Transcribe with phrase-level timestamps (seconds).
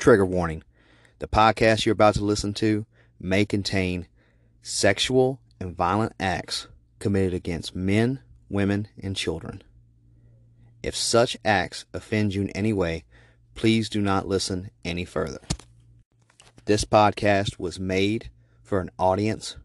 [0.00, 0.62] Trigger warning
[1.18, 2.86] the podcast you're about to listen to
[3.20, 4.06] may contain
[4.62, 9.62] sexual and violent acts committed against men, women, and children.
[10.82, 13.04] If such acts offend you in any way,
[13.54, 15.42] please do not listen any further.
[16.64, 18.30] This podcast was made
[18.62, 19.56] for an audience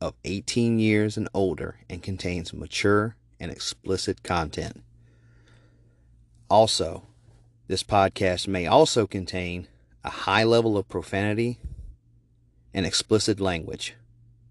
[0.00, 4.82] of 18 years and older and contains mature and explicit content.
[6.50, 7.04] Also,
[7.68, 9.68] this podcast may also contain
[10.06, 11.58] a high level of profanity
[12.72, 13.94] and explicit language.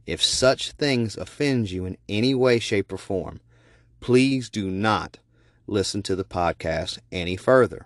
[0.06, 3.40] If such things offend you in any way, shape, or form,
[4.02, 5.18] please do not
[5.66, 7.86] listen to the podcast any further.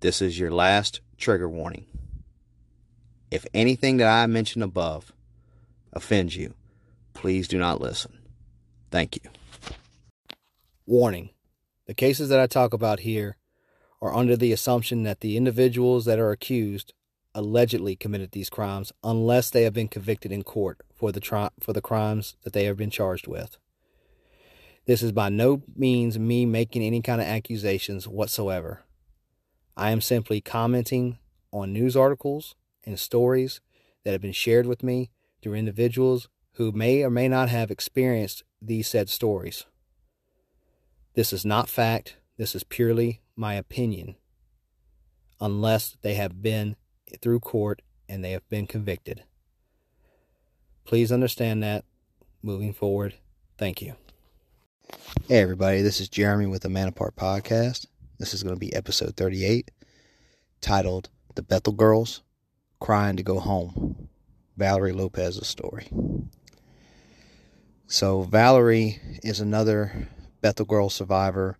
[0.00, 1.86] This is your last trigger warning.
[3.30, 5.12] If anything that I mentioned above
[5.92, 6.54] offends you,
[7.12, 8.18] please do not listen.
[8.92, 9.30] Thank you.
[10.86, 11.30] Warning
[11.86, 13.36] The cases that I talk about here
[14.04, 16.92] are under the assumption that the individuals that are accused
[17.34, 21.72] allegedly committed these crimes unless they have been convicted in court for the tri- for
[21.72, 23.56] the crimes that they have been charged with.
[24.84, 28.82] This is by no means me making any kind of accusations whatsoever.
[29.74, 31.18] I am simply commenting
[31.50, 33.62] on news articles and stories
[34.04, 38.44] that have been shared with me through individuals who may or may not have experienced
[38.60, 39.64] these said stories.
[41.14, 44.16] This is not fact, this is purely my opinion,
[45.40, 46.76] unless they have been
[47.20, 49.24] through court and they have been convicted.
[50.84, 51.84] Please understand that
[52.42, 53.14] moving forward.
[53.56, 53.94] Thank you.
[55.28, 57.86] Hey, everybody, this is Jeremy with the Man Apart Podcast.
[58.18, 59.70] This is going to be episode 38,
[60.60, 62.22] titled The Bethel Girls
[62.80, 64.08] Crying to Go Home.
[64.56, 65.88] Valerie Lopez's story.
[67.86, 70.08] So, Valerie is another
[70.40, 71.58] Bethel Girl survivor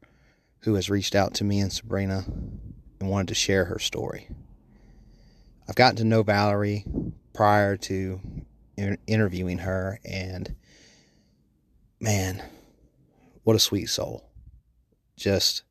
[0.65, 2.25] who has reached out to me and Sabrina
[2.99, 4.29] and wanted to share her story.
[5.69, 6.85] I've gotten to know Valerie
[7.35, 8.21] prior to
[9.07, 10.55] interviewing her, and
[12.01, 12.43] man,
[13.43, 14.31] what a sweet soul.
[15.17, 15.65] Just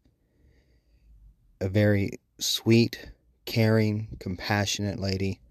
[1.60, 3.10] a very sweet,
[3.46, 5.42] caring, compassionate lady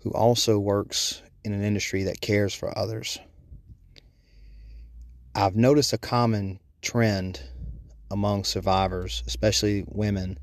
[0.00, 3.18] who also works in an industry that cares for others.
[5.36, 7.40] I've noticed a common trend
[8.14, 10.38] among survivors, especially women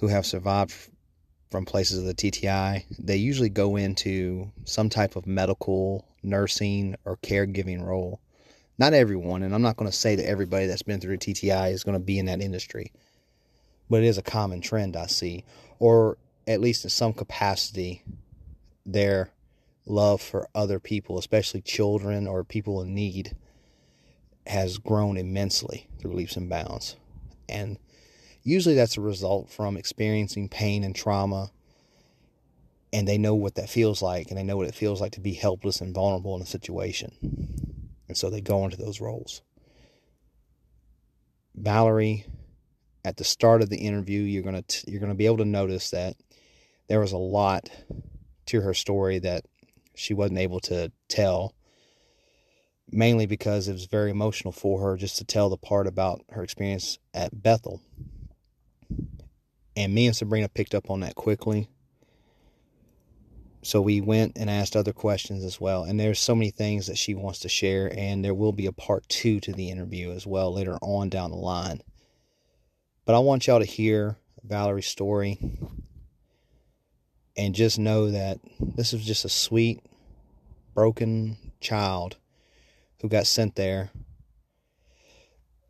[0.00, 0.74] who have survived
[1.52, 7.16] from places of the TTI, they usually go into some type of medical, nursing, or
[7.18, 8.20] caregiving role.
[8.76, 11.70] Not everyone, and I'm not going to say that everybody that's been through the TTI
[11.70, 12.90] is going to be in that industry,
[13.88, 15.44] but it is a common trend I see,
[15.78, 18.02] or at least in some capacity,
[18.84, 19.30] their
[19.86, 23.36] love for other people, especially children or people in need,
[24.46, 26.96] has grown immensely through leaps and bounds.
[27.48, 27.78] And
[28.42, 31.50] usually that's a result from experiencing pain and trauma.
[32.92, 35.20] And they know what that feels like, and they know what it feels like to
[35.20, 37.12] be helpless and vulnerable in a situation.
[38.08, 39.40] And so they go into those roles.
[41.54, 42.26] Valerie,
[43.04, 46.16] at the start of the interview, you're gonna you're gonna be able to notice that
[46.88, 47.70] there was a lot
[48.46, 49.46] to her story that
[49.94, 51.54] she wasn't able to tell
[52.92, 56.42] mainly because it was very emotional for her just to tell the part about her
[56.42, 57.80] experience at Bethel.
[59.74, 61.68] And me and Sabrina picked up on that quickly.
[63.62, 65.84] So we went and asked other questions as well.
[65.84, 68.72] And there's so many things that she wants to share, and there will be a
[68.72, 71.80] part two to the interview as well later on down the line.
[73.04, 75.38] But I want y'all to hear Valerie's story
[77.36, 79.80] and just know that this is just a sweet,
[80.74, 82.16] broken child
[83.02, 83.90] who got sent there,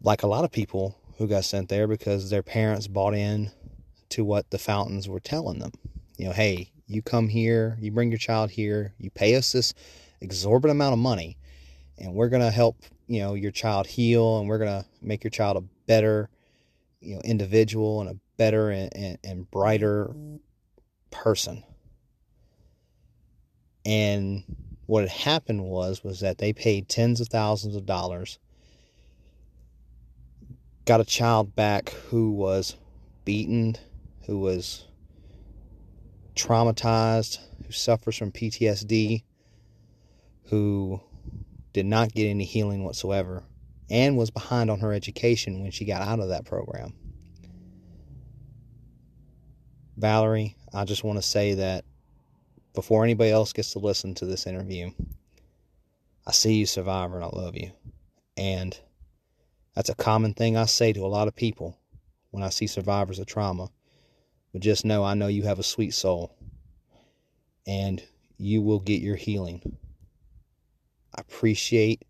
[0.03, 3.50] like a lot of people who got sent there because their parents bought in
[4.10, 5.72] to what the fountains were telling them.
[6.19, 9.72] You know, hey, you come here, you bring your child here, you pay us this
[10.21, 11.38] exorbitant amount of money,
[11.97, 12.76] and we're going to help,
[13.06, 16.28] you know, your child heal and we're going to make your child a better,
[17.00, 20.15] you know, individual and a better and, and, and brighter
[21.10, 21.65] person.
[23.86, 24.45] And
[24.92, 28.39] what had happened was was that they paid tens of thousands of dollars
[30.84, 32.77] got a child back who was
[33.24, 33.74] beaten
[34.27, 34.84] who was
[36.36, 39.22] traumatized who suffers from PTSD
[40.50, 41.00] who
[41.72, 43.44] did not get any healing whatsoever
[43.89, 46.92] and was behind on her education when she got out of that program.
[49.97, 51.86] Valerie I just want to say that
[52.74, 54.91] before anybody else gets to listen to this interview,
[56.27, 57.72] I see you, survivor, and I love you.
[58.36, 58.78] And
[59.74, 61.78] that's a common thing I say to a lot of people
[62.30, 63.69] when I see survivors of trauma.
[64.53, 66.34] But just know I know you have a sweet soul
[67.66, 68.03] and
[68.39, 69.78] you will get your healing.
[71.16, 72.04] I appreciate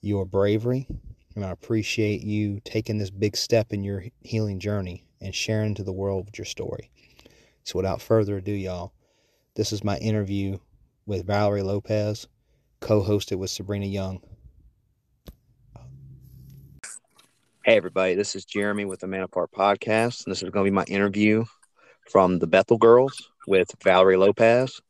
[0.00, 0.86] your bravery
[1.34, 5.84] and I appreciate you taking this big step in your healing journey and sharing to
[5.84, 6.90] the world your story.
[7.64, 8.92] So, without further ado, y'all,
[9.54, 10.58] this is my interview
[11.06, 12.26] with Valerie Lopez,
[12.80, 14.20] co hosted with Sabrina Young.
[17.64, 20.24] Hey, everybody, this is Jeremy with the Man Apart podcast.
[20.24, 21.44] And this is going to be my interview
[22.10, 24.80] from the Bethel Girls with Valerie Lopez,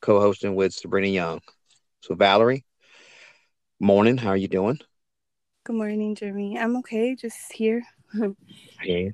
[0.00, 1.40] co hosting with Sabrina Young.
[2.00, 2.64] So, Valerie,
[3.80, 4.78] morning, how are you doing?
[5.64, 6.56] Good morning, Jeremy.
[6.56, 7.82] I'm okay, just here.
[8.80, 9.12] hey.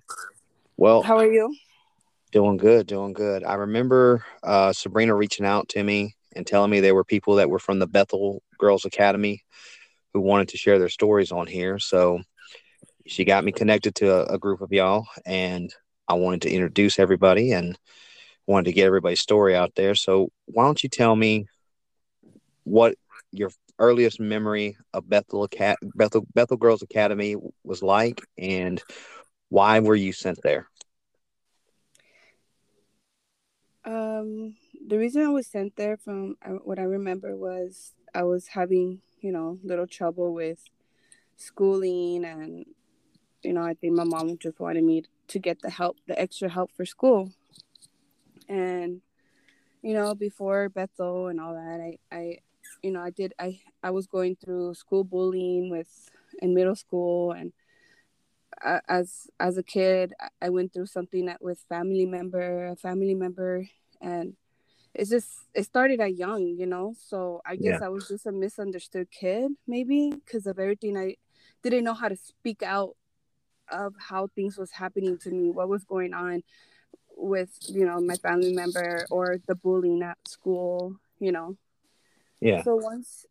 [0.77, 1.55] Well, how are you?
[2.35, 3.45] Doing good, doing good.
[3.45, 7.49] I remember uh, Sabrina reaching out to me and telling me there were people that
[7.49, 9.45] were from the Bethel Girls Academy
[10.13, 11.79] who wanted to share their stories on here.
[11.79, 12.23] So
[13.07, 15.73] she got me connected to a, a group of y'all, and
[16.09, 17.79] I wanted to introduce everybody and
[18.49, 19.95] wanted to get everybody's story out there.
[19.95, 21.47] So why don't you tell me
[22.65, 22.97] what
[23.31, 25.49] your earliest memory of Bethel,
[25.95, 28.83] Bethel, Bethel Girls Academy was like, and
[29.51, 30.67] why were you sent there?
[33.85, 39.01] Um, the reason I was sent there, from what I remember, was I was having,
[39.21, 40.61] you know, little trouble with
[41.37, 42.67] schooling, and
[43.43, 46.49] you know, I think my mom just wanted me to get the help, the extra
[46.49, 47.33] help for school,
[48.49, 49.03] and
[49.83, 52.39] you know, before Bethel and all that, I, I
[52.83, 56.11] you know, I did I I was going through school bullying with
[56.41, 57.53] in middle school and
[58.89, 63.67] as as a kid I went through something that with family member, a family member
[64.01, 64.35] and
[64.95, 66.95] it's just it started at young, you know.
[66.99, 67.87] So I guess yeah.
[67.87, 71.17] I was just a misunderstood kid maybe because of everything I
[71.63, 72.97] didn't know how to speak out
[73.71, 76.43] of how things was happening to me, what was going on
[77.17, 81.57] with, you know, my family member or the bullying at school, you know.
[82.41, 82.63] Yeah.
[82.63, 83.27] So once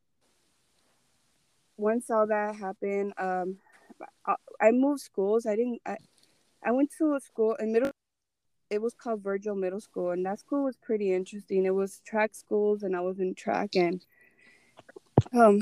[1.78, 3.58] once all that happened, um,
[4.26, 5.46] I, I moved schools.
[5.46, 5.82] I didn't.
[5.86, 5.98] I,
[6.66, 7.92] I went to a school in middle.
[8.70, 11.66] It was called Virgil Middle School, and that school was pretty interesting.
[11.66, 14.04] It was track schools, and I was in track, and
[15.34, 15.62] um,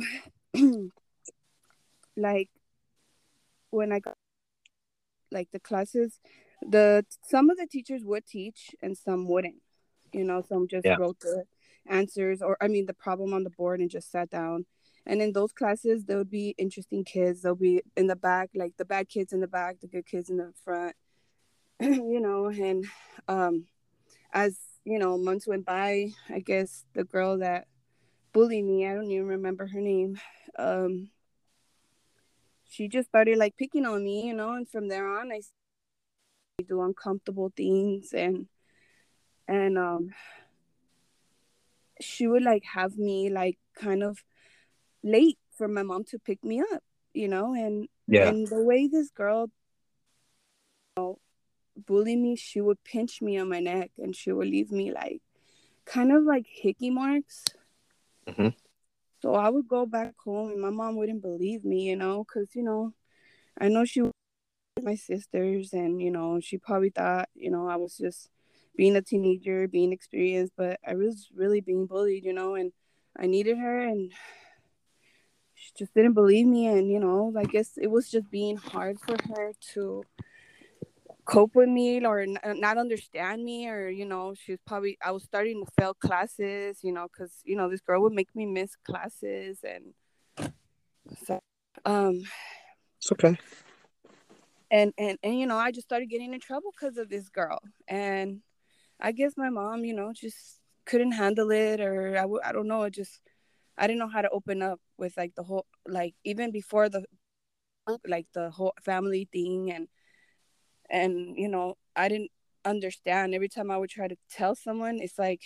[2.18, 2.50] like
[3.70, 4.16] when I got
[5.32, 6.20] like the classes,
[6.62, 9.62] the some of the teachers would teach and some wouldn't.
[10.14, 10.96] You know, some just yeah.
[10.96, 11.46] wrote the
[11.88, 14.66] answers or I mean the problem on the board and just sat down.
[15.06, 17.42] And in those classes, there would be interesting kids.
[17.42, 20.30] They'll be in the back, like the bad kids in the back, the good kids
[20.30, 20.96] in the front,
[21.82, 22.48] you know.
[22.48, 22.86] And
[23.28, 23.66] um,
[24.34, 27.68] as you know, months went by, I guess the girl that
[28.34, 30.20] bullied me, I don't even remember her name,
[30.58, 31.10] um,
[32.70, 34.54] she just started like picking on me, you know.
[34.54, 35.42] And from there on, I
[36.68, 38.48] do uncomfortable things and
[39.48, 40.12] and um
[42.00, 44.24] she would like have me like kind of
[45.04, 46.84] late for my mom to pick me up,
[47.14, 48.28] you know, and yeah.
[48.28, 49.50] and the way this girl
[50.98, 51.20] you know,
[51.76, 55.22] bully me, she would pinch me on my neck and she would leave me like
[55.86, 57.46] kind of like hickey marks.
[58.28, 58.50] Mm-hmm.
[59.22, 62.56] So I would go back home and my mom wouldn't believe me, you know, because
[62.56, 62.94] you know,
[63.60, 64.04] I know she
[64.82, 68.30] my sisters and you know she probably thought you know I was just
[68.76, 72.72] being a teenager, being experienced, but I was really being bullied, you know, and
[73.20, 74.12] I needed her and
[75.62, 79.00] she just didn't believe me and you know, I guess it was just being hard
[79.00, 80.04] for her to
[81.26, 85.64] cope with me or not understand me or you know she's probably i was starting
[85.64, 89.60] to fail classes you know because you know this girl would make me miss classes
[89.64, 89.94] and
[91.24, 91.40] so
[91.86, 92.24] um
[92.98, 93.38] it's okay
[94.72, 97.60] and and and you know i just started getting in trouble because of this girl
[97.88, 98.42] and
[99.02, 102.68] I guess my mom, you know, just couldn't handle it, or I w- I don't
[102.68, 102.84] know.
[102.84, 103.20] It just
[103.82, 107.04] I didn't know how to open up with like the whole like even before the
[108.08, 109.88] like the whole family thing and
[110.88, 112.30] and you know I didn't
[112.64, 113.34] understand.
[113.34, 115.42] Every time I would try to tell someone, it's like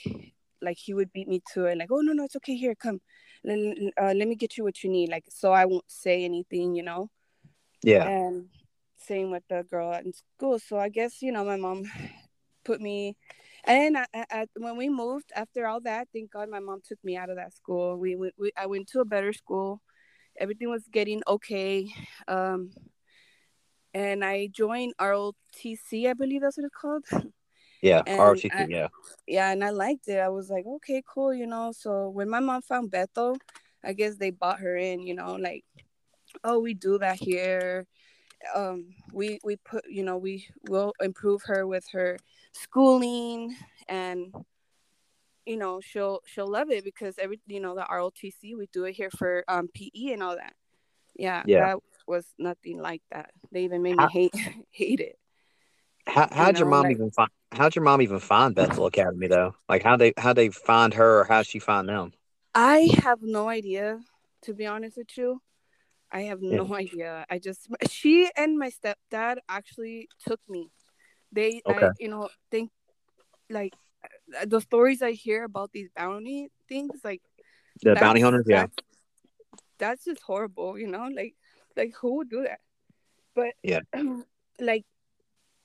[0.62, 1.78] like he would beat me to it.
[1.78, 2.56] Like, oh no no, it's okay.
[2.56, 3.00] Here, come.
[3.46, 3.58] Let,
[4.02, 5.10] uh, let me get you what you need.
[5.10, 7.10] Like, so I won't say anything, you know.
[7.84, 8.08] Yeah.
[8.08, 8.50] And
[8.98, 10.60] same with the girl in school.
[10.60, 11.86] So I guess you know my mom
[12.66, 13.16] put me
[13.66, 17.18] and I, I, when we moved after all that, thank God my mom took me
[17.18, 17.98] out of that school.
[17.98, 19.82] We, we, we I went to a better school.
[20.38, 21.88] Everything was getting okay.
[22.28, 22.72] Um,
[23.94, 27.06] and I joined ROTC, I believe that's what it's called.
[27.82, 28.88] Yeah, ROTC, I, yeah.
[29.28, 30.18] Yeah, and I liked it.
[30.18, 31.72] I was like, okay, cool, you know.
[31.72, 33.38] So when my mom found Bethel,
[33.84, 35.64] I guess they bought her in, you know, like,
[36.44, 37.86] oh, we do that here.
[38.56, 42.18] um we we put you know we will improve her with her
[42.56, 43.56] schooling
[43.88, 44.34] and
[45.46, 48.94] you know she'll she'll love it because every you know the ROTC we do it
[48.94, 50.54] here for um PE and all that.
[51.16, 51.66] Yeah, Yeah.
[51.66, 53.32] that was nothing like that.
[53.52, 54.36] They even made me How- hate
[54.72, 55.18] hate it.
[56.08, 57.30] How, how'd your know, mom like- even find?
[57.52, 59.56] How'd your mom even find Bethel Academy though?
[59.70, 62.14] Like how they how they find her or how she find them?
[62.54, 64.00] I have no idea,
[64.44, 65.42] to be honest with you.
[66.12, 66.58] I have Yeah.
[66.58, 67.26] no idea.
[67.30, 70.72] I just she and my stepdad actually took me.
[71.36, 71.88] They, Okay.
[71.88, 72.72] I, you know, think
[73.50, 73.74] like
[74.40, 77.22] uh, the stories I hear about these bounty things, like
[77.84, 78.68] The bounty hunters, yeah.
[78.68, 78.76] That's,
[79.78, 81.10] that's just horrible, you know.
[81.14, 81.36] Like,
[81.76, 82.60] like who would do that?
[83.36, 83.82] But Yeah.
[84.60, 84.86] like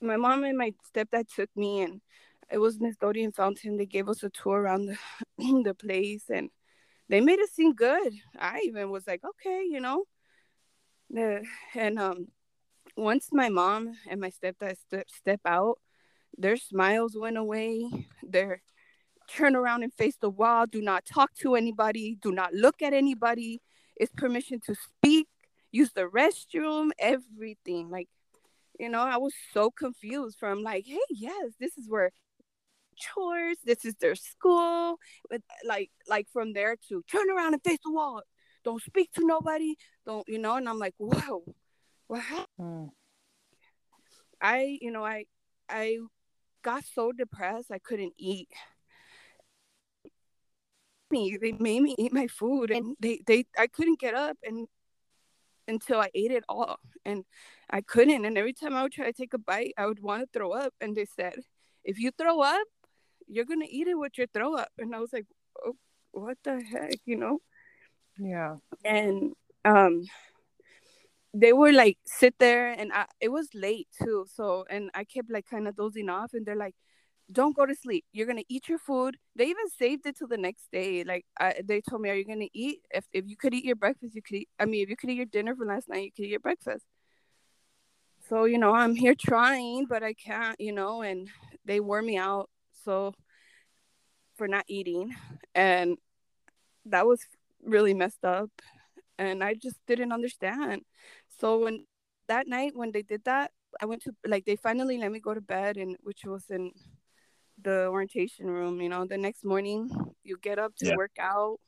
[0.01, 2.01] my mom and my stepdad took me, and
[2.51, 3.77] it was Nestorian Fountain.
[3.77, 4.97] They gave us a tour around the
[5.63, 6.49] the place, and
[7.07, 8.13] they made it seem good.
[8.37, 10.03] I even was like, okay, you know.
[11.09, 12.27] The and um,
[12.97, 15.79] once my mom and my stepdad step step out,
[16.37, 18.07] their smiles went away.
[18.23, 18.61] Their
[19.27, 20.65] turn around and face the wall.
[20.65, 22.17] Do not talk to anybody.
[22.21, 23.61] Do not look at anybody.
[23.95, 25.27] It's permission to speak.
[25.71, 26.89] Use the restroom.
[26.99, 27.89] Everything.
[27.89, 28.09] Like,
[28.79, 32.11] you know, I was so confused from like, hey, yes, this is where
[32.97, 33.57] chores.
[33.63, 34.97] This is their school.
[35.29, 38.21] But like, like from there to turn around and face the wall.
[38.63, 39.75] Don't speak to nobody.
[40.05, 40.55] Don't, you know.
[40.55, 41.43] And I'm like, whoa,
[42.11, 42.47] what happened?
[42.59, 42.89] Mm.
[44.41, 45.23] I, you know, I,
[45.69, 45.97] I
[46.61, 48.49] got so depressed I couldn't eat.
[51.09, 54.67] Me, they made me eat my food, and they, they, I couldn't get up, and
[55.69, 57.23] until I ate it all, and
[57.69, 58.25] I couldn't.
[58.25, 60.51] And every time I would try to take a bite, I would want to throw
[60.51, 61.35] up, and they said,
[61.85, 62.67] if you throw up,
[63.25, 65.27] you're gonna eat it with your throw up, and I was like,
[65.65, 65.77] oh,
[66.11, 67.39] what the heck, you know?
[68.19, 68.57] Yeah.
[68.83, 69.31] and
[69.63, 70.03] um
[71.33, 75.31] they were like sit there and I, it was late too so and i kept
[75.31, 76.75] like kind of dozing off and they're like
[77.31, 78.05] don't go to sleep.
[78.11, 79.17] You're gonna eat your food.
[79.35, 82.25] They even saved it till the next day like I, they told me are you
[82.25, 82.79] gonna eat?
[82.91, 85.09] If, if you could eat your breakfast you could eat i mean if you could
[85.09, 86.85] eat your dinner from last night you could eat your breakfast.
[88.29, 91.29] So you know i'm here trying but i can't you know and
[91.65, 92.49] they wore me out
[92.83, 93.13] so
[94.37, 95.13] for not eating
[95.53, 95.97] and
[96.85, 97.19] that was
[97.63, 98.49] really messed up
[99.21, 100.81] and I just didn't understand.
[101.39, 101.85] So when
[102.27, 103.51] that night when they did that,
[103.81, 106.71] I went to like they finally let me go to bed and which was in
[107.61, 109.05] the orientation room, you know.
[109.05, 109.89] The next morning
[110.23, 110.95] you get up to Yeah.
[110.95, 111.59] work out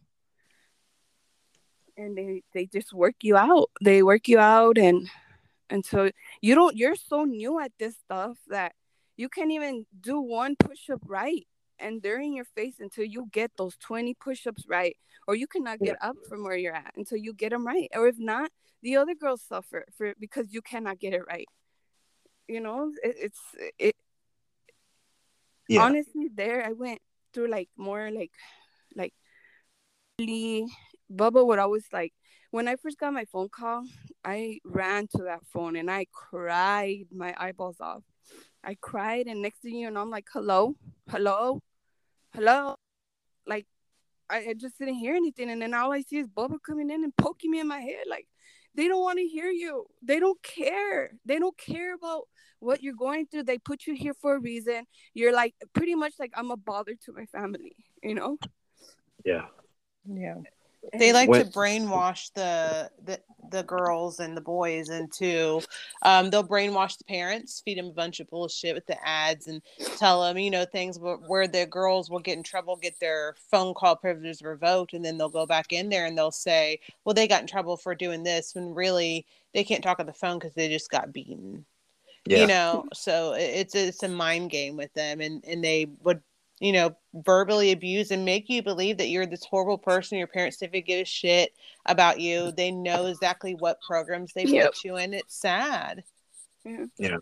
[1.98, 3.70] and they they just work you out.
[3.84, 5.10] They work you out and
[5.70, 6.10] and so
[6.42, 8.74] you don't you're so new at this stuff that
[9.18, 11.48] you can't even do one push up right
[11.84, 14.98] and they're in your face until you get those 20 push-ups right
[15.28, 18.08] or you cannot get up from where you're at until you get them right or
[18.08, 18.50] if not
[18.82, 21.48] the other girls suffer for because you cannot get it right.
[22.48, 23.40] You know it, it's
[23.80, 23.96] it
[25.70, 25.86] Yeah.
[25.86, 27.00] honestly there i went
[27.34, 28.32] through like more like
[28.96, 29.14] like
[30.20, 30.68] really
[31.12, 32.14] bubba would always like
[32.52, 33.84] when i first got my phone call
[34.26, 38.04] i ran to that phone and i cried my eyeballs off.
[38.64, 40.76] I cried and next thing you know i'm like hello?
[41.10, 41.62] Hello
[42.34, 42.76] hello?
[43.48, 43.66] Like
[44.30, 45.50] I, I just didn't hear anything.
[45.50, 48.06] And then all i see is bubba coming in and poking me in my head.
[48.10, 48.28] Like
[48.76, 49.86] they don't want to hear you.
[50.02, 51.12] They don't care.
[51.26, 52.24] They don't care about
[52.60, 53.44] what you're going through.
[53.44, 54.86] They put you here for a reason.
[55.14, 58.38] You're like pretty much like i'm a bother to my family you know?
[59.26, 59.46] Yeah.
[60.06, 60.36] Yeah.
[60.92, 63.20] They like When- to brainwash the, the
[63.52, 65.62] the girls and the boys into
[66.02, 69.62] um they'll brainwash the parents feed them a bunch of bullshit with the ads and
[69.98, 73.36] tell them you know things where, where the girls will get in trouble get their
[73.52, 77.14] phone call privileges revoked and then they'll go back in there and they'll say well
[77.14, 80.40] they got in trouble for doing this when really they can't talk on the phone
[80.40, 81.64] because they just got beaten.
[82.26, 82.38] Yeah.
[82.40, 82.86] you know?
[82.94, 86.22] So it's it's a mind game with them and and they would
[86.60, 90.58] you know verbally abuse and make you believe that you're this horrible person your parents
[90.58, 91.54] didn't give a shit
[91.86, 94.66] about you they know exactly what programs they Yep.
[94.66, 96.04] put you in it's sad
[96.98, 97.18] Yeah.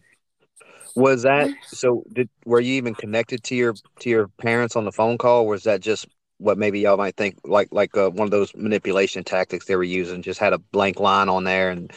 [0.96, 2.04] Was that so?
[2.12, 5.44] Did were you even connected to your to your parents on the phone call?
[5.44, 6.06] Or was that just
[6.38, 9.84] what maybe y'all might think like like uh, one of those manipulation tactics they were
[9.84, 10.22] using?
[10.22, 11.92] Just had a blank line on there and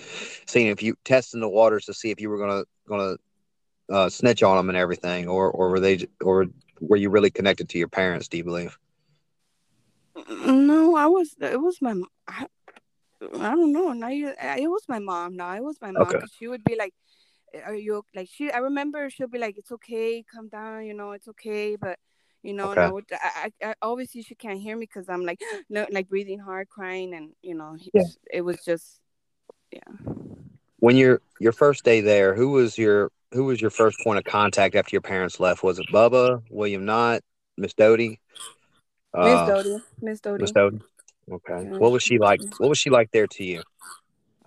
[0.46, 3.16] seeing if you testing the waters to see if you were gonna gonna
[3.90, 6.46] uh, snitch on them and everything, or or were they or
[6.80, 8.28] were you really connected to your parents?
[8.28, 8.78] Do you believe?
[10.28, 11.92] no i was it was my
[12.28, 12.46] i,
[13.20, 16.26] I don't know now you it was my mom no it was my mom Okay.
[16.38, 16.94] she would be like
[17.66, 21.12] are you like she i remember she'll be like it's okay Come down you know
[21.12, 21.98] it's okay but
[22.42, 22.92] you know and I, Okay.
[22.92, 26.68] would, I, I obviously she can't hear me because i'm like no like breathing hard
[26.68, 28.02] crying and you know Yeah.
[28.32, 29.00] it was just
[29.72, 29.80] yeah
[30.78, 34.24] when you're your first day there, who was your who was your first point of
[34.24, 35.64] contact after your parents left?
[35.64, 37.20] Was it Bubba, William Knott,
[37.58, 38.08] Miss Doty?
[38.08, 38.20] Miss
[39.12, 39.76] Uh, Doty.
[40.00, 40.42] Miss Doty.
[40.42, 40.80] Miss Doty.
[41.30, 41.64] Okay.
[41.78, 42.40] What was she like?
[42.58, 43.62] What was she like there to you?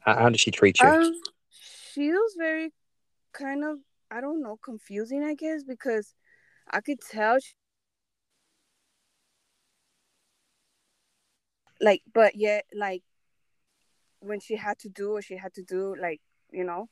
[0.01, 0.88] How, how did she treat you?
[0.88, 1.13] Um,
[1.50, 2.72] she was very
[3.34, 3.77] kind of
[4.10, 6.13] I don't know confusing I guess because
[6.70, 7.53] I could tell she,
[11.82, 13.03] like but yet like
[14.20, 16.89] when she had to do what she had to do like you know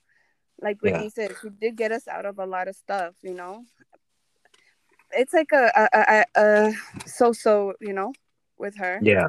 [0.62, 0.92] like Yeah.
[0.92, 3.64] Brittany said she did get us out of a lot of stuff you know
[5.12, 6.74] it's like a a, a, a
[7.08, 8.14] so so you know
[8.58, 9.28] with her yeah.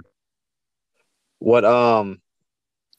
[1.38, 2.20] What um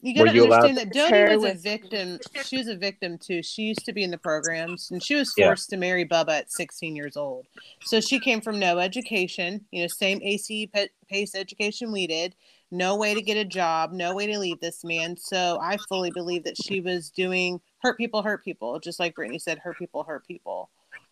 [0.02, 2.20] You gotta you allowed- understand that Dodie Her was a victim.
[2.46, 3.42] She was a victim too.
[3.42, 5.48] She used to be in the programs, and she was Yeah.
[5.48, 7.48] forced to marry Bubba at 16 years old.
[7.84, 9.66] So she came from no education.
[9.72, 12.36] You know, same AC pe- pace education we did.
[12.70, 13.94] No way to get a job.
[13.94, 15.16] No way to leave this man.
[15.18, 19.40] So I fully believe that she was doing hurt people, hurt people, just like Brittany
[19.40, 20.70] said, hurt people, hurt people.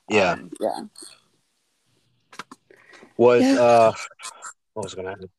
[0.10, 0.82] yeah Um, yeah
[3.18, 3.56] was Yeah.
[3.56, 3.94] uh
[4.74, 5.30] what was gonna happen?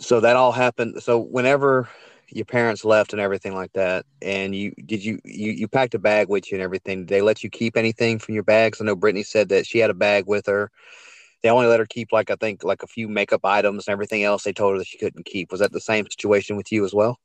[0.00, 1.02] So that all happened.
[1.02, 1.88] So whenever
[2.28, 5.98] your parents left and everything like that, and you did you you you packed a
[5.98, 7.00] bag with you and everything.
[7.00, 8.80] Did they let you keep anything from your bags?
[8.80, 10.70] I know Brittany said that she had a bag with her.
[11.42, 14.22] They only let her keep like I think like a few makeup items and everything
[14.24, 14.44] else.
[14.44, 15.50] They told her that she couldn't keep.
[15.50, 17.18] Was that the same situation with you as well?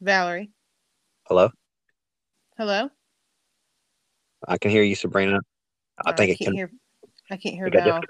[0.00, 0.50] Valerie,
[1.28, 1.50] Hello,
[2.58, 2.90] hello.
[4.46, 5.38] I can hear you, Sabrina.
[6.04, 6.54] I think it can't can.
[6.54, 6.70] hear.
[7.30, 8.02] I can't hear it got Val.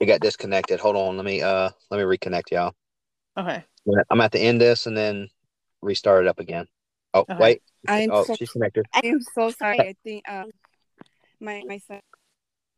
[0.00, 0.80] It got disconnected.
[0.80, 1.16] Hold on.
[1.16, 2.74] Let me uh let me reconnect y'all.
[3.36, 3.64] Okay.
[4.10, 5.28] I'm at the end this and then
[5.80, 6.66] restart it up again.
[7.14, 7.34] Oh Okay.
[7.38, 7.62] wait.
[7.88, 8.86] I'm Oh, so she's connected.
[8.94, 10.50] I am so sorry I think um
[11.42, 12.00] my my son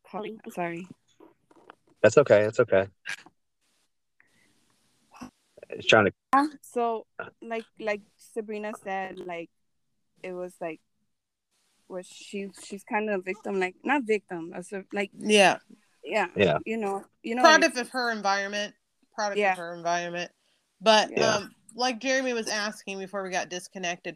[0.09, 0.87] calling I'm sorry
[2.01, 2.43] That's okay.
[2.43, 2.87] That's okay.
[5.69, 6.11] It's trying to.
[6.35, 7.07] Yeah, so
[7.41, 9.49] like like Sabrina said, like
[10.21, 10.81] it was like
[11.87, 15.57] was she she's kind of a victim, like not victim, as like Yeah.
[16.03, 16.59] yeah, Yeah.
[16.65, 18.75] you know, you know, what product of her environment
[19.15, 19.53] product Yeah.
[19.53, 20.29] of her environment
[20.81, 21.35] but Yeah.
[21.35, 24.15] um like jeremy was asking before we got disconnected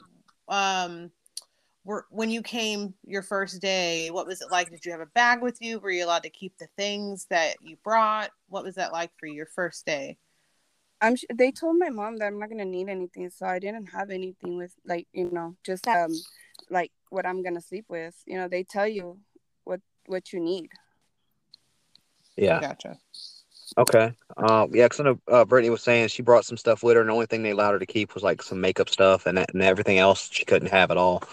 [0.49, 1.09] um
[1.89, 5.07] were, when you came your first day what was it like did you have a
[5.07, 8.75] bag with you were you allowed to keep the things that you brought what was
[8.75, 10.17] that like for your first day
[11.01, 13.87] I'm sh- they told my mom that I'm not gonna need anything, so I didn't
[13.87, 16.11] have anything with like you know just um
[16.69, 18.15] like what I'm gonna sleep with.
[18.25, 19.19] You know, they tell you
[19.63, 20.69] what what you need.
[22.35, 22.59] Yeah.
[22.59, 22.97] gotcha
[23.77, 24.11] Okay.
[24.35, 24.85] Uh, yeah.
[24.85, 27.13] Because I know uh, Brittany was saying she brought some stuff with her, and the
[27.13, 29.99] only thing they allowed her to keep was like some makeup stuff, and and everything
[29.99, 31.23] else she couldn't have at all.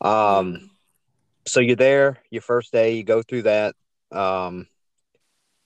[0.00, 0.70] Um.
[1.46, 2.18] So you're there.
[2.30, 3.74] Your first day, you go through that.
[4.12, 4.66] Um.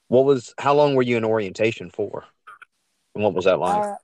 [0.09, 0.55] What was?
[0.59, 2.25] How long were you in orientation for?
[3.15, 3.85] And what was that like?
[3.85, 3.95] Uh,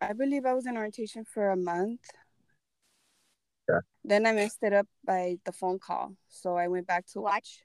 [0.00, 2.00] I believe I was in orientation for a month.
[3.68, 3.80] Yeah.
[4.04, 7.62] Then I messed it up by the phone call, so I went back to watch.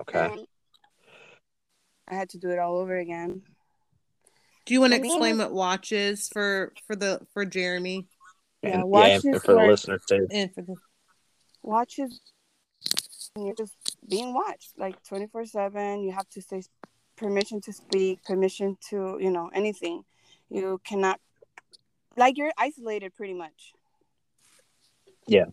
[0.00, 0.26] okay.
[0.32, 0.46] and
[2.06, 3.42] I had to do it all over again.
[4.66, 7.44] do you want to For me, it explain what watch is for for the for
[7.44, 8.06] jeremy
[8.68, 10.26] Yeah, And, yeah, for the listeners too.
[10.30, 10.74] and for the
[11.62, 12.20] Watch is
[13.36, 13.74] you're just
[14.08, 16.02] being watched like 24 7.
[16.02, 16.62] You have to say
[17.16, 20.04] permission to speak, permission to, you know, anything.
[20.50, 21.20] You cannot,
[22.16, 23.74] like, you're isolated pretty much.
[25.26, 25.46] Yeah.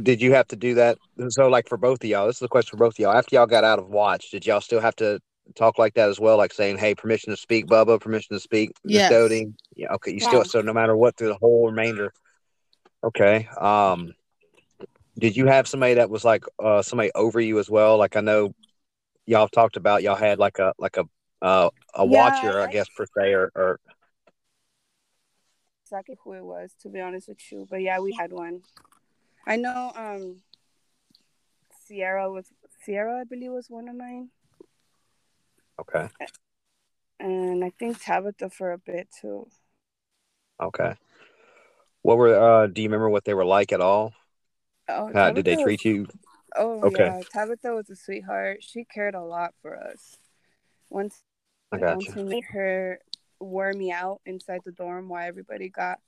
[0.00, 0.98] Did you have to do that?
[1.28, 3.12] So, like for both of y'all, this is the question for both of y'all.
[3.12, 5.20] After y'all got out of watch, did y'all still have to
[5.54, 6.36] talk like that as well?
[6.36, 8.00] Like saying, "Hey, permission to speak, Bubba.
[8.00, 9.10] Permission to speak, Yes.
[9.10, 9.92] Doty." Yeah.
[9.94, 10.12] Okay.
[10.12, 12.12] You still so no matter what through the whole remainder.
[13.04, 13.48] Okay.
[13.60, 14.14] Um.
[15.18, 17.96] Did you have somebody that was like uh somebody over you as well?
[17.98, 18.54] Like I know
[19.26, 21.04] y'all talked about y'all had like a like a
[21.42, 23.80] uh a Yeah, watcher, I I- guess per se, or, or
[25.84, 27.66] Exactly who it was, to be honest with you.
[27.68, 28.62] But yeah, we had one.
[29.46, 30.42] I know um
[31.86, 32.52] Sierra was,
[32.84, 34.28] Sierra, I believe, was one of mine.
[35.80, 36.08] Okay,
[37.20, 39.48] And I think Tabitha for a bit too.
[40.60, 40.94] okay.
[42.02, 42.66] What were uh?
[42.68, 44.12] Do you remember what they were like at all?
[44.88, 46.06] Oh, How did they treat you?
[46.56, 46.96] Oh Okay.
[46.96, 48.58] yeah, Tabitha was a sweetheart.
[48.62, 50.16] She cared a lot for us.
[50.90, 51.20] Once,
[51.72, 52.16] I once gotcha.
[52.16, 53.00] we made her
[53.40, 55.98] wear me out inside the dorm while everybody got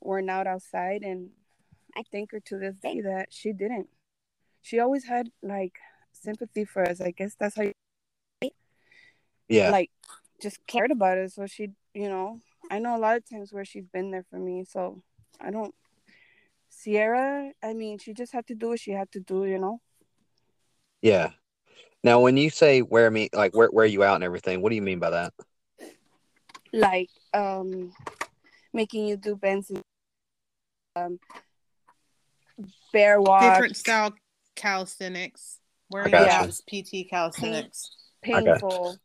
[0.00, 1.30] worn out outside, and
[1.96, 3.88] I thank her to this day that she didn't.
[4.60, 5.78] She always had like
[6.12, 7.00] sympathy for us.
[7.00, 7.72] I guess that's how you
[9.48, 9.70] Yeah.
[9.70, 9.90] like
[10.40, 13.64] just cared about it So she, you know, I know a lot of times where
[13.64, 14.64] she's been there for me.
[14.64, 15.02] So
[15.40, 15.74] I don't.
[16.70, 19.80] Sierra, I mean, she just had to do what she had to do, you know.
[21.02, 21.30] Yeah.
[22.04, 24.76] Now, when you say wear me, like where wear you out and everything, what do
[24.76, 25.32] you mean by that?
[26.72, 27.92] like um
[28.72, 29.82] making you do bends and
[30.96, 31.18] um
[32.92, 34.14] bear walk Different style
[34.56, 35.58] calisthenics.
[35.90, 36.32] Wearing gotcha.
[36.32, 37.90] out is PT calisthenics.
[38.22, 38.98] painful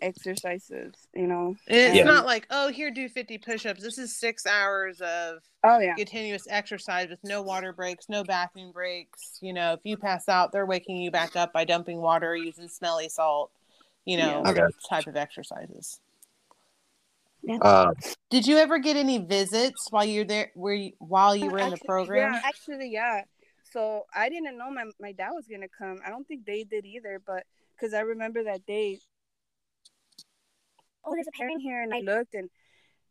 [0.00, 2.04] exercises you know It's Yeah.
[2.04, 3.82] not like, oh, here, do 50 push ups.
[3.82, 8.72] This is six hours of oh yeah continuous exercise with no water breaks, no bathroom
[8.72, 9.38] breaks.
[9.40, 12.68] You know, if you pass out, they're waking you back up by dumping water using
[12.68, 13.50] smelly salt,
[14.04, 14.50] you know, Yeah.
[14.50, 14.74] Okay.
[14.88, 16.00] type of exercises.
[17.60, 17.92] Uh,
[18.30, 21.70] Did you ever get any visits while you're there, where you, while you were in
[21.70, 22.32] the program?
[22.32, 23.22] Yeah, actually, yeah.
[23.70, 26.00] So I didn't know my, my dad was gonna come.
[26.06, 27.44] I don't think they did either, but
[27.76, 28.98] because I remember that day.
[31.04, 32.48] Oh, there's a parent here, and I looked, and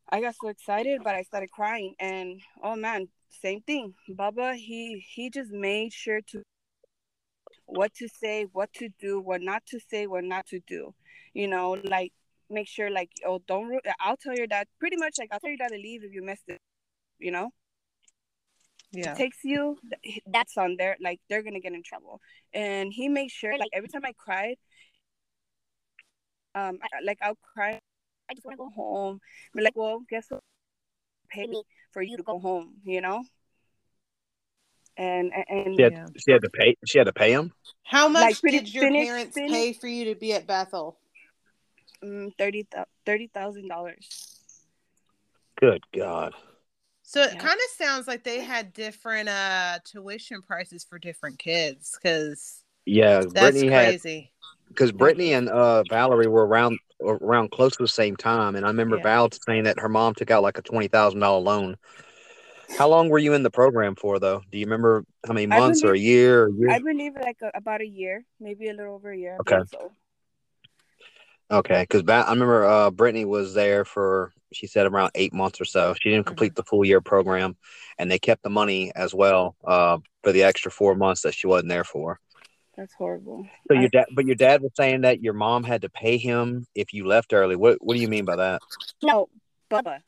[0.09, 3.93] I got so excited, but I started crying, and oh man, same thing.
[4.09, 6.43] Bubba, he he just made sure to
[7.65, 10.93] what to say, what to do, what not to say, what not to do.
[11.33, 12.13] You know, like
[12.49, 13.67] make sure, like, oh, don't.
[13.67, 14.67] ru- I'll tell your dad.
[14.79, 16.59] Pretty much, like, I'll tell your dad to leave if you messed it.
[17.19, 17.51] You know
[18.93, 19.15] Yeah.
[19.15, 19.77] takes you
[20.27, 22.21] that's on there like they're gonna get in trouble
[22.53, 24.55] and he made sure like every time i cried
[26.53, 27.79] um I, like i'll cry
[28.29, 29.19] i just want to go home
[29.53, 30.41] but like well guess what
[31.29, 33.23] pay me for you to go home you know
[34.95, 36.05] and and she, had, Yeah.
[36.23, 36.77] she had to pay.
[36.85, 37.51] She had to pay him.
[37.81, 40.99] How much Like, did your finish- parents finish- pay for you to be at Bethel?
[42.03, 42.67] um, thirty
[43.05, 44.39] thirty thousand dollars
[45.59, 46.33] Good God.
[47.03, 47.39] So it Yeah.
[47.39, 53.21] kind of sounds like they had different uh tuition prices for different kids because Yeah,
[53.21, 54.32] that's Brittany had crazy.
[54.73, 58.69] Because Brittany and uh Valerie were around around close to the same time, and I
[58.69, 59.03] remember Yeah.
[59.03, 61.77] Val saying that her mom took out like a twenty thousand dollar loan.
[62.77, 64.41] How long were you in the program for, though?
[64.51, 66.45] Do you remember how many months or a year?
[66.45, 66.71] Or year?
[66.71, 69.59] i believe like a, about a year maybe a little over a year Okay.
[69.71, 69.91] so
[71.51, 75.65] Okay, because I remember uh, Brittany was there for she said around eight months or
[75.65, 75.93] so.
[75.99, 77.55] She didn't complete the full year program,
[77.99, 81.45] and they kept the money as well uh, for the extra four months that she
[81.45, 82.19] wasn't there for.
[82.75, 85.81] That's horrible So I- your dad, but your dad was saying that your mom had
[85.83, 87.55] to pay him if you left early.
[87.55, 88.61] What What do you mean by that?
[89.01, 89.29] No,
[89.69, 90.01] Bubba.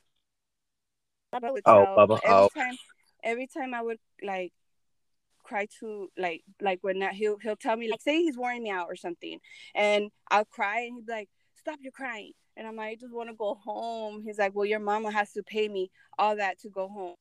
[1.33, 2.19] Bubba would Oh, tell Bubba.
[2.23, 2.49] every Oh.
[2.53, 2.77] time
[3.23, 4.53] every time I would like
[5.43, 8.69] cry to like like when that he'll he'll tell me like say he's wearing me
[8.71, 9.39] out or something
[9.75, 13.13] and I'll cry and he'd be like, Stop your crying and I'm like, I just
[13.13, 14.21] want to go home.
[14.23, 17.15] He's like, Well your mama has to pay me all that to go home.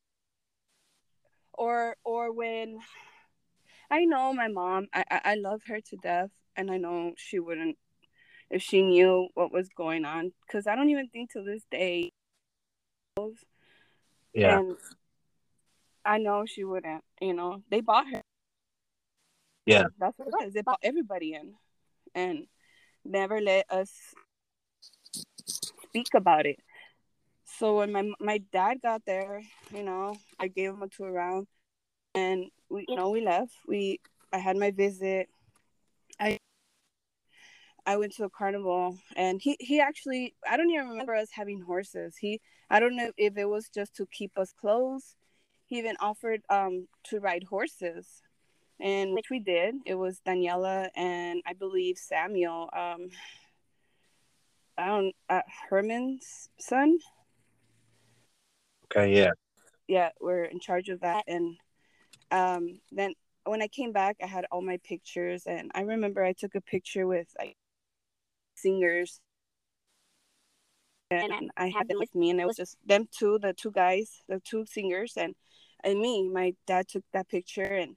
[1.53, 2.79] Or or when
[3.91, 7.39] I know my mom, I, I, I love her to death and I know she
[7.39, 7.77] wouldn't
[8.49, 12.11] if she knew what was going on because I don't even think to this day
[14.33, 14.77] Yeah, and
[16.05, 17.63] I know she wouldn't, you know.
[17.69, 18.21] They bought her.
[19.65, 19.85] Yeah.
[19.99, 20.53] That's what it was.
[20.53, 21.53] They bought everybody in
[22.13, 22.45] and
[23.03, 23.91] never let us
[25.83, 26.59] speak about it.
[27.45, 29.41] So when my my dad got there,
[29.73, 31.47] you know, I gave him a tour around
[32.13, 33.53] and we you know, we left.
[33.67, 33.99] We
[34.33, 35.29] I had my visit.
[36.19, 36.39] I
[37.85, 41.61] I went to a carnival and he he actually I don't even remember us having
[41.61, 42.17] horses.
[42.17, 45.15] He I don't know if it was just to keep us close.
[45.67, 48.21] He even offered um to ride horses,
[48.79, 49.75] and which we did.
[49.85, 52.69] It was Daniela and I believe Samuel.
[52.73, 53.09] Um,
[54.77, 56.97] I don't uh, Herman's son.
[58.85, 59.31] okay, yeah,
[59.87, 61.23] Yeah, we're in charge of that.
[61.27, 61.57] And
[62.31, 63.13] um, then
[63.45, 66.61] when I came back, I had all my pictures, and I remember I took a
[66.61, 67.55] picture with like
[68.55, 69.19] singers
[71.11, 74.23] and I had them with me, and it was just them two, the two guys,
[74.27, 75.35] the two singers, and
[75.83, 76.27] and me.
[76.27, 77.95] My dad took that picture, and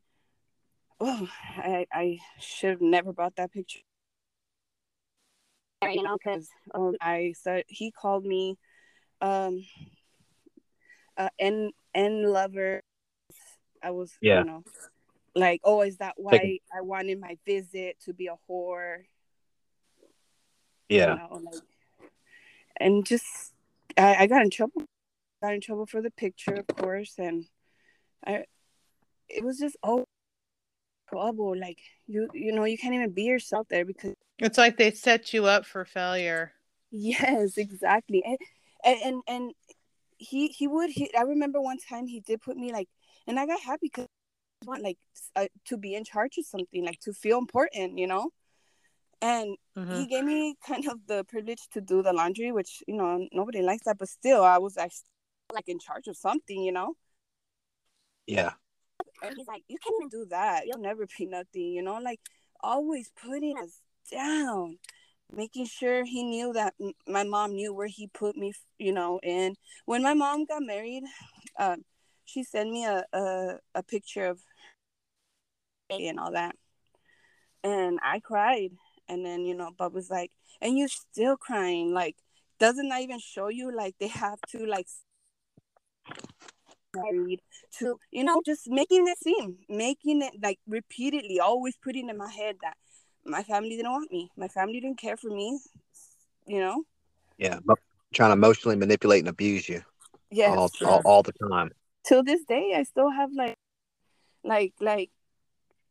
[1.01, 3.81] oh, I I should have never bought that picture.
[5.83, 8.59] You know, because um, I said he called me,
[9.21, 9.65] um,
[11.17, 12.83] uh, n n lover.
[13.83, 14.41] I was, Yeah.
[14.41, 14.65] you know,
[15.35, 19.05] like, oh, is that why Taking- I wanted my visit to be a whore?
[20.89, 21.11] yeah.
[21.13, 21.63] you know, like,
[22.81, 23.53] and just
[23.97, 24.85] I, I got in trouble.
[25.43, 27.45] Got in trouble for the picture, of course, and
[28.27, 28.45] I
[29.29, 30.05] it was just oh
[31.09, 31.57] trouble.
[31.57, 35.33] Like you you know you can't even be yourself there because It's like they set
[35.33, 36.53] you up for failure.
[36.91, 38.39] yes exactly and
[38.85, 39.53] and and, and
[40.17, 42.89] he he would he I remember one time he did put me like
[43.29, 44.07] and I got happy because
[44.63, 44.99] I want like
[45.37, 48.31] uh, to be in charge of something like to feel important you know
[49.23, 49.93] and Mhm.
[49.95, 53.63] he gave me kind of the privilege to do the laundry, which you know nobody
[53.63, 54.93] likes that, but still I was like,
[55.55, 56.95] like in charge of something, you know.
[58.27, 58.53] Yeah.
[59.23, 60.67] And he's like, you can't even do that.
[60.67, 61.99] You'll never be nothing, you know.
[61.99, 62.21] Like,
[62.61, 64.79] always putting us down,
[65.33, 69.19] making sure he knew that m- my mom knew where he put me, you know.
[69.23, 71.05] And when my mom got married,
[71.59, 71.85] um,
[72.29, 74.41] she sent me a, a, a picture of
[75.91, 76.55] and all that.
[77.65, 78.73] And I cried.
[79.09, 81.95] And then, you know, Bob was like, and you're still crying.
[81.95, 82.17] Like,
[82.59, 84.87] doesn't that even show you like they have to like
[86.95, 87.41] married
[87.79, 92.31] to you know just making it seem making it like repeatedly always putting in my
[92.31, 92.77] head that
[93.27, 95.59] my family didn't want me my family didn't care for me
[96.47, 96.83] you know
[97.37, 97.79] Yeah, but
[98.15, 99.83] trying to emotionally manipulate and abuse you
[100.31, 100.57] Yeah.
[100.57, 101.71] all, all all the time.
[102.09, 103.55] Till this day i still have like
[104.43, 105.11] like like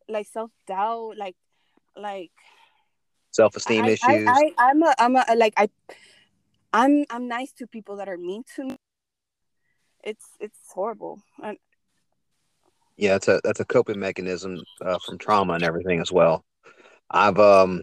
[0.08, 1.36] like self-doubt like
[1.96, 2.32] like
[3.30, 4.28] Self esteem I, issues.
[4.28, 5.68] I, I, I'm a, I'm a, like, I,
[6.72, 8.76] I'm, I'm nice to people that are mean to me.
[10.02, 11.20] It's, it's horrible.
[11.42, 11.56] And
[12.96, 16.44] yeah, it's a that's a coping mechanism uh, from trauma and everything as well.
[17.08, 17.82] I've um,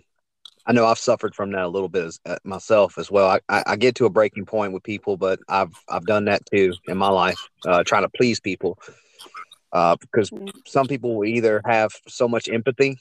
[0.68, 3.28] I know I've suffered from that a little bit as, uh, myself as well.
[3.30, 6.42] I, I, I get to a breaking point with people, but I've I've done that
[6.52, 8.78] too in my life, uh, trying to please people.
[9.72, 10.32] Uh, because
[10.66, 12.98] some people will either have so much empathy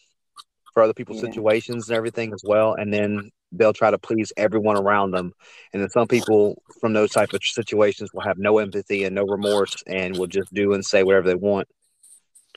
[0.72, 1.28] for other people's Yeah.
[1.28, 5.32] situations and everything as well, and then they'll try to please everyone around them.
[5.72, 9.22] And then some people from those type of situations will have no empathy and no
[9.24, 11.68] remorse and will just do and say whatever they want.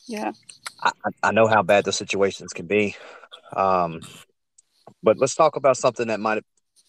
[0.07, 0.31] yeah,
[0.81, 2.95] I, I- I know how bad the situations can be.
[3.55, 4.01] Um,
[5.04, 6.43] but let's talk about something that might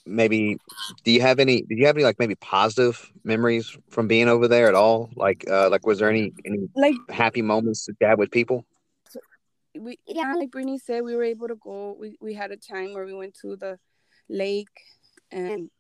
[0.07, 0.57] maybe.
[1.05, 1.63] Do you have any?
[1.63, 5.11] Do you have any like maybe positive memories from being over there at all?
[5.17, 8.65] Like, uh, like was there any any like happy moments that you had with people?
[9.79, 11.97] we, yeah, like Brittany said, we were able to go.
[11.99, 13.79] We, we had a time where we went to the
[14.29, 14.69] lake
[15.31, 15.71] and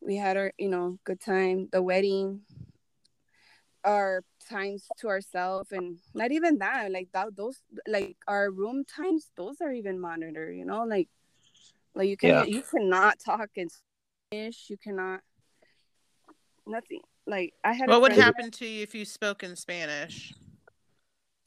[0.00, 1.68] we had our, you know, good time.
[1.70, 2.42] The wedding,
[3.84, 6.90] our times to ourselves, and not even that.
[6.90, 10.56] Like that, those, like our room times, those are even monitored.
[10.56, 11.08] You know, like,
[11.96, 12.44] like you can, Yeah.
[12.44, 13.68] you cannot talk in
[14.30, 14.70] Spanish.
[14.70, 15.20] You cannot,
[16.66, 17.00] nothing.
[17.26, 17.88] Like I had.
[17.88, 20.32] What would friend- happen to you if you spoke in Spanish?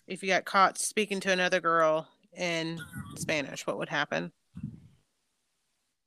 [0.07, 2.81] If you got caught speaking to another girl in
[3.15, 4.33] Spanish, what would happen?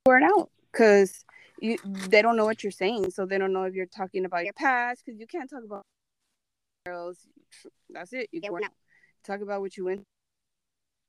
[0.05, 1.25] word out because
[1.61, 4.43] you they don't know what you're saying so they don't know if you're talking about
[4.43, 5.87] your past because you can't talk about
[6.85, 7.29] girls
[7.89, 8.73] that's it you get word out
[9.25, 10.05] talk about what you went you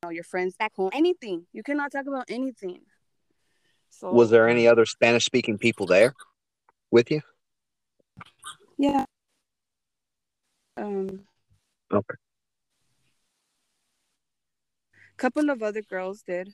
[0.04, 2.82] know, your friends back home anything you cannot talk about anything
[4.00, 6.14] so Was there any other Spanish speaking people there
[6.92, 7.22] with you?
[8.78, 9.06] yeah
[10.78, 11.22] um
[11.92, 12.16] Okay.
[15.14, 16.50] A couple of other girls did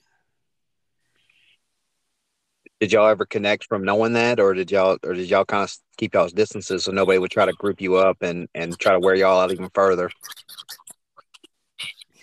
[2.80, 5.76] Did y'all ever connect from knowing that, or did y'all, or did y'all kind of
[5.98, 9.00] keep y'all's distances so nobody would try to group you up and and try to
[9.00, 10.10] wear y'all out even further?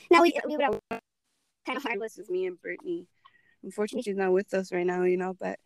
[0.10, 0.80] No, we, we would have
[1.66, 3.06] kind of hard with me and Brittany.
[3.68, 5.60] Unfortunately, she's not with us right now, you know, but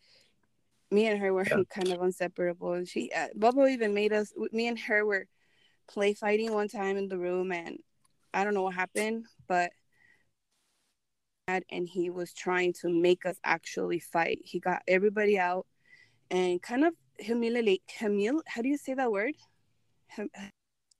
[0.90, 1.62] me and her were Yeah.
[1.70, 2.72] kind of inseparable.
[2.72, 5.26] And she, uh, Bubba even made us, me and her were
[5.86, 7.78] play fighting one time in the room, and
[8.34, 9.70] I don't know what happened, but
[11.48, 14.40] and he was trying to make us actually fight.
[14.42, 15.66] He got everybody out
[16.30, 19.34] and kind of humiliate, humil, how do you say that word?
[20.16, 20.28] Hum,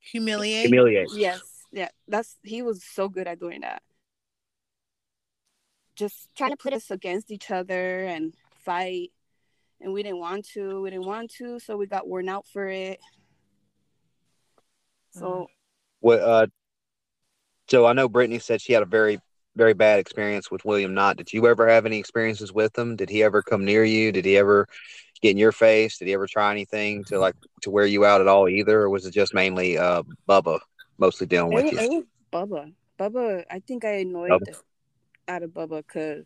[0.01, 0.69] Humiliate?
[0.69, 1.09] Humiliate.
[1.17, 1.41] Yes,
[1.73, 3.83] yeah, that's he was so good at doing that.
[6.03, 8.35] Just trying to put us against each other and
[8.65, 9.13] fight,
[9.81, 10.83] and we didn't want to.
[10.83, 12.99] We didn't want to, so we got worn out for it.
[15.13, 15.47] So
[16.01, 16.19] What?
[16.19, 16.47] Uh,
[17.69, 19.21] so I know Brittany said she had a very,
[19.55, 21.19] very bad experience with William Knott.
[21.19, 22.97] Did you ever have any experiences with him?
[22.97, 24.11] Did he ever come near you?
[24.11, 24.67] Did he ever
[25.21, 25.99] get in your face?
[25.99, 28.91] Did he ever try anything to like to wear you out at all either, or
[28.91, 30.59] was it just mainly uh Bubba
[30.99, 31.79] mostly dealing with was- you?
[31.79, 32.75] it was Bubba.
[32.99, 34.63] Bubba, I think I annoyed Bubba.
[35.27, 36.25] The out of Bubba because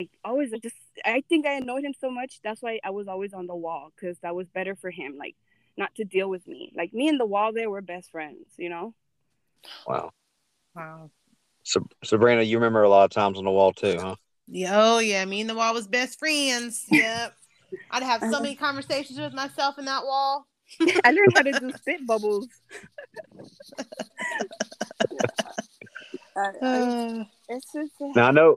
[0.00, 2.40] like, always I just I think I annoyed him so much.
[2.44, 5.16] That's why I was always on the wall because that was better for him.
[5.18, 5.36] Like
[5.76, 6.72] not to deal with me.
[6.76, 8.46] Like me and the wall, there were best friends.
[8.56, 8.94] You know.
[9.86, 10.10] Wow.
[10.74, 11.10] Wow.
[11.62, 14.16] So, Sabrina, you remember a lot of times on the wall too, huh?
[14.46, 16.84] Yeah, oh yeah, me and the wall was best friends.
[16.90, 17.34] Yep.
[17.90, 18.42] I'd have so uh-huh.
[18.42, 20.46] many conversations with myself in that wall.
[21.04, 22.46] I learned how to do spit bubbles.
[26.36, 28.56] I- I- Uh, it's just uh, Now I know.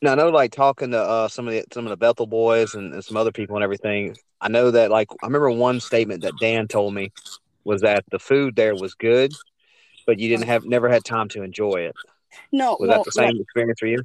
[0.00, 2.74] Now I know, like talking to uh, some of the some of the Bethel boys
[2.74, 4.16] and, and some other people and everything.
[4.40, 7.10] I know that, like, I remember one statement that Dan told me
[7.64, 9.32] was that the food there was good,
[10.06, 11.96] but you didn't have never had time to enjoy it.
[12.52, 12.76] no.
[12.78, 14.02] Was well, that the same experience for you?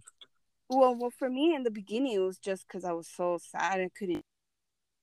[0.69, 3.79] well, well, for me in the beginning, it was just because I was so sad
[3.79, 4.23] I couldn't,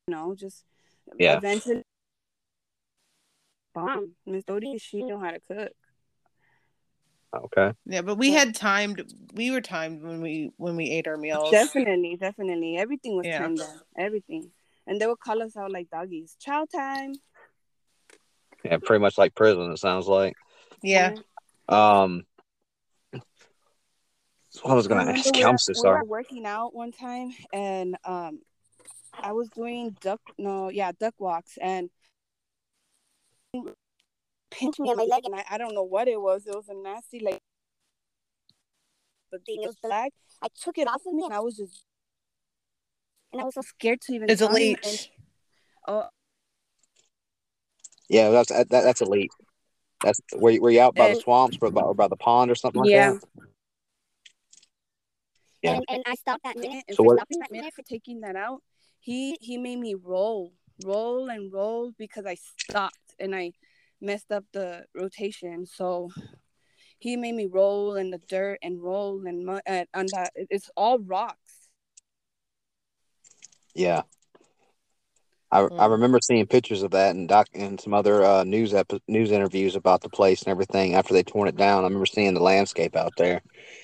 [0.08, 0.64] you know, just
[1.18, 1.36] Yeah.
[1.38, 1.82] Eventually,
[3.74, 4.12] bomb.
[4.26, 5.72] Miss Dodie, she knew how to cook.
[7.32, 7.72] Okay.
[7.86, 9.12] Yeah, but we had timed.
[9.34, 11.50] We were timed when we when we ate our meals.
[11.50, 12.76] Definitely, definitely.
[12.76, 13.38] Everything was Yeah.
[13.38, 13.80] timed down.
[13.96, 14.50] Everything.
[14.86, 16.36] And they would call us out like doggies.
[16.40, 17.14] Chow time.
[18.64, 19.70] Yeah, pretty much like prison.
[19.70, 20.34] It sounds like.
[20.82, 21.14] Yeah.
[21.68, 22.24] Um.
[23.12, 25.32] That's what I was gonna remember ask.
[25.32, 25.44] we you.
[25.46, 28.40] were- I'm so we were working out one time, and um,
[29.14, 30.20] I was doing duck.
[30.36, 31.88] No, yeah, duck walks, and
[34.50, 35.10] pinched me on my mm-hmm.
[35.10, 36.46] leg, and I, I don't know what it was.
[36.46, 37.40] It was a nasty like,
[39.30, 39.62] but thing.
[39.62, 40.12] It was black.
[40.42, 41.84] I took it off of me, and I was just,
[43.32, 44.30] and I was so scared to even.
[44.30, 45.10] It's a tell him, and- leech.
[45.88, 46.08] Oh,
[48.08, 49.32] Yeah, that's that, that's elite.
[50.02, 52.50] That's were you, were you out by the swamps or by, or by the pond
[52.50, 53.12] or something like yeah.
[53.12, 53.22] that?
[55.62, 55.74] Yeah.
[55.74, 58.20] And, and I stopped that minute, and So for what- stopping that minute for taking
[58.20, 58.62] that out,
[58.98, 60.52] he he made me roll,
[60.84, 63.52] roll and roll because I stopped and I
[64.00, 65.66] messed up the rotation.
[65.66, 66.10] So
[66.98, 70.32] he made me roll in the dirt and roll and mud and on that.
[70.34, 71.70] It's all rocks.
[73.74, 74.02] Yeah.
[75.52, 75.90] I, I Mm.
[75.90, 79.74] remember seeing pictures of that and doc and some other uh, news epi- news interviews
[79.74, 81.80] about the place and everything after they torn it down.
[81.82, 83.42] I remember seeing the landscape out there.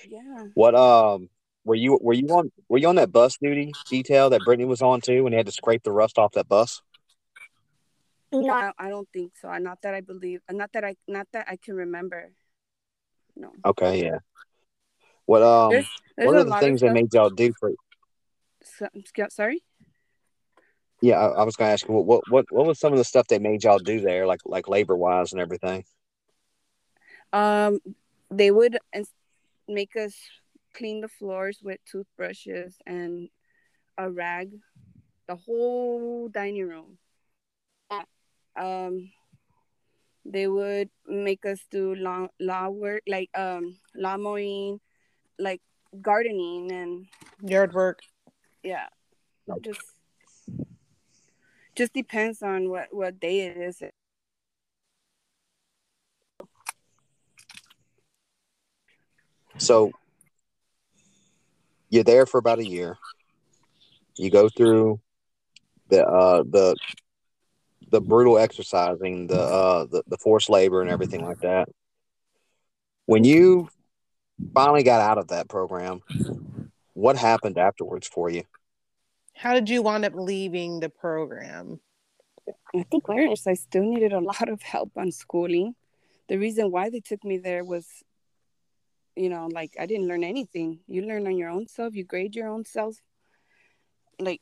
[0.09, 0.45] Yeah.
[0.55, 1.29] What um
[1.65, 4.81] were you were you on were you on that bus duty detail that Brittany was
[4.81, 6.83] on too when he had to scrape the rust off that bus?
[8.43, 9.53] No, I, I don't think so.
[9.59, 10.41] Not that I believe.
[10.51, 10.97] Not that I.
[11.07, 12.33] Not that I can remember.
[13.37, 13.53] No.
[13.65, 14.19] Okay, yeah.
[15.27, 17.73] What um There's There's what are the things they made y'all do for.
[18.63, 18.89] So-
[19.29, 19.63] Sorry.
[21.01, 23.05] yeah, I, I was gonna ask you what, what what what was some of the
[23.05, 25.85] stuff they made y'all do there, like like labor wise and everything?
[27.33, 27.81] Um,
[28.31, 28.79] they would
[29.69, 30.15] make us
[30.75, 33.29] clean the floors with toothbrushes and
[33.99, 34.51] a rag,
[35.27, 36.99] the whole dining room.
[38.57, 39.11] Um,
[40.25, 44.81] they would make us do lawn law work, like um lawn mowing,
[45.39, 45.61] like
[46.03, 47.07] gardening, and
[47.43, 48.01] Yard work.
[48.63, 48.89] yeah,
[49.63, 49.81] just
[51.77, 53.83] just depends on what what day it is.
[59.59, 59.93] So
[61.89, 62.99] you're there for about a year.
[64.17, 65.01] You go through
[65.89, 66.77] the uh the
[67.91, 71.69] the brutal exercising, the uh the, the forced labor and everything like that.
[73.07, 73.69] When you
[74.55, 76.03] finally got out of that program,
[76.95, 78.43] what happened afterwards for you?
[79.35, 81.81] How did you wind up leaving the program?
[82.75, 83.47] I think worse.
[83.47, 85.75] I still needed a lot of help on schooling.
[86.29, 87.87] The reason why they took me there was,
[89.15, 90.81] you know, like I didn't learn anything.
[90.89, 91.95] You learn on your own self.
[91.95, 92.97] You grade your own self.
[94.19, 94.41] Like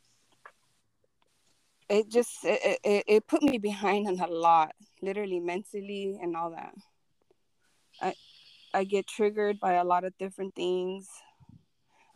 [1.88, 6.50] it just it, it, it put me behind on a lot, literally mentally and all
[6.50, 6.74] that.
[8.00, 8.14] I
[8.72, 11.08] I get triggered by a lot of different things.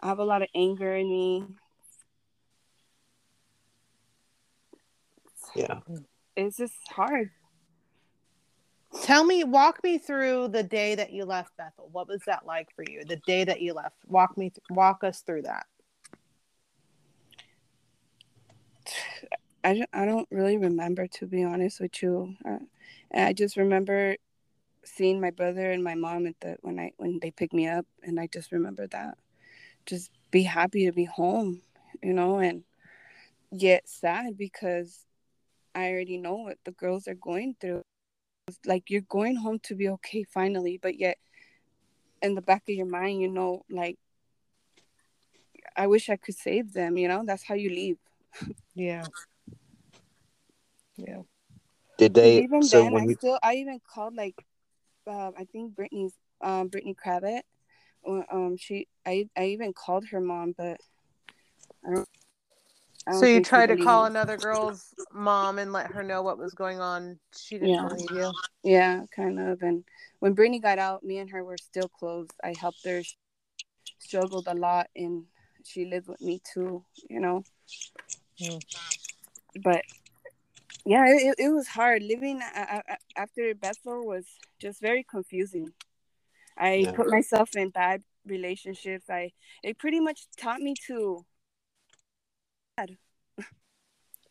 [0.01, 1.45] I have a lot of anger in me.
[5.55, 5.81] Yeah.
[6.37, 7.31] It's just hard.
[9.03, 11.89] Tell me, walk me through the day that you left Bethel.
[11.93, 13.05] What was that like for you?
[13.05, 13.97] The day that you left.
[14.07, 15.67] Walk me, th- walk us through that.
[19.65, 22.35] I don't, I don't really remember to be honest with you.
[22.49, 22.59] Uh,
[23.13, 24.17] I just remember
[24.85, 27.87] seeing my brother and my mom at the when I when they picked me up,
[28.03, 29.19] and I just remember that.
[29.87, 31.63] Just be happy to be home,
[32.03, 32.65] you know, and
[33.51, 35.05] yet sad because
[35.75, 37.83] I already know what the girls are going through.
[38.65, 41.19] Like you're going home to be okay finally, but yet
[42.23, 43.99] in the back of your mind, you know, like
[45.77, 46.97] I wish I could save them.
[46.97, 47.99] You know, that's how you leave.
[48.75, 49.05] Yeah.
[50.99, 51.23] Yeah.
[51.97, 54.35] Did they even so then, when I you still I even called like
[55.07, 57.43] uh, I think Brittany's um Brittany Kravitz.
[58.07, 60.79] Um, she I I even called her mom, but
[61.87, 62.09] I don't.
[63.07, 66.23] I don't So you tried to call believed another girl's mom and let her know
[66.23, 67.19] what was going on.
[67.37, 67.89] She didn't Yeah.
[67.89, 68.33] believe you.
[68.63, 69.63] Yeah, kind of.
[69.63, 69.85] And
[70.19, 72.29] when Brittany got out, me and her were still close.
[72.43, 73.03] I helped her.
[73.03, 73.17] She
[73.99, 75.25] struggled a lot, and
[75.65, 76.85] she lived with me too.
[77.09, 77.45] You know.
[78.41, 78.63] Mm.
[79.63, 79.83] But
[80.89, 84.25] yeah, it, it was hard living uh, uh, uh, a- a- a- after Bethel was
[84.59, 85.69] just very confusing.
[86.57, 86.93] I Yeah.
[86.93, 89.05] put myself in bad relationships.
[89.11, 89.33] I
[89.63, 91.25] it pretty much taught me to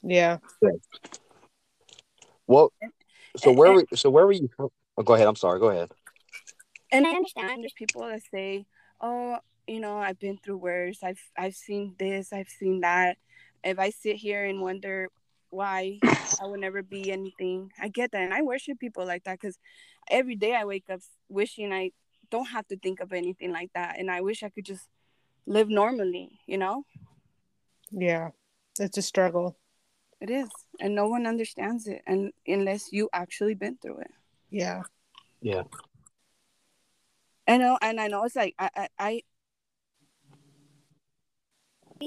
[0.02, 0.38] Yeah.
[2.48, 2.72] well
[3.38, 4.72] so where and- were so where were you oh,
[5.04, 5.90] go ahead, I'm sorry, go ahead.
[6.92, 8.66] and I understand there's people that say,
[9.02, 9.38] "Oh,
[9.68, 11.04] you know, I've been through worse.
[11.04, 12.34] I've I've seen this.
[12.34, 13.18] I've seen that."
[13.64, 15.10] If I sit here and wonder
[15.50, 16.00] why
[16.42, 19.58] I will never be anything, I get that, and I worship people like that because
[20.10, 21.92] every day I wake up wishing I
[22.30, 24.88] don't have to think of anything like that and i wish i could just
[25.46, 26.84] live normally you know
[27.92, 28.30] Yeah.
[28.80, 29.58] It's a struggle.
[30.22, 34.12] it is and no one understands it and unless you actually been through it
[34.50, 34.84] Yeah.
[35.42, 35.64] Yeah.
[37.48, 39.22] I know and i know it's like i i, I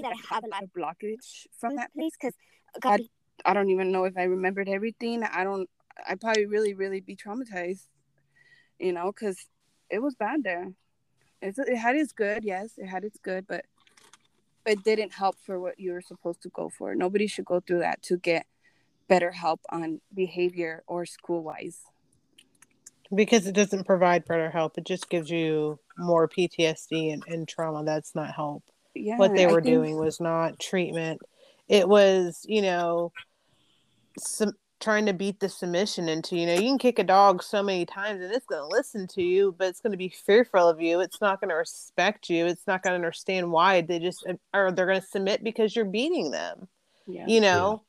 [0.03, 2.34] that I have a lot of blockage from that place because
[2.80, 3.01] God,
[3.45, 5.22] I don't even know if I remembered everything.
[5.22, 5.68] I don't.
[6.07, 7.86] I probably really, really be traumatized,
[8.78, 9.49] you know, because
[9.91, 10.72] it was bad there.
[11.43, 13.64] It's, it had its good, yes, it had its good, but
[14.66, 16.95] it didn't help for what you were supposed to go for.
[16.95, 18.47] Nobody should go through that to get
[19.09, 21.80] better help on behavior or school wise.
[23.12, 24.78] Because it doesn't provide better help.
[24.78, 27.84] It just gives you more PTSD and, and trauma.
[27.84, 28.62] That's not help.
[28.95, 31.20] Yeah, what they were think- doing was not treatment.
[31.68, 33.12] It was, you know,
[34.19, 37.63] some trying to beat the submission into, you know, you can kick a dog so
[37.63, 40.69] many times and it's going to listen to you, but it's going to be fearful
[40.69, 41.01] of you.
[41.01, 42.47] It's not going to respect you.
[42.47, 43.83] It's not going to understand why.
[43.83, 46.67] They just, um, or they're going to submit because you're beating them,
[47.07, 47.83] Yeah, you know?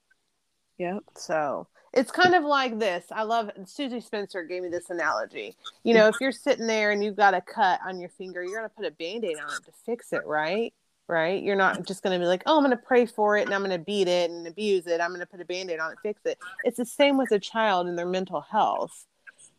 [0.78, 3.06] yeah, So it's kind of like this.
[3.12, 5.56] I love Susie Spencer gave me this analogy.
[5.84, 8.60] You know, if you're sitting there and you've got a cut on your finger, you're
[8.60, 10.74] going to put a band aid on it to fix it, right?
[11.12, 11.44] Right?
[11.44, 13.54] You're not just going to be like, oh, I'm going to pray for it and
[13.54, 15.02] I'm going to beat it and abuse it.
[15.02, 16.40] I'm going to put a band aid on it, fix it.
[16.64, 19.08] It's the same with a child and their mental health.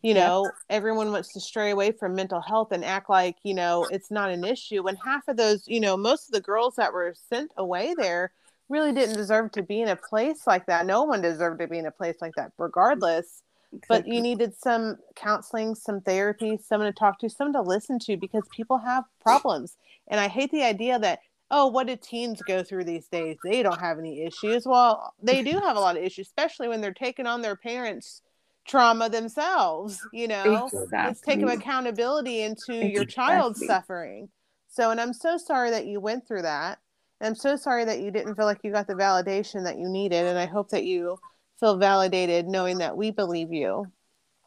[0.01, 0.29] You Yeah.
[0.29, 4.09] know, everyone wants to stray away from mental health and act like, you know, it's
[4.09, 4.81] not an issue.
[4.81, 8.31] When half of those, you know, most of the girls that were sent away there
[8.67, 10.87] really didn't deserve to be in a place like that.
[10.87, 13.43] No one deserved to be in a place like that, regardless.
[13.87, 18.17] But you needed some counseling, some therapy, someone to talk to, someone to listen to
[18.17, 19.77] because people have problems.
[20.07, 21.19] And I hate the idea that,
[21.51, 23.37] oh, what do teens go through these days?
[23.43, 24.65] They don't have any issues.
[24.65, 28.21] Well, they do have a lot of issues, especially when they're taking on their parents'
[28.65, 30.69] trauma themselves, you know?
[31.07, 34.29] Let's take accountability into your child's suffering.
[34.69, 36.79] So, and I'm so sorry that you went through that.
[37.19, 39.87] And I'm so sorry that you didn't feel like you got the validation that you
[39.87, 40.25] needed.
[40.25, 41.19] And I hope that you
[41.59, 43.91] feel validated knowing that we believe you,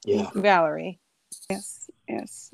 [0.04, 0.30] Yeah.
[0.34, 0.98] Valerie.
[1.48, 2.50] Yes, yes.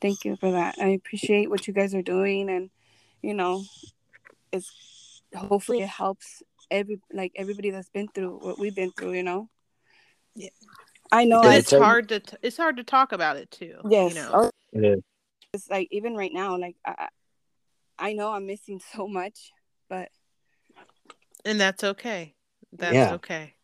[0.00, 0.76] Thank you for that.
[0.80, 2.70] I appreciate what you guys are doing, and
[3.22, 3.64] you know,
[4.52, 9.12] it's hopefully it helps every like everybody that's been through what we've been through.
[9.12, 9.48] You know.
[10.34, 10.50] Yeah.
[11.12, 11.42] I know.
[11.42, 13.76] Did I, it's hard to t- it's hard to talk about it too.
[13.88, 14.14] yes.
[14.14, 14.30] You know.
[14.32, 15.02] oh, It is.
[15.52, 17.08] it's like even right now, like I,
[17.98, 19.52] I know I'm missing so much,
[19.88, 20.08] but
[21.44, 22.34] And that's okay.
[22.72, 23.14] That's Yeah.
[23.14, 23.54] okay.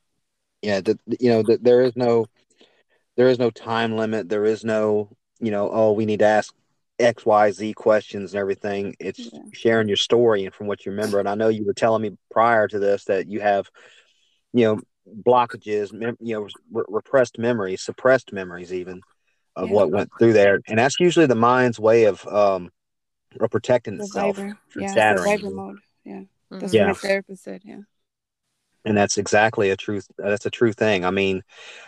[0.62, 0.80] Yeah.
[0.80, 2.26] The, you know, the, there is no,
[3.16, 4.28] there is no time limit.
[4.28, 6.52] There is no, you know, oh, we need to ask
[6.99, 8.94] X, Y, Z questions and everything.
[8.99, 9.40] It's Yeah.
[9.53, 11.18] sharing your story and from what you remember.
[11.18, 13.68] And I know you were telling me prior to this that you have,
[14.53, 14.80] you know,
[15.24, 19.03] blockages, mem- you know, re- repressed memories, suppressed memories, even
[19.55, 19.74] of Yeah.
[19.74, 20.61] what went through there.
[20.68, 22.70] And that's usually the mind's way of, um,
[23.40, 24.59] of protecting itself survivor.
[24.68, 25.38] from Yeah, shattering.
[25.38, 25.78] survivor mode.
[26.05, 26.74] Yeah, that's Mhm.
[26.74, 26.86] Yeah.
[26.86, 27.62] what my therapist said.
[27.64, 27.80] Yeah.
[28.84, 31.42] and that's exactly a truth that's a true thing i mean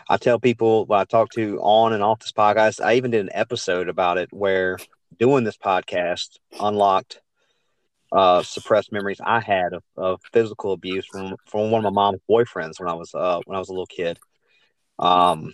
[0.09, 3.31] i tell people i talk to on and off this podcast i even did an
[3.33, 4.79] episode about it where
[5.19, 7.21] doing this podcast unlocked
[8.13, 12.21] uh suppressed memories i had of, of physical abuse from from one of my mom's
[12.29, 14.19] boyfriends when i was uh when i was a little kid
[14.99, 15.53] um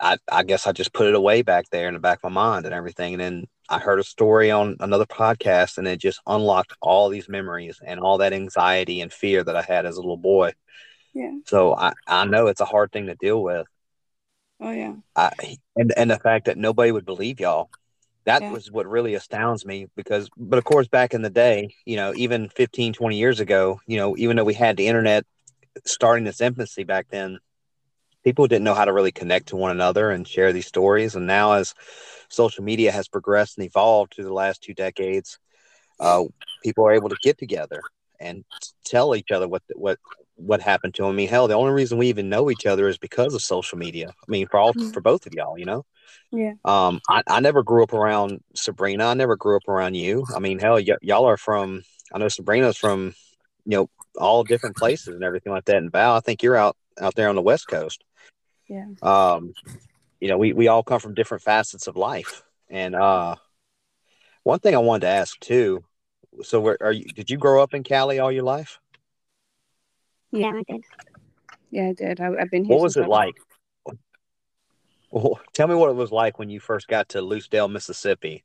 [0.00, 2.42] I, I guess I just put it away back there in the back of my
[2.42, 3.14] mind and everything.
[3.14, 7.28] And then I heard a story on another podcast and it just unlocked all these
[7.28, 10.52] memories and all that anxiety and fear that I had as a little boy.
[11.14, 11.32] Yeah.
[11.46, 13.66] So I, I know it's a hard thing to deal with.
[14.60, 14.94] Oh yeah.
[15.14, 17.70] I, and, and the fact that nobody would believe y'all.
[18.28, 18.52] That Yeah.
[18.52, 22.12] was what really astounds me because, but of course, back in the day, you know,
[22.14, 25.24] even 15, 20 years ago, you know, even though we had the internet
[25.86, 27.38] starting its infancy back then,
[28.24, 31.16] people didn't know how to really connect to one another and share these stories.
[31.16, 31.74] And now, as
[32.28, 35.38] social media has progressed and evolved through the last two decades,
[35.98, 36.24] uh,
[36.62, 37.82] people are able to get together
[38.20, 38.44] and
[38.84, 39.98] tell each other what what
[40.38, 41.10] what happened to them.
[41.10, 43.76] I mean, hell, the only reason we even know each other is because of social
[43.76, 44.08] media.
[44.08, 44.92] I mean, for all Mhm.
[44.92, 45.84] for both of y'all, you know.
[46.30, 46.54] Yeah.
[46.64, 49.06] Um, I, I never grew up around Sabrina.
[49.06, 50.24] I never grew up around you.
[50.34, 51.82] I mean, hell, y- y'all are from.
[52.12, 53.14] I know Sabrina's from,
[53.64, 55.76] you know, all different places and everything like that.
[55.76, 58.02] And Val, I think you're out out there on the West Coast.
[58.68, 58.86] Yeah.
[59.02, 59.54] Um,
[60.20, 62.42] you know, we we all come from different facets of life.
[62.68, 63.36] And uh,
[64.42, 65.84] one thing I wanted to ask too.
[66.42, 67.04] So, where are you?
[67.12, 68.78] Did you grow up in Cali all your life?
[70.30, 70.84] Yeah, I did.
[71.70, 72.20] Yeah, I did.
[72.20, 72.76] I, I've been here.
[72.76, 73.34] What was it I like?
[75.10, 78.44] Well, tell me what it was like when you first got to Lucedale, Mississippi.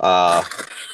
[0.00, 0.42] Uh,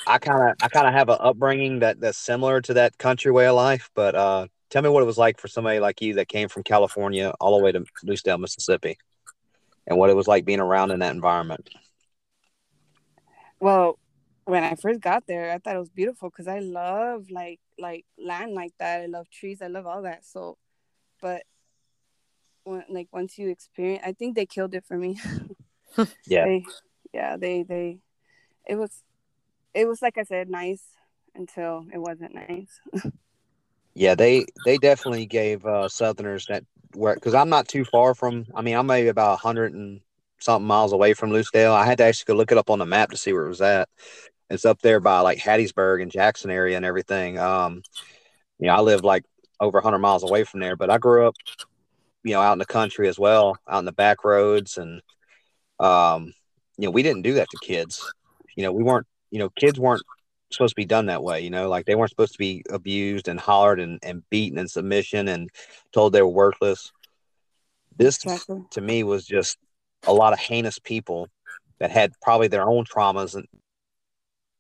[0.06, 3.32] I kind of, I kind of have an upbringing that that's similar to that country
[3.32, 6.14] way of life, but uh, tell me what it was like for somebody like you
[6.14, 8.98] that came from California all the way to Lucedale, Mississippi,
[9.86, 11.70] and what it was like being around in that environment.
[13.60, 13.98] well,
[14.45, 18.05] when I first got there, I thought it was beautiful because I love like like
[18.18, 19.03] land like that.
[19.03, 19.62] I love trees.
[19.62, 20.24] I love all that.
[20.24, 20.59] So,
[21.20, 21.43] but
[22.64, 25.18] when like once you experience, I think they killed it for me.
[26.26, 26.47] Yeah.
[26.47, 26.64] They,
[27.12, 27.99] yeah, they they,
[28.66, 29.03] it was,
[29.74, 30.82] it was like I said, nice
[31.34, 32.80] until it wasn't nice.
[33.95, 36.64] Yeah, they they definitely gave uh, Southerners that
[36.95, 38.47] where because I'm not too far from.
[38.55, 40.01] I mean, I'm maybe about a hundred and
[40.38, 41.74] something miles away from Lucedale.
[41.74, 43.51] I had to actually go look it up on the map to see where it
[43.51, 43.90] was at.
[44.53, 47.38] It's up there by like Hattiesburg and Jackson area and everything.
[47.38, 47.82] Um,
[48.59, 49.24] you know, I live like
[49.59, 51.34] over 100 miles away from there, but I grew up,
[52.22, 55.00] you know, out in the country as well, out in the back roads, and
[55.80, 56.34] um,
[56.76, 58.12] you know, we didn't do that to kids.
[58.55, 60.03] You know, we weren't, you know, kids weren't
[60.50, 61.40] supposed to be done that way.
[61.40, 64.68] You know, like they weren't supposed to be abused and hollered and, and beaten in
[64.68, 65.48] submission and
[65.92, 66.92] told they were worthless.
[67.96, 68.64] This Exactly.
[68.72, 69.57] to me was just
[70.07, 71.28] a lot of heinous people
[71.78, 73.46] that had probably their own traumas and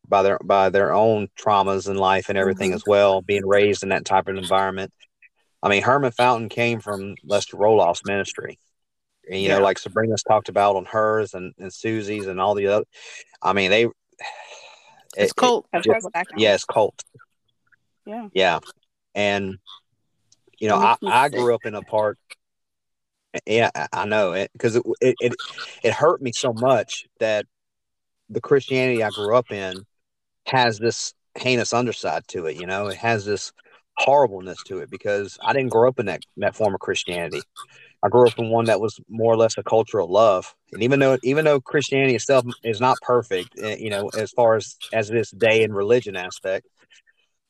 [0.08, 2.74] by their by their own traumas in life and everything Mhm.
[2.74, 4.92] as well, being raised in that type of environment.
[5.62, 8.58] I mean, Herman Fountain came from Lester Roloff's ministry.
[9.30, 12.66] And, you know, like Sabrina's talked about on hers and, and Susie's and all the
[12.66, 12.84] other.
[13.40, 13.84] I mean, they.
[15.16, 15.66] It's it- cult.
[15.72, 16.00] That's Yeah.
[16.36, 17.04] yeah, it's cult.
[18.04, 18.28] Yeah.
[18.34, 18.58] Yeah.
[19.14, 19.58] And,
[20.58, 22.18] you know, I, I grew up in a part.
[23.46, 25.34] Yeah, I- I know it because it, it, it,
[25.84, 27.46] it hurt me so much that
[28.28, 29.86] the Christianity I grew up in
[30.46, 32.56] has this heinous underside to it.
[32.56, 33.52] You know, it has this
[33.96, 37.42] horribleness to it because I didn't grow up in that, that form of Christianity.
[38.02, 40.52] I grew up in one that was more or less a culture of love.
[40.72, 44.56] And even though even though Christianity itself is not perfect, eh, you know, as far
[44.56, 46.66] as as this day and religion aspect,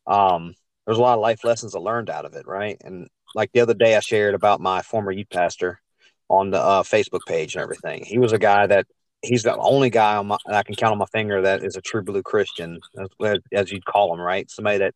[0.07, 2.77] um, there's a lot of life lessons I learned out of it, right?
[2.85, 5.81] And like the other day, I shared about my former youth pastor
[6.29, 8.05] on the uh, Facebook page and everything.
[8.05, 8.87] He was a guy that
[9.23, 11.81] he's the only guy on my, I can count on my finger that is a
[11.81, 12.79] true blue Christian,
[13.21, 14.51] as, as you'd call him, right?
[14.51, 14.95] Somebody that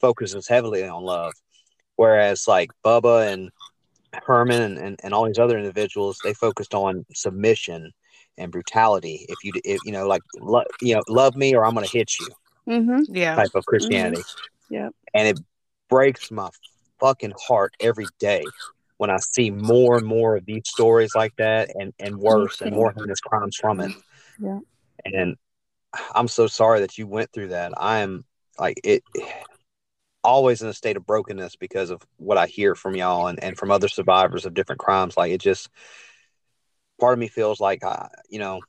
[0.00, 1.34] focuses heavily on love.
[1.96, 3.50] Whereas like Bubba and
[4.12, 7.92] Herman and, and, and all these other individuals, they focused on submission
[8.38, 9.26] and brutality.
[9.28, 11.96] If you, if, you know, like, lo, you know, love me or I'm going to
[11.96, 12.28] hit you
[12.68, 13.14] Mm-hmm.
[13.14, 13.36] Yeah.
[13.36, 14.24] type of Christianity.
[14.70, 14.92] Yep.
[15.14, 15.38] And it
[15.88, 16.50] breaks my
[16.98, 18.50] fucking heart every day
[18.98, 22.74] when I see more and more of these stories like that and, and worse and
[22.74, 23.92] more heinous crimes from it.
[24.38, 24.60] Yeah.
[25.04, 25.36] And
[26.14, 27.72] I'm so sorry that you went through that.
[27.76, 28.24] I am
[28.58, 29.02] like it
[30.24, 33.56] always in a state of brokenness because of what I hear from y'all and, and
[33.56, 35.16] from other survivors of different crimes.
[35.16, 35.68] Like it just
[36.98, 38.60] part of me feels like I, you know,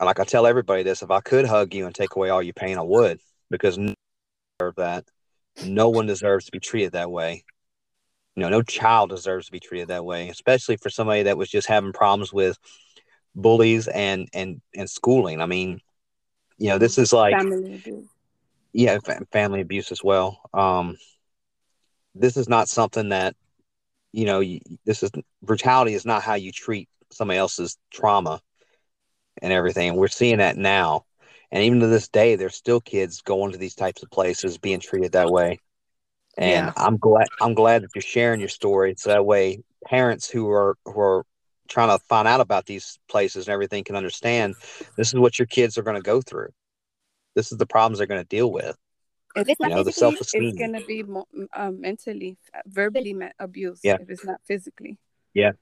[0.00, 2.52] like I tell everybody this, if I could hug you and take away all your
[2.52, 3.94] pain, I would, because no one
[4.58, 5.04] deserves that.
[5.64, 7.44] No one deserves to be treated that way.
[8.36, 11.48] You know, no child deserves to be treated that way, especially for somebody that was
[11.48, 12.58] just having problems with
[13.34, 15.40] bullies and and and schooling.
[15.40, 15.80] I mean,
[16.58, 18.08] you know, this is like Family abuse.
[18.72, 20.40] yeah, fa- family abuse as well.
[20.52, 20.96] Um,
[22.14, 23.34] this is not something that
[24.12, 24.40] you know.
[24.40, 25.10] You, this is
[25.42, 28.40] brutality is not how you treat somebody else's trauma
[29.42, 29.90] and everything.
[29.90, 31.04] And we're seeing that now.
[31.52, 34.80] And even to this day, there's still kids going to these types of places being
[34.80, 35.60] treated that way.
[36.36, 36.72] And Yeah.
[36.76, 40.76] I'm glad I'm glad that you're sharing your story so that way parents who are
[40.84, 41.24] who are
[41.68, 44.54] trying to find out about these places and everything can understand
[44.96, 46.48] this is what your kids are going to go through.
[47.34, 48.76] This is the problems they're going to deal with.
[49.36, 50.42] If it's You not know, the physically, self-esteem.
[50.48, 53.80] it's gonna be mo- um, mentally, verbally me- abuse.
[53.82, 53.96] Yeah.
[54.00, 54.96] If it's not physically.
[55.32, 55.52] Yeah.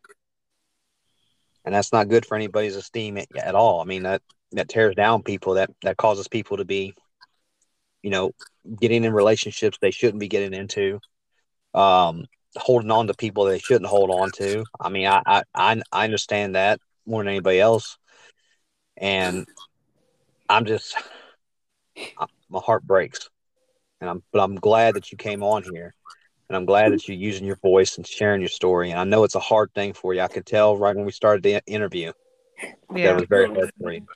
[1.65, 3.81] And that's not good for anybody's esteem at, at all.
[3.81, 4.21] I mean that
[4.53, 5.55] that tears down people.
[5.55, 6.95] That that causes people to be,
[8.03, 8.33] you know,
[8.81, 11.01] getting in relationships they shouldn't be getting into,
[11.75, 12.27] um,
[12.57, 14.65] holding on to people they shouldn't hold on to.
[14.81, 17.99] I mean, I I I, understand that more than anybody else,
[18.97, 19.47] and
[20.49, 20.97] I'm just
[22.49, 23.29] my heart breaks,
[24.01, 25.95] and I'm but I'm glad that you came on here.
[26.49, 28.91] And I'm glad that you're using your voice and sharing your story.
[28.91, 30.21] And I know it's a hard thing for you.
[30.21, 32.13] I could tell right when we started the interview
[32.61, 33.13] that Yeah.
[33.13, 34.07] it was very hard for you.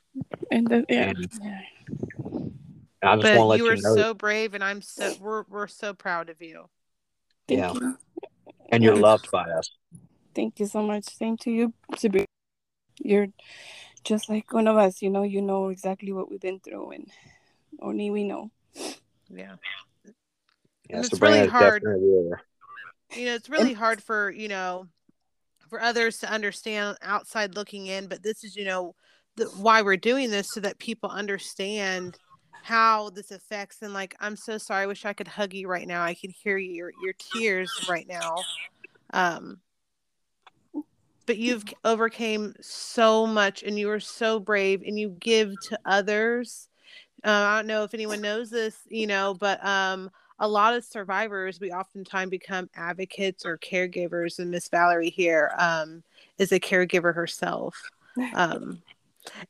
[0.51, 1.09] And the, yeah.
[1.09, 1.61] And- yeah.
[3.01, 4.81] And I just But want to let you you, were know, so brave, and I'm
[4.81, 6.69] so we're we're so proud of you.
[7.47, 7.73] Thank Yeah.
[7.73, 7.97] you.
[8.69, 9.01] and you're Yeah.
[9.01, 9.69] loved by us.
[10.35, 11.05] Thank you so much.
[11.05, 12.25] Same to you, Sabrina.
[12.99, 13.27] You're
[14.03, 15.01] just like one of us.
[15.01, 17.11] You know, you know exactly what we've been through, and
[17.79, 18.51] only we know.
[19.29, 19.55] Yeah.
[20.89, 21.83] Yeah, And it's Sabrina really hard.
[21.83, 24.87] You know, it's really hard for you know
[25.69, 28.95] for others to understand outside looking in, but this is you know
[29.35, 32.17] the, why we're doing this so that people understand
[32.67, 35.87] how this affects and like i'm so sorry i wish i could hug you right
[35.87, 38.43] now i can hear your your tears right now
[39.13, 39.57] um
[41.25, 46.67] but you've overcame so much and you are so brave and you give to others
[47.23, 50.09] uh, i don't know if anyone knows this you know but um
[50.39, 56.03] a lot of survivors we oftentimes become advocates or caregivers and miss valerie here um
[56.37, 57.81] is a caregiver herself
[58.33, 58.81] um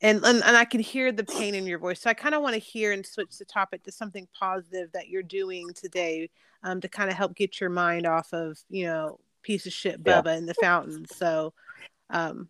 [0.00, 2.00] and, and and I can hear the pain in your voice.
[2.00, 5.08] So I kind of want to hear and switch the topic to something positive that
[5.08, 6.30] you're doing today,
[6.62, 10.02] um, to kind of help get your mind off of you know piece of shit
[10.02, 10.36] Bubba yeah.
[10.36, 11.06] in the fountain.
[11.06, 11.52] So,
[12.10, 12.48] um,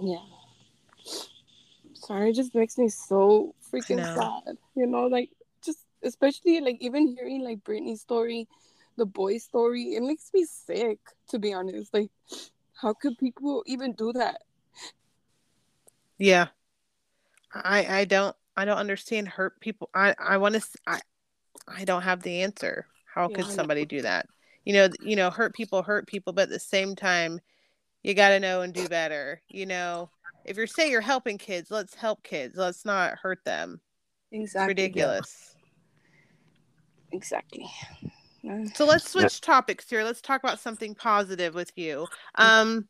[0.00, 0.16] yeah.
[1.94, 4.56] Sorry, it just makes me so freaking sad.
[4.74, 5.30] You know, like
[5.64, 8.48] just especially like even hearing like Brittany's story,
[8.96, 10.98] the boy's story, it makes me sick
[11.28, 11.92] to be honest.
[11.94, 12.10] Like
[12.80, 14.42] how could people even do that?
[16.18, 16.48] Yeah.
[17.52, 19.90] I I don't I don't understand hurt people.
[19.94, 21.00] I I want to I
[21.68, 22.86] I don't have the answer.
[23.12, 24.26] How yeah, could somebody do that?
[24.64, 27.40] You know, you know, hurt people hurt people, but at the same time,
[28.02, 29.42] you got to know and do better.
[29.48, 30.10] You know,
[30.44, 32.56] if you're saying you're helping kids, let's help kids.
[32.56, 33.80] Let's not hurt them.
[34.32, 34.64] Exactly.
[34.64, 35.54] It's ridiculous.
[35.54, 37.16] Yeah.
[37.16, 37.66] Exactly.
[38.74, 40.04] So let's switch topics here.
[40.04, 42.06] Let's talk about something positive with you.
[42.36, 42.88] Um,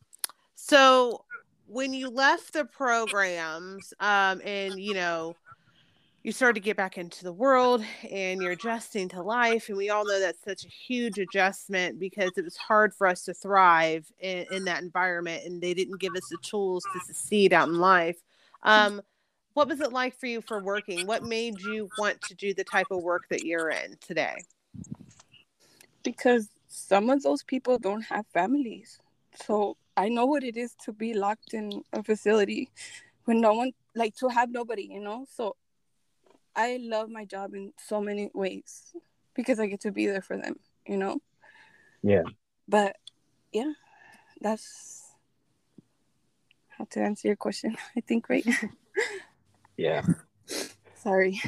[0.55, 1.25] so
[1.67, 5.37] when you left the programs, um, and you know,
[6.23, 9.91] you started to get back into the world and you're adjusting to life, and we
[9.91, 14.11] all know that's such a huge adjustment because it was hard for us to thrive
[14.21, 17.79] in, in that environment, and they didn't give us the tools to succeed out in
[17.79, 18.23] life.
[18.63, 19.01] Um,
[19.55, 21.07] what was it like for you for working?
[21.07, 24.37] What made you want to do the type of work that you're in today?
[26.03, 29.01] Because some of those people don't have families.
[29.47, 32.71] So I know what it is to be locked in a facility
[33.25, 35.27] when no one, like to have nobody, you know?
[35.31, 35.57] So
[36.57, 38.95] I love my job in so many ways
[39.35, 41.21] because I get to be there for them, you know?
[42.03, 42.23] Yeah.
[42.69, 42.97] But
[43.53, 43.73] yeah,
[44.41, 45.03] that's
[46.69, 48.47] how to answer your question, I think, right?
[49.77, 50.03] yeah.
[50.97, 51.41] Sorry.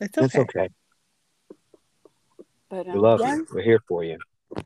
[0.00, 0.24] It's okay.
[0.24, 0.68] It's okay.
[2.68, 3.36] But um, we love yeah.
[3.36, 3.46] you.
[3.52, 4.18] We're here for you.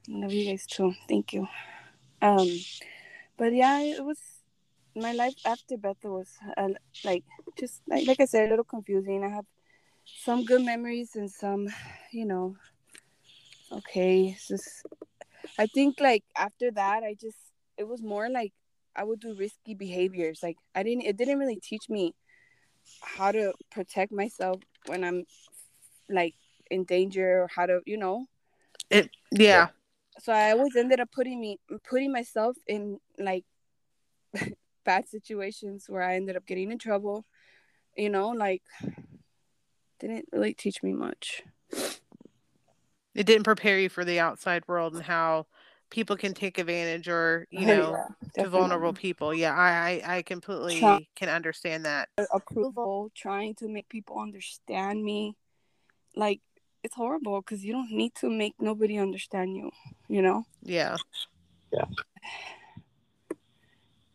[0.08, 0.92] Love you guys too.
[1.08, 1.46] Thank you.
[2.20, 2.48] Um,
[3.36, 4.18] but yeah, it was
[4.94, 6.68] my life after Bethel was uh,
[7.04, 7.24] like
[7.58, 9.24] just like like I said, a little confusing.
[9.24, 9.46] I have
[10.04, 11.68] some good memories and some,
[12.12, 12.56] you know,
[13.72, 14.34] okay.
[14.36, 14.86] It's just
[15.58, 17.38] I think like after that, I just
[17.76, 18.52] it was more like
[18.94, 20.40] I would do risky behaviors.
[20.42, 22.14] Like I didn't it didn't really teach me
[23.00, 25.24] how to protect myself when I'm
[26.08, 26.34] like
[26.72, 28.26] in danger or how to you know?
[28.90, 29.68] It yeah.
[30.18, 31.58] so i always ended up putting me
[31.88, 33.44] putting myself in like
[34.84, 37.24] bad situations where i ended up getting in trouble
[37.96, 38.62] you know like
[40.02, 41.42] didn't really teach me much.
[43.14, 45.46] It didn't prepare you for the outside world and how
[45.90, 47.96] people can take advantage or you know
[48.36, 49.32] yeah, to vulnerable people.
[49.32, 52.08] Yeah i i, I completely Try- can understand that.
[52.32, 55.36] Approval trying to make people understand me
[56.16, 56.40] like
[56.82, 59.70] it's horrible because you don't need to make nobody understand you
[60.08, 60.44] you know?
[60.62, 60.96] Yeah.
[61.72, 61.84] Yeah.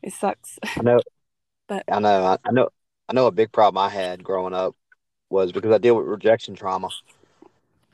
[0.04, 0.60] It sucks.
[0.78, 1.02] I know.
[1.68, 2.38] But i know.
[2.46, 2.70] I know
[3.10, 4.76] i know a big problem i had growing up
[5.30, 6.90] was because i deal with rejection trauma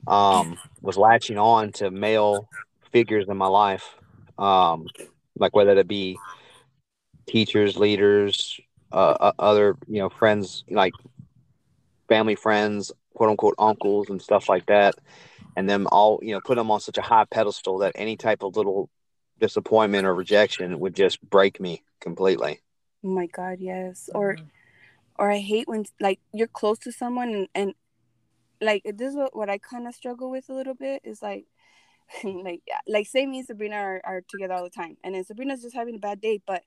[0.07, 2.49] um was latching on to male
[2.91, 3.95] figures in my life
[4.37, 4.85] um
[5.37, 6.17] like whether it be
[7.27, 8.59] teachers leaders
[8.91, 10.93] uh, other you know friends like
[12.07, 14.95] family friends quote unquote uncles and stuff like that,
[15.55, 18.43] and them all you know put them on such a high pedestal that any type
[18.43, 18.89] of little
[19.39, 22.61] disappointment or rejection would just break me completely.
[23.03, 24.09] Oh my god, yes.
[24.13, 24.45] Or mm-hmm.
[25.19, 27.73] or I hate when like you're close to someone and, and
[28.61, 31.45] like this is what, what I kind of struggle with a little bit is like
[32.23, 35.61] like like say me and Sabrina are, are together all the time and then Sabrina's
[35.61, 36.63] just having a bad day but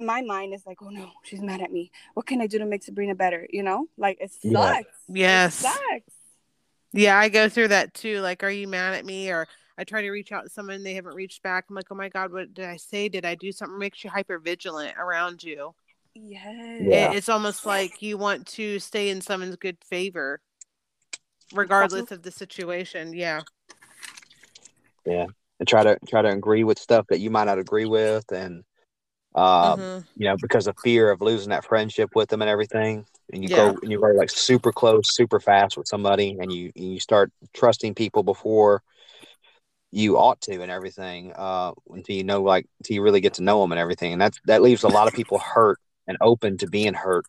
[0.00, 1.90] my mind is like, oh no, she's mad at me.
[2.14, 3.46] What can I do to make Sabrina better?
[3.50, 4.86] You know, like it sucks.
[5.08, 5.60] Yes.
[5.60, 6.14] It sucks.
[6.92, 8.20] Yeah, I go through that too.
[8.20, 9.30] Like, are you mad at me?
[9.30, 9.46] Or
[9.76, 11.66] I try to reach out to someone, they haven't reached back.
[11.68, 13.08] I'm like, oh my god, what did I say?
[13.08, 13.78] Did I do something?
[13.78, 15.74] Makes you hyper vigilant around you.
[16.14, 16.82] Yes.
[16.82, 17.12] Yeah.
[17.12, 20.40] It's almost like you want to stay in someone's good favor,
[21.52, 23.12] regardless of the situation.
[23.12, 23.42] Yeah.
[25.06, 25.26] Yeah,
[25.58, 28.62] and try to try to agree with stuff that you might not agree with, and
[29.34, 30.06] uh, mm-hmm.
[30.16, 33.06] you know, because of fear of losing that friendship with them and everything.
[33.32, 33.56] And you yeah.
[33.72, 37.00] go and you go like super close, super fast with somebody, and you and you
[37.00, 38.82] start trusting people before
[39.90, 43.42] you ought to and everything uh, until you know like until you really get to
[43.42, 46.56] know them and everything, and that's that leaves a lot of people hurt and open
[46.58, 47.26] to being hurt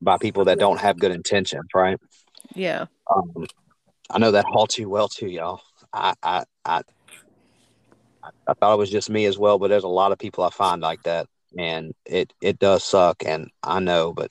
[0.00, 1.98] by people that don't have good intentions, right?
[2.54, 2.86] Yeah.
[3.12, 3.46] Um,
[4.10, 5.60] I know that all too well too, y'all.
[5.92, 6.82] I I I
[8.46, 10.50] I thought it was just me as well, but there's a lot of people I
[10.50, 11.26] find like that,
[11.56, 14.30] and it it does suck, and I know, but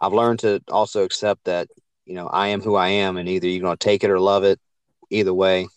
[0.00, 1.68] I've learned to also accept that
[2.06, 4.44] you know I am who I am, and either you're gonna take it or love
[4.44, 4.60] it.
[5.10, 5.68] Either way,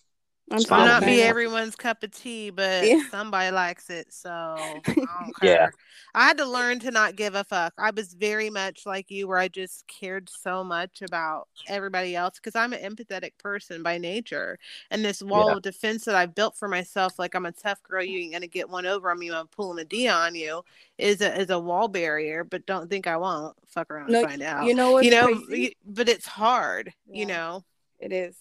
[0.52, 1.22] I'm It's Might fine not be me.
[1.22, 3.02] everyone's cup of tea, but Yeah.
[3.10, 5.70] somebody likes it, so I don't Yeah.
[6.16, 7.74] I had to learn to not give a fuck.
[7.78, 12.36] I was very much like you, where I just cared so much about everybody else
[12.36, 14.59] because I'm an empathetic person by nature.
[14.91, 15.55] And this wall Yeah.
[15.55, 18.47] of defense that I've built for myself, like I'm a tough girl, you ain't gonna
[18.47, 19.32] get one over on me.
[19.32, 20.64] I'm pulling a D on you,
[20.99, 22.43] is a is a wall barrier.
[22.43, 23.55] But don't think I won't.
[23.68, 24.68] Fuck around No, and find out.
[24.68, 25.78] You know what's you know, crazy?
[25.84, 26.93] but it's hard.
[27.11, 27.64] You know.
[27.99, 28.36] It is.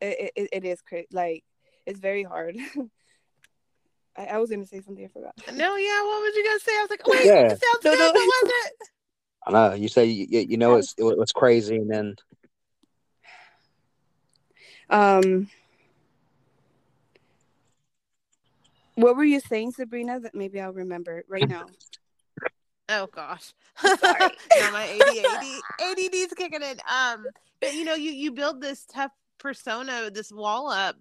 [0.00, 1.08] It, it, it is crazy.
[1.12, 1.44] Like
[1.84, 2.56] it's very hard.
[4.16, 5.34] I, I was gonna say something I forgot.
[5.54, 6.02] No, yeah.
[6.02, 6.72] What was you gonna say?
[6.72, 7.52] I was like, wait, Yeah.
[7.52, 8.12] it sounds No, good, no.
[8.12, 8.72] but was it?
[9.46, 12.16] I know you say you, you know it's it was crazy, and then
[14.90, 15.48] Um,
[18.96, 20.20] what were you saying, Sabrina?
[20.20, 21.66] That maybe I'll remember right now.
[22.88, 23.54] Oh gosh.
[23.76, 24.30] Sorry.
[24.58, 25.44] now my ADD
[25.80, 26.80] ADD's kicking in.
[26.92, 27.24] Um,
[27.60, 30.96] but you know, you you build this tough persona, this wall up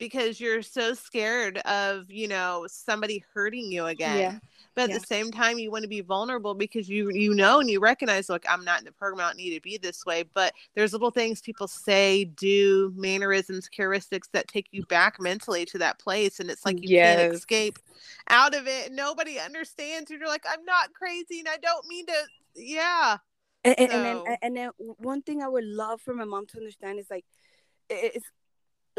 [0.00, 4.18] because you're so scared of you know somebody hurting you again.
[4.18, 4.38] Yeah.
[4.74, 4.98] But at yeah.
[4.98, 8.28] the same time, you want to be vulnerable because you you know and you recognize
[8.28, 9.26] like I'm not in the program.
[9.26, 10.24] I don't need to be this way.
[10.34, 15.78] But there's little things people say, do, mannerisms, characteristics that take you back mentally to
[15.78, 17.78] that place, and it's like you can't escape
[18.28, 18.92] out of it.
[18.92, 20.10] Nobody understands.
[20.10, 22.14] You're like, I'm not crazy, and I don't mean to.
[22.56, 23.18] Yeah,
[23.64, 26.56] And, and, and then and then one thing I would love for my mom to
[26.56, 27.24] understand is like
[27.90, 28.26] it's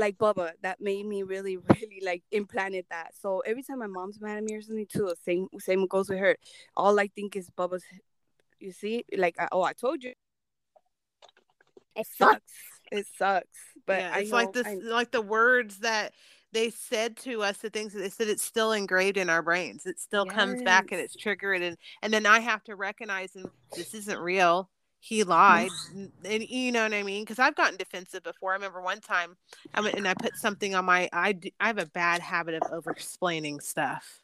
[0.01, 3.13] like Bubba that made me really really like implanted that.
[3.21, 6.19] So every time my mom's mad at me or something too, same same goes with
[6.19, 6.35] her.
[6.75, 7.83] All I think is Bubba's.
[8.59, 10.13] You see, like I, oh I told you.
[11.95, 12.53] It sucks.
[12.91, 13.57] It sucks.
[13.85, 14.17] But yeah.
[14.17, 16.13] It's like this, I- like the words that
[16.53, 19.85] they said to us, the things that they said, it's still engraved in our brains.
[19.85, 23.47] It still comes back and it's triggered, and and then I have to recognize, and
[23.75, 24.69] this isn't real.
[25.03, 25.71] He lied,
[26.23, 27.23] and, you know what I mean?
[27.23, 28.51] Because I've gotten defensive before.
[28.51, 29.35] I remember one time,
[29.73, 31.09] I went and I put something on my.
[31.11, 34.21] i, I have a bad habit of over explaining stuff.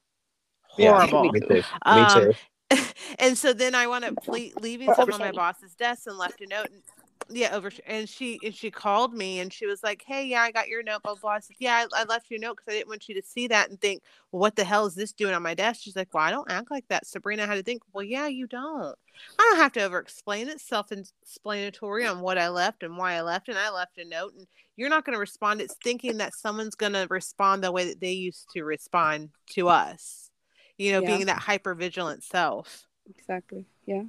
[0.78, 1.32] yeah, Horrible.
[1.32, 1.56] me too.
[1.56, 2.34] Me Um,
[2.70, 2.84] too.
[3.20, 6.42] and so then I wound up ple- leaving some on my boss's desk and left
[6.42, 6.70] a note.
[6.70, 6.84] And,
[7.30, 7.72] yeah, over.
[7.86, 10.84] And she and she called me and she was like, "Hey, yeah, I got your
[10.84, 11.32] note." Blah blah.
[11.32, 13.22] I said, "Yeah, I, I left you a note because I didn't want you to
[13.28, 14.02] see that and think,
[14.32, 16.50] well, what the hell is this doing on my desk?" She's like, "Well, I don't
[16.52, 18.96] act like that." Sabrina had to think, "Well, yeah, you don't.
[19.40, 20.62] I don't have to over explain it.
[20.62, 24.34] Self explanatory on what I left and why I left, and I left a note,
[24.38, 25.62] and you're not going to respond.
[25.62, 29.70] It's thinking that someone's going to respond the way that they used to respond to
[29.70, 30.30] us.
[30.78, 31.08] You know, Yeah.
[31.08, 33.66] being that hyper vigilant self." Exactly.
[33.86, 34.04] Yeah.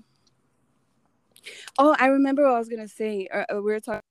[1.79, 3.29] Oh, I remember what I was gonna say.
[3.33, 4.03] Uh, uh, we were talking.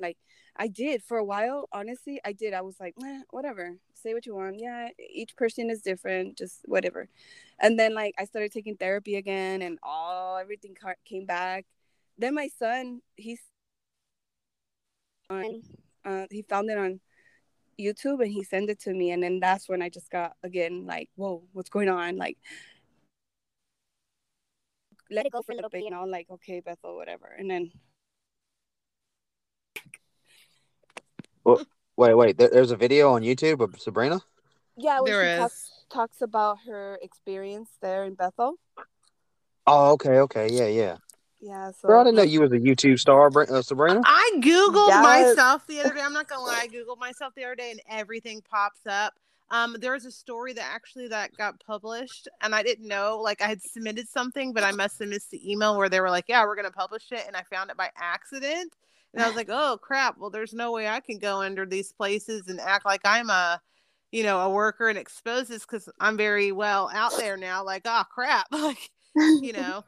[0.00, 0.16] Like,
[0.56, 1.68] I did for a while.
[1.72, 2.54] Honestly, I did.
[2.54, 3.76] I was like, eh, whatever.
[3.94, 4.56] Say what you want.
[4.60, 6.38] Yeah, each person is different.
[6.38, 7.08] Just whatever.
[7.60, 11.66] And then like I started taking therapy again, and all everything ca- came back.
[12.18, 13.40] Then my son, he's
[15.30, 15.62] on.
[16.04, 17.00] Uh, he found it on
[17.78, 20.86] YouTube and he sent it to me, and then that's when I just got again
[20.86, 22.16] like, whoa, what's going on?
[22.16, 22.38] Like
[25.10, 27.70] let it go for a little bit, you know, like okay, Bethel, whatever, and then
[31.44, 31.62] Well,
[31.96, 32.38] Wait, wait.
[32.38, 34.20] There, there's a video on YouTube of Sabrina.
[34.76, 35.38] yeah, when There she is.
[35.38, 38.54] talks talks about her experience there in Bethel.
[39.66, 40.96] Oh, okay, okay, yeah, yeah.
[41.40, 44.00] Yeah, so Bro, I didn't know you was a YouTube star, uh, Sabrina.
[44.04, 45.02] I Googled Yes.
[45.02, 46.00] myself the other day.
[46.02, 49.14] I'm not gonna lie, I Googled myself the other day and everything pops up.
[49.50, 53.40] Um, there was a story that actually that got published and I didn't know, like
[53.40, 56.26] I had submitted something, but I must have missed the email where they were like,
[56.28, 58.74] Yeah, we're gonna publish it, and I found it by accident.
[59.14, 61.92] And I was like, Oh crap, well there's no way I can go under these
[61.92, 63.60] places and act like I'm a
[64.10, 67.82] you know, a worker and expose this because I'm very well out there now, like,
[67.84, 68.46] oh crap.
[68.52, 69.84] Like, you know.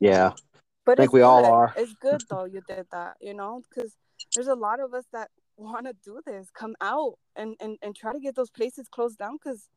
[0.00, 0.32] Yeah,
[0.84, 1.72] but i think it's we all are.
[1.76, 3.94] It's good though you did that, you know, because
[4.34, 7.94] there's a lot of us that want to do this, come out and and and
[7.94, 9.68] try to get those places closed down because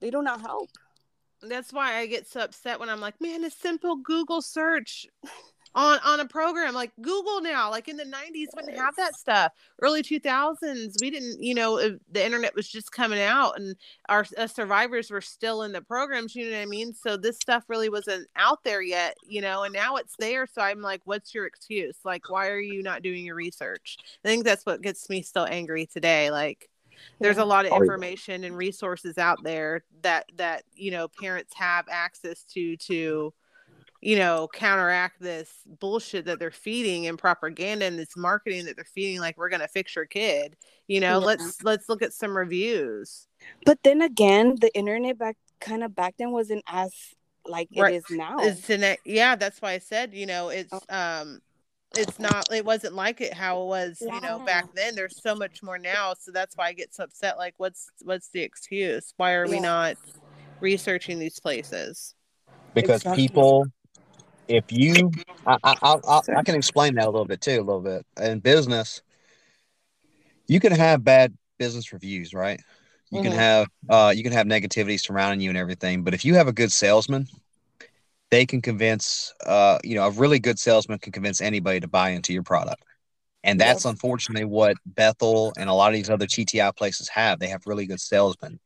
[0.00, 0.70] they do not help.
[1.42, 5.06] That's why I get so upset when I'm like, man, a simple Google search
[5.74, 9.52] on on a program like Google now, like in the 90s, wouldn't have that stuff.
[9.80, 13.76] Early 2000s, we didn't, you know, uh, the internet was just coming out, and
[14.08, 16.34] our uh, survivors were still in the programs.
[16.34, 16.92] You know what I mean?
[16.94, 20.46] So this stuff really wasn't out there yet, you know, and now it's there.
[20.46, 21.98] So I'm like, what's your excuse?
[22.04, 23.98] Like, why are you not doing your research?
[24.24, 26.30] I think that's what gets me still angry today.
[26.30, 26.68] Like
[27.20, 31.52] there's a lot of Oh, information and resources out there that that you know parents
[31.56, 33.32] have access to to
[34.00, 38.84] you know, counteract this bullshit that they're feeding and propaganda and this marketing that they're
[38.84, 40.56] feeding like we're gonna fix your kid.
[40.88, 41.26] You know, Yeah.
[41.26, 43.26] let's let's look at some reviews.
[43.66, 46.94] But then again, the internet back kind of back then wasn't as
[47.46, 47.94] like Right.
[47.94, 48.36] it is now.
[48.38, 50.80] It's to ne- yeah, that's why I said, you know, it's Oh.
[50.88, 51.40] um
[51.96, 54.94] it's not it wasn't like it how it was, you know, back then.
[54.94, 56.14] There's so much more now.
[56.14, 57.36] So that's why I get so upset.
[57.36, 59.12] Like what's what's the excuse?
[59.18, 59.96] Why are we not
[60.60, 62.14] researching these places?
[62.72, 63.26] because Exactly.
[63.28, 63.66] people
[64.50, 65.10] if you
[65.46, 68.04] I, I, I, I, can explain that a little bit too a little bit.
[68.20, 69.02] In business
[70.46, 72.60] you can have bad business reviews right?
[73.10, 73.36] You can Mhm.
[73.36, 76.52] have uh you can have negativity surrounding you and everything but if you have a
[76.52, 77.26] good salesman
[78.30, 82.10] they can convince uh you know a really good salesman can convince anybody to buy
[82.10, 82.82] into your product.
[83.42, 83.92] And that's Yes.
[83.92, 87.38] unfortunately what bethel and a lot of these other gti places have.
[87.38, 88.60] They have really good salesmen.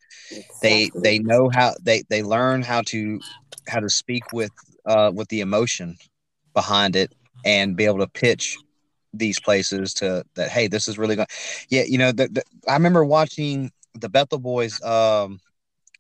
[0.63, 3.21] They they know how they they learn how to
[3.69, 4.51] how to speak with
[4.87, 5.97] uh with the emotion
[6.55, 7.13] behind it
[7.45, 8.57] and be able to pitch
[9.13, 11.29] these places to that hey this is really going
[11.69, 15.41] yeah you know the, the, i remember watching the bethel boys um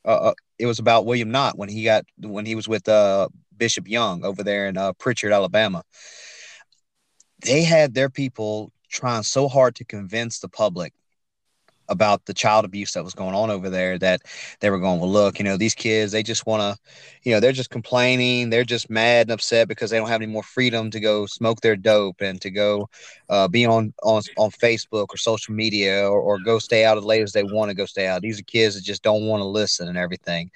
[0.05, 3.29] uh, uh, it was about william knott when he got when he was with uh
[3.57, 5.83] bishop young over there in uh prichard alabama.
[7.45, 10.93] They had their people trying so hard to convince the public
[11.89, 14.21] about the child abuse that was going on over there that
[14.61, 16.81] they were going well look you know these kids they just want to
[17.23, 20.31] you know they're just complaining they're just mad and upset because they don't have any
[20.31, 22.89] more freedom to go smoke their dope and to go
[23.29, 27.05] uh, be on on on facebook or social media or, or go stay out as
[27.05, 28.23] late as they want to go stay out.
[28.23, 30.51] These are kids that just don't want to listen and everything.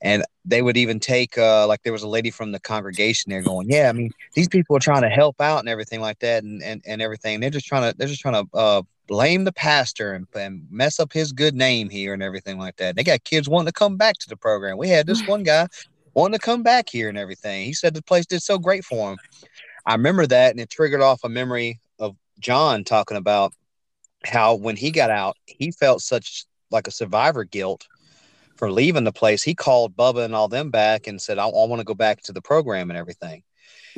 [0.00, 3.42] And they would even take uh, like there was a lady from the congregation there
[3.42, 6.42] going yeah i mean these people are trying to help out and everything like that
[6.42, 7.38] and and, and everything.
[7.38, 11.00] They're just trying to they're just trying to uh, blame the pastor and, and mess
[11.00, 12.96] up his good name here and everything like that.
[12.96, 14.78] They got kids wanting to come back to the program.
[14.78, 15.68] We had this one guy
[16.14, 17.64] wanting to come back here and everything.
[17.64, 19.18] He said the place did so great for him.
[19.86, 23.52] I remember that and it triggered off a memory of john talking about
[24.24, 27.86] how when he got out he felt such like a survivor guilt
[28.56, 31.66] for leaving the place, he called Bubba and all them back and said, I, I
[31.66, 33.42] want to go back to the program and everything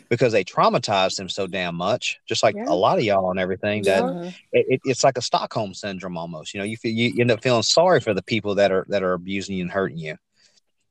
[0.09, 2.65] because they traumatized him so damn much, just like Yeah.
[2.69, 3.83] a lot of y'all and everything.
[3.85, 4.09] That Yeah.
[4.11, 4.31] Uh-huh.
[4.53, 6.55] it, it- it's like a Stockholm syndrome almost.
[6.55, 8.87] You know, you feel you, you end up feeling sorry for the people that are
[8.89, 10.17] that are abusing you and hurting you.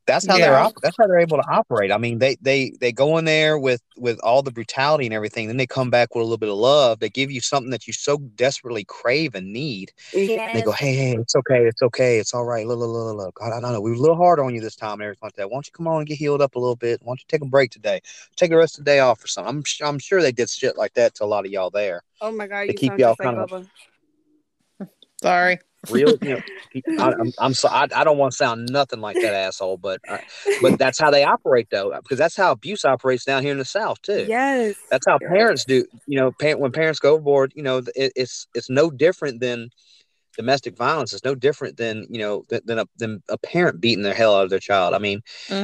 [0.06, 1.92] That's how they're op- that's how they're able to operate.
[1.92, 5.48] I mean, they they they go in there with with all the brutality and everything,
[5.48, 7.00] then they come back with a little bit of love.
[7.00, 9.94] They give you something that you so desperately crave and need.
[10.50, 12.68] And they go, hey, hey, it's okay, it's okay, it's all right.
[12.68, 13.40] Look, look, look, look.
[13.42, 15.36] I, I know we were a little hard on you this time and everything like
[15.36, 15.50] that.
[15.50, 17.00] Why don't you come on and get healed up a little bit?
[17.02, 18.02] Why don't you take a break today?
[18.36, 19.50] Take the rest of the day off or something.
[19.56, 22.04] I'm su- I'm sure they did shit like that to a lot of y'all there.
[22.20, 24.90] Oh my god, They you keep sound y'all just like kinda-
[25.22, 25.60] Sorry.
[25.90, 26.40] Real, you know,
[26.98, 30.02] I, I'm, I'm so I, I don't want to sound nothing like that asshole, but
[30.08, 30.18] uh,
[30.62, 33.66] but that's how they operate though, because that's how abuse operates down here in the
[33.66, 34.26] South too.
[34.28, 34.76] Yes.
[34.90, 35.86] That's how parents do.
[36.08, 39.70] You know, when parents go overboard, you know, it, it's it's no different than
[40.38, 41.14] domestic violence.
[41.14, 44.36] It's no different than you know than, than a than a parent beating the hell
[44.36, 44.94] out of their child.
[44.94, 45.22] I mean,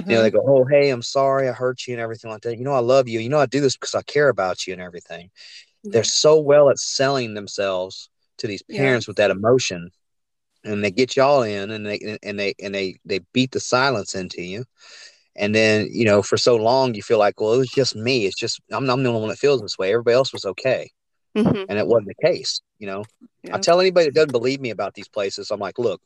[0.08, 2.58] you know, they go, "Oh, hey, I'm sorry, I hurt you and everything like that.
[2.58, 3.20] You know, I love you.
[3.20, 5.30] You know, I do this because I care about you and everything."
[5.92, 8.84] They're so well at selling themselves to these Yeah.
[8.84, 9.92] parents with that emotion,
[10.64, 14.16] and they get y'all in, and they and they and they they beat the silence
[14.16, 14.66] into you.
[15.36, 18.26] And then, you know, for so long, you feel like, well, it was just me.
[18.26, 19.94] It's just, I'm, I'm the only one that feels this way.
[19.94, 20.92] Everybody else was okay.
[21.36, 21.66] Mhm.
[21.70, 22.60] And it wasn't the case.
[22.78, 23.04] You know,
[23.54, 26.02] I tell anybody that doesn't believe me about these places, I'm like, look,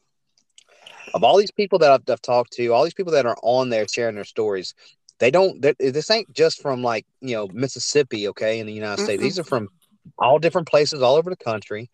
[1.15, 3.69] of all these people that I've, I've talked to, all these people that are on
[3.69, 4.75] there sharing their stories,
[5.19, 9.19] they don't, this ain't just from like, you know, Mississippi, okay, in the United States.
[9.19, 9.25] Mm-mm.
[9.25, 9.69] These are from
[10.19, 11.89] all different places all over the country,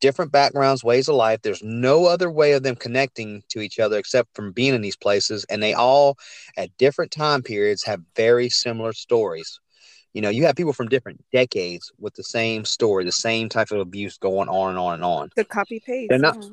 [0.00, 1.40] different backgrounds, ways of life.
[1.42, 4.96] There's no other way of them connecting to each other except from being in these
[4.96, 5.44] places.
[5.50, 6.16] And they all,
[6.56, 9.60] at different time periods, have very similar stories.
[10.14, 13.70] You know, you have people from different decades with the same story, the same type
[13.70, 15.30] of abuse going on and on and on.
[15.36, 16.08] The copy paste.
[16.08, 16.50] They're not- yeah.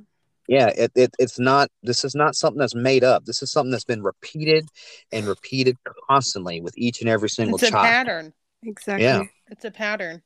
[0.47, 3.25] Yeah, it, it it's not this is not something that's made up.
[3.25, 4.69] This is something that's been repeated
[5.11, 5.75] and repeated
[6.07, 7.83] constantly with each and every single It's a child.
[7.83, 8.33] pattern.
[8.61, 9.05] Exactly.
[9.05, 9.23] Yeah.
[9.49, 10.21] It's a pattern.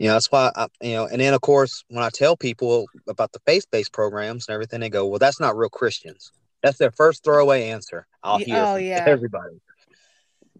[0.00, 2.86] You know, that's why I, you know, and then of course when I tell people
[3.06, 6.32] about the faith-based programs and everything, they go, "Well, that's not real Christians."
[6.62, 8.06] That's their first throwaway answer.
[8.22, 9.04] I'll hear oh, from yeah.
[9.06, 9.60] everybody.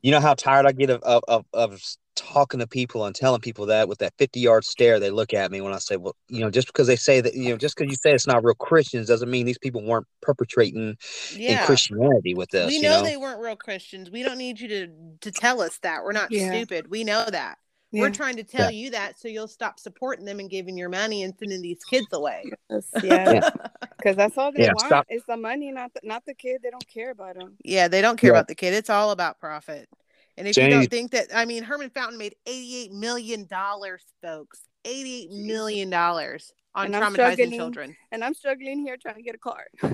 [0.03, 1.83] You know how tired I get of, of of of
[2.17, 5.63] talking to people and telling people that with that fifty-yard stare they look at me
[5.63, 7.91] when I say, "Well, you know, just because they say that, you know, just because
[7.91, 10.99] you say it's not real Christians doesn't mean these people weren't perpetrating
[11.39, 14.11] in Christianity with this." we you know, know, they weren't real Christians.
[14.11, 14.89] We don't need you to
[15.23, 16.05] to tell us that.
[16.05, 16.51] We're not Yeah.
[16.51, 16.91] stupid.
[16.91, 17.57] We know that.
[17.93, 18.03] Yeah.
[18.03, 21.25] We're trying to tell you that so you'll stop supporting them and giving your money
[21.25, 22.45] and sending these kids away.
[22.71, 22.89] Yes.
[23.03, 23.51] yes.
[23.97, 25.07] Because that's all they Yeah, want stop.
[25.11, 26.61] is the money, not the, not the kid.
[26.63, 27.57] They don't care about them.
[27.65, 28.37] Yeah, they don't care Yeah.
[28.39, 28.75] about the kid.
[28.75, 29.89] It's all about profit.
[30.37, 34.61] And if you don't think that, I mean, Herman Fountain made eighty-eight million dollars, folks.
[34.85, 37.95] Eighty-eight million dollars on And traumatizing children.
[38.13, 39.67] And I'm struggling here trying to get a car.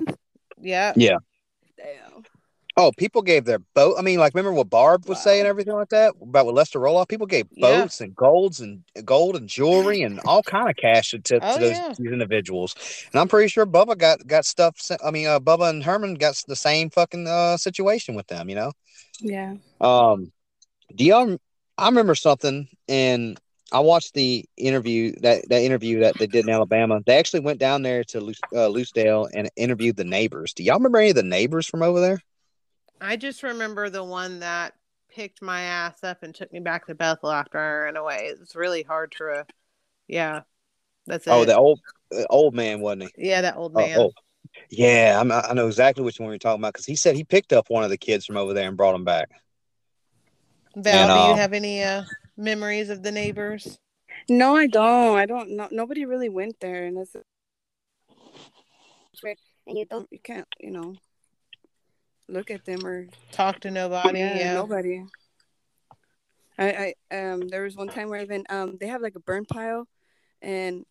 [0.59, 0.93] Yeah.
[0.97, 1.17] Yeah.
[1.77, 2.23] Damn.
[2.79, 3.97] Oh, people gave their boat.
[3.99, 5.23] I mean, like, remember what Barb was Wow.
[5.23, 7.09] saying, everything like that about with Lester Roloff.
[7.09, 7.79] People gave Yeah.
[7.79, 11.59] boats and golds and gold and jewelry and all kind of cash to, to Oh,
[11.59, 11.95] those yeah.
[11.99, 12.77] these individuals.
[13.13, 14.77] And I'm pretty sure Bubba got got stuff.
[15.03, 18.51] I mean, uh, Bubba and Herman got the same fucking uh, situation with them.
[18.51, 18.73] You know.
[19.21, 19.55] Yeah.
[19.81, 20.33] Um,
[20.95, 21.39] do y'all?
[21.79, 23.41] I remember something, and
[23.73, 27.01] I watched the interview that that interview that they did in Alabama.
[27.07, 30.53] They actually went down there to Luce, uh, Lucedale and interviewed the neighbors.
[30.53, 32.21] Do y'all remember any of the neighbors from over there?
[33.01, 34.75] I just remember the one that
[35.11, 38.29] picked my ass up and took me back to Bethel after I ran away.
[38.31, 39.45] It was really hard to, uh,
[40.09, 40.43] yeah,
[41.07, 41.31] that's it.
[41.31, 41.81] Oh, the old
[42.15, 43.29] uh, old man, wasn't he?
[43.29, 43.99] yeah, that old Oh, man.
[44.01, 44.13] oh.
[44.71, 47.53] yeah, I'm, I know exactly which one you're talking about because he said he picked
[47.53, 49.31] up one of the kids from over there and brought him back.
[50.77, 52.03] Val, And, do uh, you have any uh,
[52.37, 53.79] memories of the neighbors?
[54.29, 55.17] No, I don't.
[55.19, 55.51] I don't.
[55.57, 57.15] No, nobody really went there, and it's
[59.67, 60.09] and you don't.
[60.11, 60.47] You can't.
[60.61, 60.95] You know,
[62.29, 64.19] look at them or Talk to nobody.
[64.19, 64.55] yeah, Yeah.
[64.55, 65.03] nobody.
[66.59, 69.21] I, I um there was one time where I even um they have like a
[69.21, 69.87] burn pile
[70.43, 70.85] and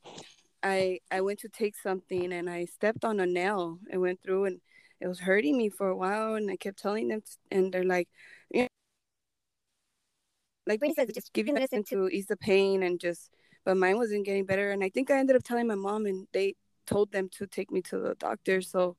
[0.62, 4.46] I I went to take something and I stepped on a nail and went through
[4.46, 4.62] and
[5.02, 7.22] it was hurting me for a while and I kept telling them
[7.52, 8.08] and they're like
[8.54, 8.68] know,
[10.68, 13.32] like Brittany says just give you medicine to ease the pain and just
[13.64, 16.28] but mine wasn't getting better and I think I ended up telling my mom and
[16.32, 16.56] they
[16.86, 18.96] told them to take me to the doctor so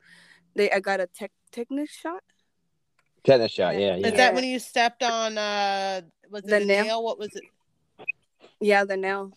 [0.54, 2.22] they I got a tech tetanus shot
[3.24, 4.06] Tetanus shot, yeah, yeah.
[4.06, 5.36] Is that when you stepped on?
[5.36, 6.84] uh Was it The a nail?
[6.84, 7.04] nail?
[7.04, 7.44] What was it?
[8.60, 9.32] yeah the nail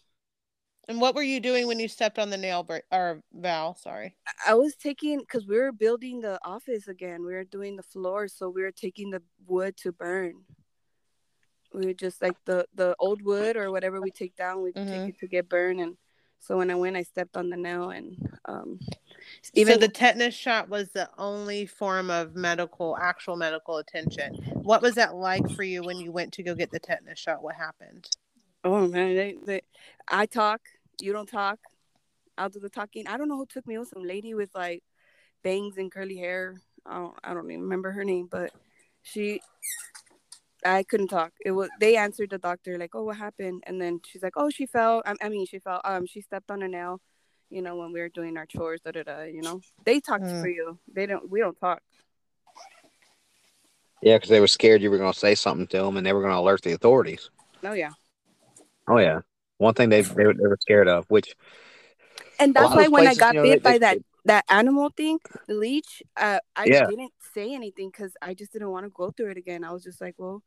[0.88, 2.64] And what were you doing when you stepped on the nail?
[2.64, 3.76] Bra- or Val?
[3.76, 4.16] Sorry.
[4.48, 7.26] I was taking because we were building the office again.
[7.26, 10.46] We were doing the floor, so we were taking the wood to burn.
[11.74, 14.88] We were just like the the old wood or whatever we take down, we Mhm.
[14.88, 15.80] take it to get burned.
[15.80, 15.98] And
[16.40, 18.16] so when I went, I stepped on the nail, and
[18.46, 18.80] um,
[19.54, 24.36] Even so the tetanus shot was the only form of medical, actual medical attention.
[24.54, 27.44] What was that like for you when you went to go get the tetanus shot?
[27.44, 28.10] What happened?
[28.64, 29.62] oh man, they, they,
[30.08, 30.62] I talk,
[31.02, 31.60] you don't talk.
[32.38, 33.08] I'll do the talking.
[33.08, 33.76] I don't know who took me.
[33.76, 34.84] It was some lady with like
[35.44, 36.62] bangs and curly hair.
[36.86, 38.52] I don't, I don't even remember her name, but
[39.02, 39.42] she
[40.66, 41.32] I couldn't talk.
[41.46, 44.50] It was they answered the doctor like, "Oh, what happened?" And then she's like, "Oh,
[44.50, 45.02] she fell.
[45.06, 45.82] I, I mean, she fell.
[45.84, 47.00] Um, she stepped on a nail.
[47.50, 48.82] You know, when we were doing our chores.
[48.82, 49.24] Da da da.
[49.24, 50.42] You know, they talked Mm.
[50.42, 50.78] for you.
[50.94, 51.30] They don't.
[51.30, 51.82] We don't talk.
[54.02, 56.14] Yeah, because they were scared you were going to say something to them and they
[56.14, 57.30] were going to alert the authorities.
[57.64, 57.92] Oh yeah.
[58.88, 59.22] Oh yeah,
[59.58, 61.36] one thing they they, were- they were scared of, which
[62.40, 64.46] And that's why of when I got you know, bit they- by they- that that
[64.50, 66.86] animal thing, the leech, uh, I Yeah.
[66.86, 69.64] didn't say anything because I just didn't want to go through it again.
[69.64, 70.44] I was just like, well,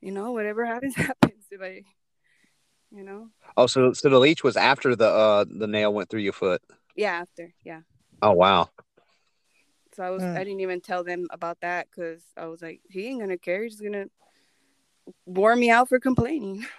[0.00, 1.46] you know, whatever happens, happens.
[1.50, 1.82] If I,
[2.90, 6.20] you know, oh, so so the leech was after the uh the nail went through
[6.20, 6.62] your foot.
[6.96, 7.80] yeah, after, yeah.
[8.22, 8.70] Oh wow,
[9.94, 10.36] So I was, Mm.
[10.36, 13.64] I didn't even tell them about that because I was like, he ain't gonna care.
[13.64, 14.06] He's gonna
[15.26, 16.64] bore me out for complaining.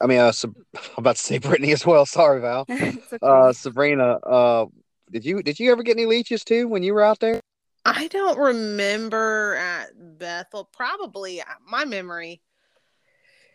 [0.00, 0.54] I mean, uh, I'm
[0.98, 2.06] about to say Brittany as well.
[2.06, 2.66] Sorry, Val.
[2.70, 2.92] okay.
[3.22, 4.66] Uh, Sabrina, uh,
[5.10, 7.40] did you did you ever get any leeches too when you were out there?
[7.84, 10.68] I don't remember at Bethel.
[10.72, 12.40] Probably uh, my memory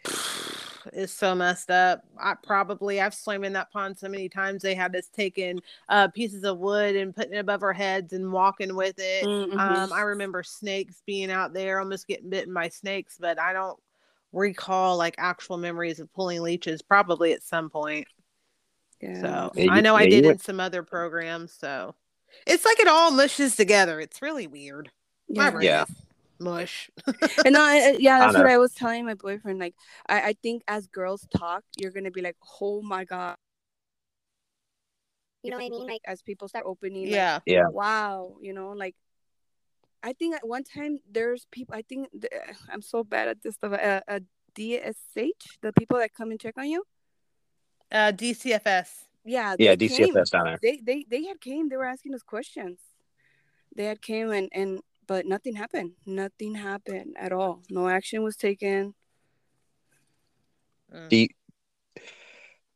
[0.94, 2.06] is so messed up.
[2.18, 4.62] I probably I've swam in that pond so many times.
[4.62, 8.32] They had us taking uh, pieces of wood and putting it above our heads and
[8.32, 9.26] walking with it.
[9.26, 9.60] Mhm.
[9.60, 13.80] Um, I remember snakes being out there, almost getting bitten by snakes, but I don't
[14.32, 16.82] recall like actual memories of pulling leeches.
[16.82, 18.08] Probably at some point.
[19.02, 19.22] Yeah.
[19.22, 21.54] So Yeah, I know I yeah, you did in some other programs.
[21.54, 21.96] So
[22.46, 24.00] it's like it all mushes together.
[24.00, 24.92] It's really weird.
[25.28, 25.58] Yeah.
[25.60, 25.86] Yeah.
[26.40, 26.90] mush.
[27.46, 28.48] and I, yeah, that's what.
[28.48, 29.60] I was telling my boyfriend.
[29.60, 29.76] Like,
[30.10, 33.36] I, I think as girls talk, you're gonna be like, oh my god.
[35.44, 35.88] You know what I mean?
[35.88, 37.40] Like, as people start opening, like, yeah.
[37.46, 37.68] Yeah.
[37.72, 38.96] wow, you know, like,
[40.04, 41.76] I think at one time there's people.
[41.76, 42.32] I think th-
[42.70, 43.74] I'm so bad at this stuff.
[43.74, 44.22] Uh, a
[44.56, 46.84] DSH, the people that come and check on you.
[47.92, 48.88] Uh, DCFS.
[49.26, 50.14] Yeah, Yeah, they came.
[50.14, 50.60] DCFS down there.
[50.62, 51.70] They they they had came.
[51.70, 52.80] They were asking us questions.
[53.76, 55.92] They had came and and but nothing happened.
[56.06, 57.62] Nothing happened at all.
[57.70, 58.94] No action was taken.
[60.94, 61.10] Mm.
[61.10, 61.28] Do you,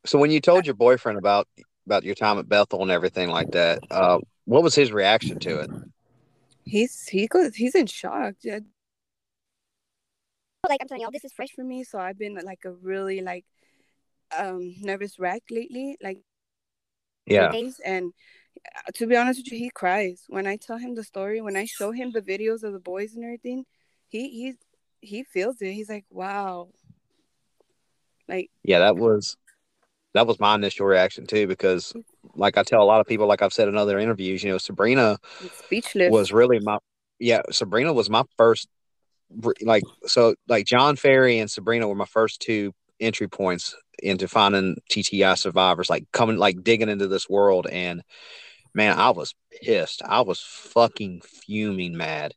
[0.04, 1.48] so when you told your boyfriend about
[1.86, 5.60] about your time at Bethel and everything like that, uh, what was his reaction to
[5.60, 5.70] it?
[6.64, 8.34] He's he goes he's in shock.
[8.42, 8.60] Yeah.
[10.68, 11.84] Like I'm telling y'all, this is fresh for me.
[11.84, 13.44] So I've been like a really like
[14.36, 15.96] um nervous wreck lately.
[16.02, 16.18] Like
[17.26, 17.52] Yeah,
[17.84, 18.12] and
[18.94, 21.40] to be honest with you, he cries when I tell him the story.
[21.40, 23.64] When I show him the videos of the boys and everything,
[24.08, 24.54] he he
[25.00, 25.72] he feels it.
[25.72, 26.68] He's like, "Wow."
[28.28, 29.36] Like yeah, that was
[30.14, 31.92] that was my initial reaction too because
[32.34, 34.58] like I tell a lot of people like I've said in other interviews, you know,
[34.58, 35.18] Sabrina
[35.66, 36.78] speechless was really my
[37.18, 38.68] yeah, Sabrina was my first
[39.62, 44.76] like so like John Ferry and Sabrina were my first two entry points into finding
[44.90, 48.02] TTI survivors, like coming like digging into this world and
[48.74, 50.02] man, I was pissed.
[50.04, 52.34] I was fucking fuming mad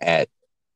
[0.00, 0.28] at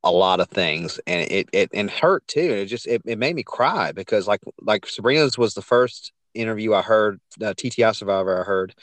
[0.03, 2.41] a lot of things and it, it and hurt too.
[2.41, 6.75] It just it, it made me cry because like like Sabrina's was the first interview
[6.75, 8.75] I heard, the TTI survivor I heard.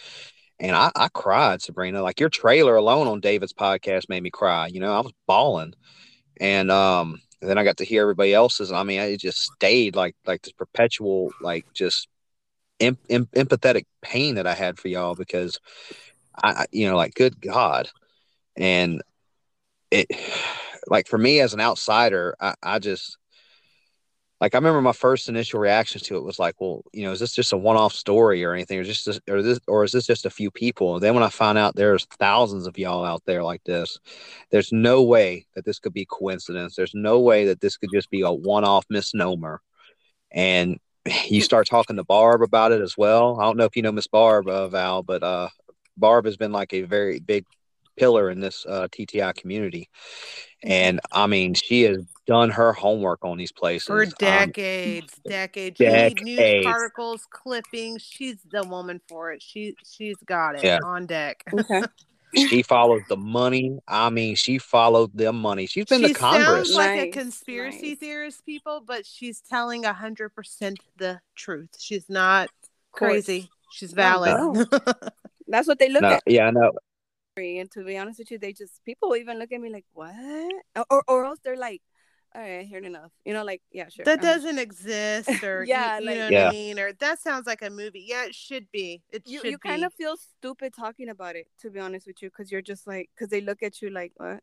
[0.59, 2.03] And I, I cried, Sabrina.
[2.03, 4.67] Like your trailer alone on David's podcast made me cry.
[4.67, 5.73] You know, I was bawling.
[6.39, 8.71] And um and then I got to hear everybody else's.
[8.71, 12.07] I mean, it just stayed like like this perpetual like just
[12.79, 15.59] em- em- empathetic pain that I had for y'all because
[16.41, 17.89] I, you know, like good God,
[18.55, 19.01] and
[19.89, 20.07] it
[20.87, 23.17] like for me as an outsider, I, I just
[24.41, 27.19] like I remember my first initial reactions to it was like, well, you know, is
[27.19, 30.25] this just a one-off story or anything, or just or this or is this just
[30.25, 30.95] a few people?
[30.95, 33.99] And then when I found out there's thousands of y'all out there like this,
[34.49, 36.75] there's no way that this could be coincidence.
[36.75, 39.61] There's no way that this could just be a one-off misnomer.
[40.31, 40.79] And
[41.27, 43.39] you start talking to Barb about it as well.
[43.39, 45.49] I don't know if you know Miss Barb, uh, Val, but uh,
[45.97, 47.45] Barb has been like a very big
[47.95, 49.87] pillar in this uh, TTI community.
[50.63, 55.77] And I mean, she has done her homework on these places for decades, um, decades.
[55.79, 56.21] decades.
[56.21, 58.01] news articles, clippings.
[58.01, 59.43] She's the woman for it.
[59.43, 60.79] She she's got it yeah.
[60.81, 61.43] on deck.
[61.53, 61.81] Okay.
[62.35, 63.79] she followed the money.
[63.85, 65.65] I mean, she followed the money.
[65.65, 66.69] She's been she to Congress.
[66.69, 67.07] Sounds like nice.
[67.07, 67.97] a conspiracy nice.
[67.97, 71.71] theorist, people, but she's telling a hundred percent the truth.
[71.77, 72.49] She's not
[72.93, 73.49] crazy.
[73.73, 74.37] She's valid.
[74.37, 74.65] No.
[75.49, 76.23] That's what they look no, at.
[76.25, 76.71] Yeah, I know.
[77.35, 80.15] And to be honest with you, they just people even look at me like, "What?"
[80.89, 81.81] Or or else they're like,
[82.33, 83.11] all right, I heard enough.
[83.25, 84.05] You know, like, yeah, sure.
[84.05, 86.47] That um, doesn't exist, or yeah, you, you like, know what.
[86.47, 88.05] I mean, or that sounds like a movie.
[88.07, 89.01] Yeah, it should be.
[89.09, 92.21] It you, should you kind of feel stupid talking about it, to be honest with
[92.21, 94.41] you, because you're just like, because they look at you like, what?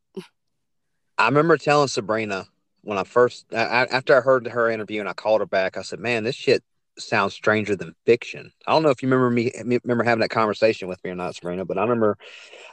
[1.16, 2.46] I remember telling Sabrina
[2.82, 5.82] when I first, I, after I heard her interview and I called her back, I
[5.82, 6.62] said, man, this shit
[6.98, 8.52] sounds stranger than fiction.
[8.66, 9.52] I don't know if you remember me
[9.84, 12.18] remember having that conversation with me or not, Sabrina, but I remember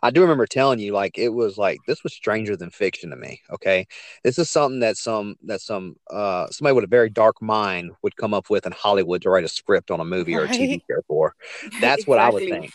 [0.04, 3.16] I do remember telling you like it was like this was stranger than fiction to
[3.16, 3.42] me.
[3.52, 3.88] Okay.
[4.24, 8.16] This is something that some that some uh somebody with a very dark mind would
[8.16, 10.44] come up with in Hollywood to write a script on a movie right.
[10.44, 11.36] or a TV show for.
[11.82, 12.04] That's exactly.
[12.06, 12.72] what I would think.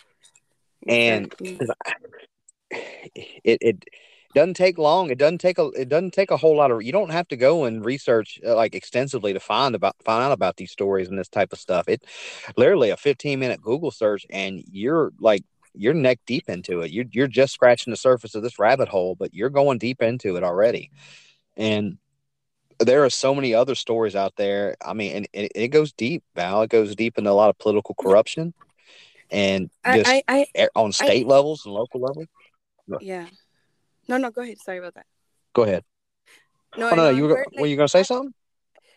[0.87, 1.35] And
[2.71, 3.85] it it
[4.35, 5.11] doesn't take long.
[5.11, 7.37] It doesn't take a it doesn't take a whole lot of you don't have to
[7.37, 11.18] go and research uh, like extensively to find about find out about these stories and
[11.18, 11.89] this type of stuff.
[11.89, 12.05] It
[12.57, 16.91] literally a 15 minute Google search and you're like you're neck deep into it.
[16.91, 20.37] You're you're just scratching the surface of this rabbit hole, but you're going deep into
[20.37, 20.91] it already.
[21.57, 21.99] And
[22.78, 24.76] there are so many other stories out there.
[24.85, 26.62] I mean, and, and it goes deep, Val.
[26.62, 28.55] It goes deep into a lot of political corruption
[29.31, 32.26] and just I, I, I, on state levels and local levels.
[33.01, 33.26] Yeah.
[34.11, 34.59] No, no, go ahead.
[34.59, 35.07] Sorry about that.
[35.55, 35.85] Go ahead.
[36.77, 38.35] No, oh, no, no, you were, like, were you gonna say something?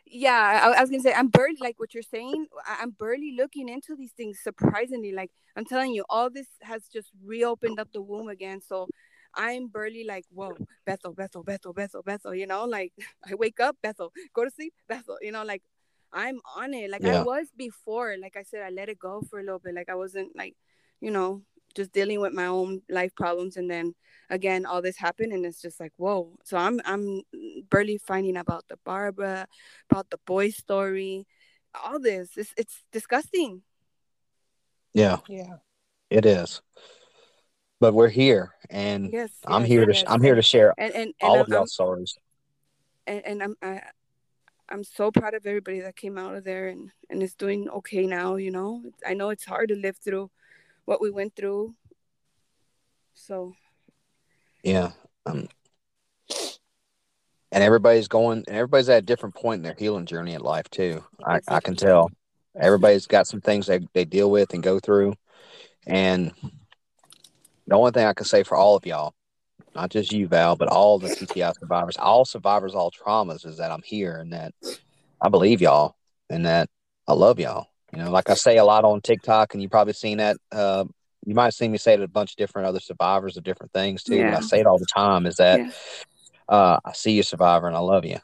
[0.06, 2.48] Yeah, I, I, was gonna say I'm barely like what you're saying.
[2.68, 4.40] I'm barely looking into these things.
[4.44, 8.60] Surprisingly, like I'm telling you, all this has just reopened up the womb again.
[8.62, 8.88] So
[9.36, 10.56] I'm barely like, whoa,
[10.86, 12.36] Bethel, Bethel, Bethel, Bethel, Bethel.
[12.36, 12.94] You know, like
[13.30, 15.18] I wake up, Bethel, go to sleep, Bethel.
[15.22, 15.64] You know, like
[16.12, 16.90] I'm on it.
[16.90, 17.22] Like yeah.
[17.22, 18.16] I was before.
[18.22, 19.76] Like I said, I let it go for a little bit.
[19.76, 20.56] Like I wasn't like,
[21.02, 21.42] you know,
[21.76, 23.94] just dealing with my own life problems and then
[24.30, 26.32] again all this happened and it's just like whoa.
[26.44, 27.22] So i'm i'm
[27.70, 29.48] barely finding about the barbara
[29.90, 31.26] about the boy story
[31.74, 32.30] all this.
[32.38, 33.62] It's, it's disgusting.
[34.94, 35.18] Yeah.
[35.28, 35.58] Yeah.
[36.10, 36.62] It is.
[37.80, 40.04] But we're here and yes, i'm yes, here to yes.
[40.08, 42.18] i'm here to share and, and, and all I'm, of y'all stories.
[43.06, 43.82] And, and i'm I,
[44.70, 48.08] i'm so proud of everybody that came out of there and and is doing okay
[48.08, 48.84] now you know?
[49.06, 50.32] I know it's hard to live through
[50.86, 51.74] what we went through.
[53.14, 53.54] So
[54.64, 54.92] yeah.
[55.26, 55.48] Um,
[57.52, 60.70] and everybody's going and everybody's at a different point in their healing journey in life
[60.70, 61.04] too.
[61.24, 62.10] I, I can tell.
[62.60, 65.14] Everybody's got some things they, they deal with and go through.
[65.88, 66.32] And
[67.68, 69.14] the only thing I can say for all of y'all,
[69.76, 73.72] not just you, Val, but all the TTI survivors, all survivors, all traumas, is that
[73.72, 74.54] I'm here and that
[75.22, 75.96] I believe y'all
[76.30, 76.70] and that
[77.08, 77.68] I love y'all.
[77.94, 80.38] You know, like I say a lot on TikTok, and you probably seen that.
[80.52, 80.86] Uh,
[81.26, 83.44] you might have seen me say it to a bunch of different other survivors of
[83.44, 84.16] different things too.
[84.16, 84.38] Yeah.
[84.38, 85.28] I say it all the time.
[85.28, 85.72] Is that yeah.
[86.50, 88.18] uh, I see you, survivor, and I love you.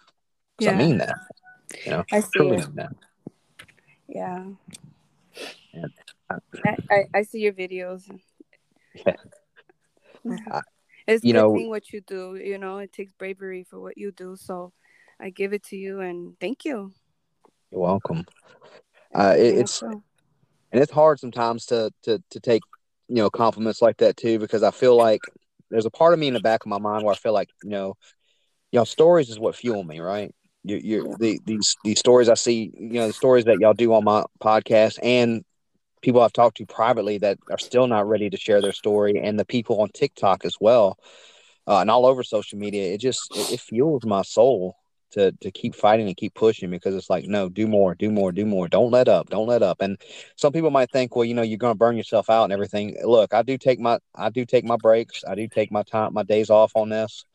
[0.59, 0.71] Yeah.
[0.71, 1.15] I mean that.
[1.85, 2.75] You know, I see it.
[2.75, 2.89] That.
[4.07, 4.45] Yeah.
[6.65, 8.09] I, I, I see your videos.
[11.07, 12.35] it's You good know- thing what you do.
[12.35, 14.35] You know, it takes bravery for what you do.
[14.35, 14.73] So
[15.19, 16.91] I give it to you and thank you.
[17.71, 18.25] You're welcome.
[19.13, 20.03] Uh, it, it's and
[20.71, 22.61] it's hard sometimes to to to take
[23.07, 25.21] you know compliments like that too because I feel like
[25.69, 27.49] there's a part of me in the back of my mind where I feel like
[27.63, 27.95] you know,
[28.71, 30.33] y'all stories is what fuel me, right?
[30.63, 33.93] You you the these these stories I see, you know, the stories that y'all do
[33.93, 35.43] on my podcast and
[36.01, 39.39] people I've talked to privately that are still not ready to share their story, and
[39.39, 40.97] the people on TikTok as well,
[41.67, 42.93] uh, and all over social media.
[42.93, 44.75] It just it, it fuels my soul
[45.11, 48.31] to to keep fighting and keep pushing because it's like no, do more, do more,
[48.31, 48.67] do more.
[48.67, 49.81] Don't let up, don't let up.
[49.81, 49.97] And
[50.35, 52.95] some people might think, well, you know, you're going to burn yourself out and everything.
[53.03, 55.23] Look, I do take my I do take my breaks.
[55.27, 57.25] I do take my time, my days off on this,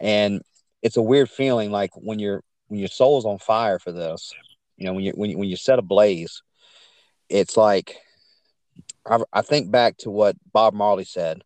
[0.00, 0.42] and
[0.82, 4.32] it's a weird feeling like when you're when your soul's on fire for this.
[4.76, 6.42] You know, when you when you, when you set ablaze,
[7.28, 7.96] it's like
[9.06, 11.42] I, I think back to what Bob Marley said.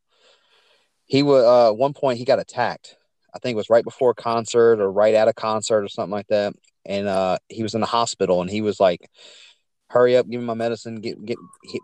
[1.04, 2.96] He was uh, at one point he got attacked.
[3.36, 6.12] I think it was right before a concert or right at a concert or something
[6.12, 6.54] like that.
[6.86, 9.10] And uh, he was in the hospital and he was like,
[9.90, 11.36] "Hurry up, give me my medicine, get get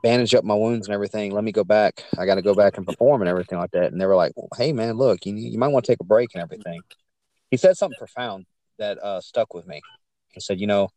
[0.03, 1.33] bandage up my wounds and everything.
[1.33, 2.05] Let me go back.
[2.19, 4.33] I got to go back and perform and everything like that." And they were like,
[4.35, 6.81] well, "Hey man, look, you you might want to take a break and everything."
[7.51, 8.47] He said something profound
[8.79, 9.83] that uh, stuck with me.
[10.29, 10.89] He said, "You know,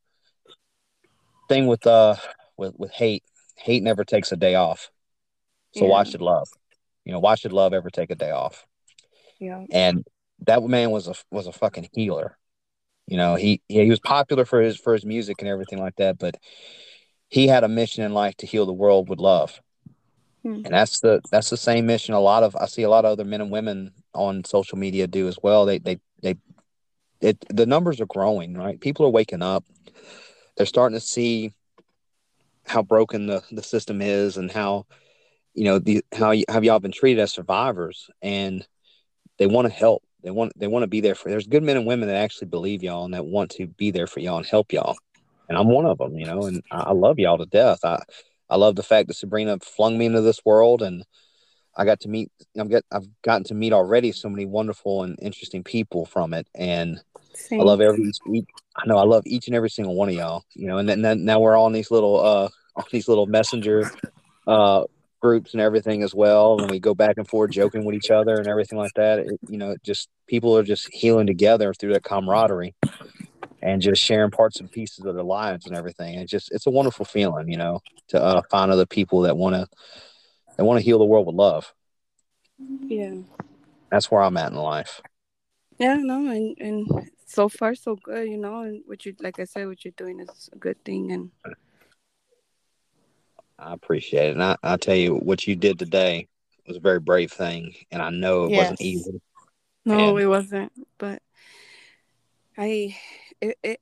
[1.49, 2.15] thing with uh
[2.57, 3.23] with with hate,
[3.57, 4.89] hate never takes a day off.
[5.73, 6.47] So why should love?
[7.03, 8.65] You know, why should love ever take a day off?"
[9.39, 9.65] Yeah.
[9.69, 10.05] and
[10.45, 12.37] that man was a was a fucking healer.
[13.07, 16.17] You know, he he was popular for his for his music and everything like that,
[16.17, 16.37] but
[17.29, 19.61] he had a mission in life to heal the world with love.
[20.43, 20.61] Hmm.
[20.65, 23.11] And that's the that's the same mission a lot of I see a lot of
[23.11, 25.65] other men and women on social media do as well.
[25.65, 26.35] They they they
[27.21, 28.79] it the numbers are growing, right?
[28.79, 29.65] People are waking up.
[30.57, 31.53] They're starting to see
[32.65, 34.85] how broken the, the system is and how
[35.53, 38.65] you know the how y- how y'all been treated as survivors and
[39.37, 40.03] they want to help.
[40.25, 41.29] They want they want to be there for.
[41.29, 44.07] There's good men and women that actually believe y'all and that want to be there
[44.07, 44.97] for y'all and help y'all.
[45.47, 46.47] And I'm one of them, you know.
[46.47, 47.85] And I, I love y'all to death.
[47.85, 48.01] I
[48.49, 51.05] I love the fact that Sabrina flung me into this world, and
[51.77, 52.31] I got to meet.
[52.59, 56.47] I've got I've gotten to meet already so many wonderful and interesting people from it,
[56.55, 56.99] and
[57.51, 58.11] I love every.
[58.75, 60.43] I know I love each and every single one of y'all.
[60.55, 63.91] You know, and then, then now we're on these little uh on these little messenger
[64.47, 64.85] uh
[65.25, 68.35] groups and everything as well, and we go back and forth joking with each other
[68.35, 69.17] and everything like that.
[69.17, 72.75] It, you know, just people are just healing together through that camaraderie
[73.63, 76.19] and just sharing parts and pieces of their lives and everything.
[76.19, 77.79] it's just it's a wonderful feeling, you know,
[78.09, 79.67] to uh, find other people that want to
[80.57, 81.73] that want to heal the world with love.
[82.59, 83.15] Yeah.
[83.89, 85.01] That's where I'm at in life.
[85.79, 89.45] Yeah, no, and and so far so good, you know, and what you like I
[89.45, 91.31] said, what you're doing is a good thing and
[93.57, 94.33] I appreciate it.
[94.33, 96.27] And I, I tell you, what you did today
[96.67, 97.73] was a very brave thing.
[97.91, 99.21] And I know it wasn't easy.
[99.85, 100.71] no, And- it wasn't.
[100.97, 101.21] But
[102.57, 102.95] I
[103.41, 103.81] it, it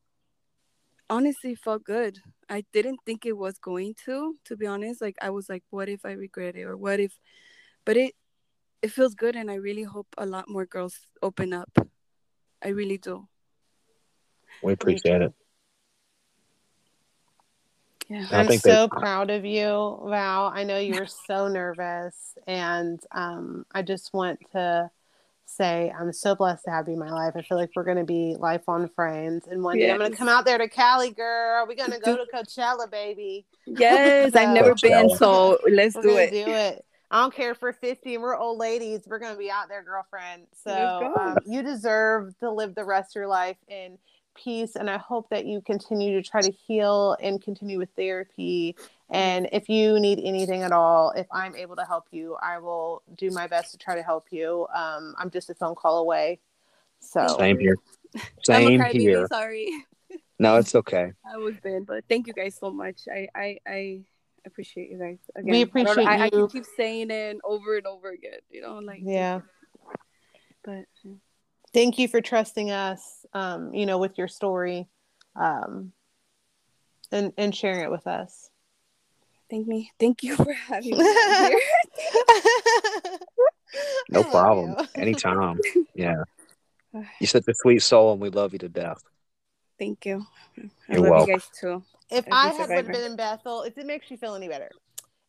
[1.10, 2.20] honestly felt good.
[2.50, 5.02] I didn't think it was going to, to be honest.
[5.02, 7.18] Like I was like, what if I regret it or what if
[7.86, 8.16] but it
[8.82, 11.70] it feels good and I really hope a lot more girls open up.
[12.62, 13.28] I really do.
[14.62, 15.34] We appreciate it.
[18.10, 18.26] Yeah.
[18.32, 20.52] I I'm think they- so proud of you, Val.
[20.54, 24.90] I know you were so nervous, and um, I just want to
[25.46, 27.34] say I'm so blessed to have you in my life.
[27.36, 30.18] I feel like we're going to be lifelong friends, and one day I'm going to
[30.18, 31.66] come out there to Cali, girl.
[31.68, 33.46] We're going to go to Coachella, baby.
[33.66, 36.32] Yes, I've So- never been, so let's We're do it.
[36.32, 36.86] do it.
[37.12, 39.02] I don't care if we're 50 and we're old ladies.
[39.06, 40.48] We're gonna be out there, girlfriend.
[40.64, 44.00] So um, you deserve to live the rest of your life in
[44.36, 48.76] peace, and I hope that you continue to try to heal and continue with therapy.
[49.10, 53.04] And if you need anything at all, if I'm able to help you, I will
[53.18, 54.68] do my best to try to help you.
[54.74, 56.40] Um, I'm just a phone call away.
[57.00, 57.76] So Same here.
[58.16, 59.28] I'm a Same crybaby, here.
[59.28, 59.70] sorry.
[60.40, 61.12] No, it's okay.
[61.32, 63.02] I was been, but thank you guys so much.
[63.14, 64.02] I I, I
[64.46, 65.18] appreciate you guys.
[65.36, 66.32] Again, We I don't- appreciate I, I, you.
[66.32, 68.40] can keep saying it over and over again.
[68.50, 69.42] You know, like yeah.
[70.64, 70.86] But
[71.74, 74.88] thank you for trusting us um, you know with your story
[75.36, 75.92] um,
[77.12, 78.50] and and sharing it with us
[79.50, 79.92] thank me.
[80.00, 81.60] Thank you for having me here.
[84.10, 84.76] No problem.
[84.96, 85.60] Anytime.
[85.96, 86.24] Yeah.
[86.94, 89.02] You're such a sweet soul, and we love you to death.
[89.80, 90.26] Thank you.
[90.58, 91.30] I You're love welcome.
[91.30, 91.84] you guys too.
[92.12, 92.92] if Every I had survivor.
[92.92, 94.70] been in Bethel, if it makes you feel any better,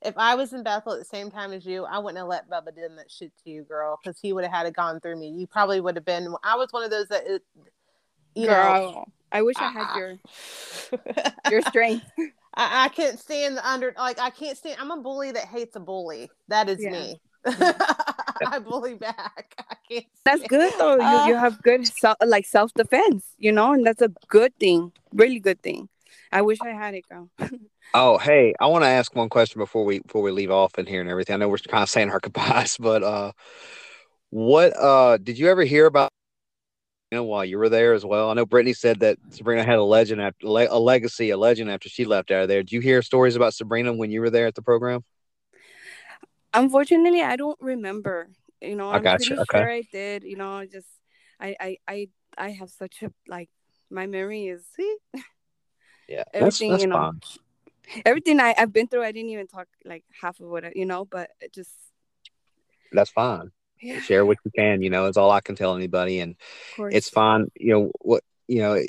[0.02, 2.50] if I was in Bethel at the same time as you, I wouldn't have let
[2.50, 5.18] Bubba do that shit to you, girl, because he would have had it gone through
[5.18, 5.28] me.
[5.30, 6.34] You probably would have been.
[6.44, 7.42] I was one of those that, it,
[8.34, 10.18] you Girl, I wish I know, had your
[11.50, 12.06] your strength.
[12.54, 15.76] I, I can't stand the under like I can't stand I'm a bully that hates
[15.76, 16.30] a bully.
[16.48, 16.90] That is Yeah.
[16.90, 17.20] me.
[17.46, 19.54] I bully back.
[19.70, 20.06] I can't.
[20.24, 20.96] That's stand- good though.
[20.96, 24.54] You you Uh, have good self like self defense, you know, and that's a good
[24.58, 24.92] thing.
[25.12, 25.88] Really good thing.
[26.32, 27.28] I wish I had it, girl.
[27.96, 30.86] Oh, hey, I want to ask one question before we before we leave off in
[30.86, 31.34] here and everything.
[31.34, 33.30] I know we're kind of saying our goodbyes, but uh,
[34.30, 36.10] what uh did you ever hear about?
[37.10, 38.30] You know, while you were there as well.
[38.30, 41.88] I know Brittany said that Sabrina had a legend after a legacy, a legend after
[41.88, 42.62] she left out of there.
[42.62, 45.04] Did you hear stories about Sabrina when you were there at the program?
[46.52, 48.30] Unfortunately, I don't remember.
[48.60, 49.44] You know, I I'm pretty okay.
[49.50, 50.24] sure I did.
[50.24, 50.88] You know, just
[51.38, 52.08] I I I
[52.38, 53.50] I have such a like
[53.90, 54.96] my memory is see
[56.08, 56.96] Yeah, Everything, that's you know.
[56.96, 57.20] fine.
[58.04, 59.04] everything I, I've been through.
[59.04, 61.70] I didn't even talk like half of what I, you know, but it just
[62.92, 63.50] That's fine.
[63.84, 64.82] Yeah, Share what you can.
[64.82, 66.36] You know, is all I can tell anybody, and
[66.90, 67.50] it's fine.
[67.56, 68.22] You know what?
[68.48, 68.82] You know,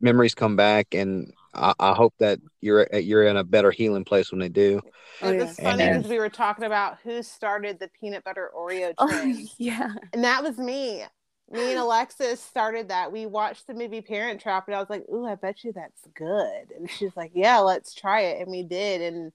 [0.00, 4.30] memories come back, and I, I hope that you're you're in a better healing place
[4.30, 4.80] when they do.
[5.22, 5.46] Oh, it yeah.
[5.46, 9.94] was funny because we were talking about who started the peanut butter Oreo Oh yeah,
[10.12, 11.04] And that was me.
[11.50, 13.12] Me and Alexis started that.
[13.12, 16.02] We watched the movie Parent Trap, and I was like, "Ooh, I bet you that's
[16.14, 19.32] good." And she's like, "Yeah, let's try it." And we did, and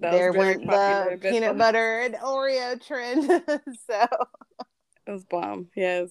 [0.00, 3.24] That there very went popular, the but- peanut butter and Oreo trend.
[3.86, 4.06] so
[5.06, 5.68] It was bomb.
[5.76, 6.08] Yes.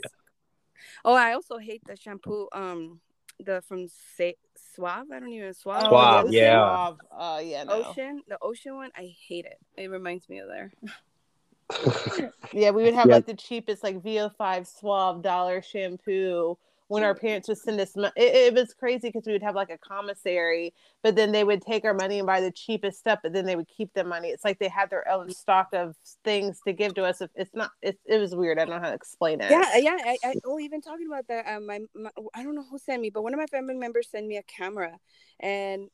[1.06, 2.48] Oh, I also hate the shampoo.
[2.54, 3.00] Um,
[3.40, 3.88] the from
[4.18, 4.32] Sa-
[4.76, 5.08] Suave.
[5.12, 5.84] I don't even Suave.
[5.88, 6.54] Suave, the yeah.
[6.64, 6.98] Suave.
[7.12, 7.84] Uh, yeah, no.
[7.86, 9.58] Ocean, the ocean one, I hate it.
[9.78, 10.72] It reminds me of there.
[12.54, 13.16] Yeah, we would have Yeah.
[13.16, 16.58] like the cheapest, like VO5 Suave dollar shampoo
[16.92, 17.96] when our parents would send us.
[17.96, 21.46] Mo- it, it was crazy because we would have like a commissary, but then they
[21.46, 24.04] would take our money and buy the cheapest stuff, but then they would keep the
[24.04, 24.28] money.
[24.28, 25.96] It's like they had their own stock of
[26.26, 27.22] things to give to us.
[27.22, 28.60] If it's not, it, it was weird.
[28.60, 29.52] I don't know how to explain it.
[29.52, 29.98] Yeah, yeah.
[30.04, 31.48] I, I oh, even talking about that.
[31.48, 34.10] Um, my, my I don't know who sent me, but one of my family members
[34.10, 34.98] sent me a camera,
[35.40, 35.88] and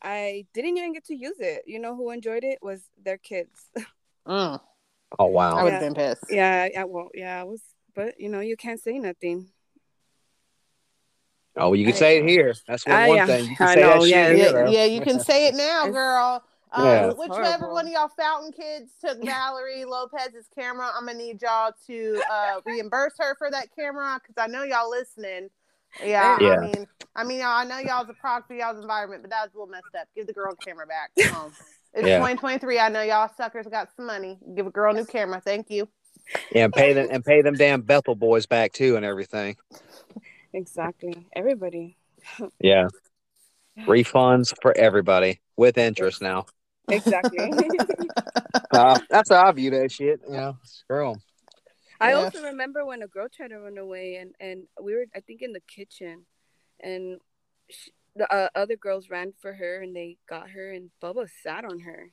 [0.00, 1.64] I didn't even get to use it.
[1.66, 3.68] You know who enjoyed it was their kids.
[4.28, 4.60] Mm,
[5.18, 5.56] oh wow!
[5.56, 6.24] I would have been pissed.
[6.30, 7.62] yeah, I, well, yeah, I was,
[7.94, 9.48] but you know, you can't say nothing.
[11.56, 12.54] Oh, you can say it here.
[12.68, 13.26] That's one, Ah, one yeah.
[13.26, 13.50] thing.
[13.50, 14.32] You can I say that know, shit yeah.
[14.32, 16.44] here, Yeah, yeah, you can say it now, girl.
[16.72, 17.06] Uh, Yeah.
[17.12, 17.72] Whichever horrible.
[17.74, 22.60] one of y'all fountain kids took Valerie Lopez's camera, I'm gonna need y'all to uh,
[22.64, 25.48] reimburse her for that camera because I know y'all listening.
[26.04, 26.50] Yeah, Yeah.
[26.54, 26.86] I mean,
[27.16, 29.66] I mean, I know y'all's a product for y'all's environment, but that was a little
[29.72, 30.06] messed up.
[30.14, 31.10] Give the girl a camera back.
[31.20, 31.52] Come on.
[31.94, 32.18] It's Yeah.
[32.18, 32.78] 2023.
[32.78, 34.38] I know y'all suckers got some money.
[34.54, 35.40] Give a girl a new camera.
[35.44, 35.88] Thank you.
[36.52, 39.56] Yeah, and pay them and pay them damn Bethel boys back too and everything.
[40.52, 41.26] Exactly.
[41.34, 41.96] Everybody.
[42.60, 42.88] Yeah,
[43.78, 46.46] refunds for everybody with interest now.
[46.88, 47.50] Exactly.
[48.72, 50.20] Uh, that's how I view that shit.
[50.28, 51.22] You know, screw 'em.
[52.00, 52.18] I Yeah.
[52.18, 55.42] also remember when a girl tried to run away, and and we were, I think,
[55.42, 56.26] in the kitchen,
[56.78, 57.18] and
[57.68, 61.64] sh the uh, other girls ran for her, and they got her, and Bubba sat
[61.64, 62.12] on her.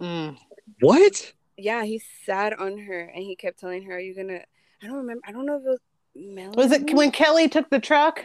[0.00, 0.38] Mm.
[0.80, 1.32] What?
[1.56, 4.44] Yeah, he sat on her, and he kept telling her, "Are you gonna?"
[4.82, 5.22] I don't remember.
[5.26, 5.80] I don't know if it was
[6.14, 6.56] Melanie.
[6.56, 8.24] Was it when Kelly took the truck?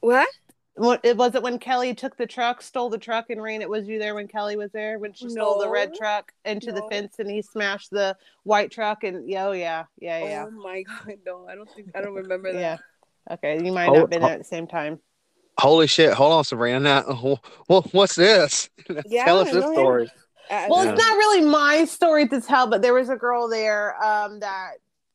[0.00, 0.28] what?
[0.74, 3.68] What it was it when Kelly took the truck, stole the truck, and ran it?
[3.68, 6.82] Was you there when Kelly was there when she stole the red truck into the
[6.90, 9.04] fence and he smashed the white truck?
[9.04, 11.46] And yeah, oh yeah, yeah, yeah, Oh my god, no!
[11.46, 12.58] I don't think I don't remember that.
[12.58, 13.34] yeah.
[13.34, 14.26] Okay, you might Oh, not have been oh.
[14.26, 14.98] there at the same time.
[15.58, 16.14] Holy shit!
[16.14, 16.80] Hold on, Sabrina.
[16.80, 17.38] Now,
[17.68, 18.70] well, what's this?
[19.06, 20.10] Yeah, Tell us this story.
[20.50, 20.92] I- Well, Yeah.
[20.92, 24.72] it's not really my story to tell, but there was a girl there um, that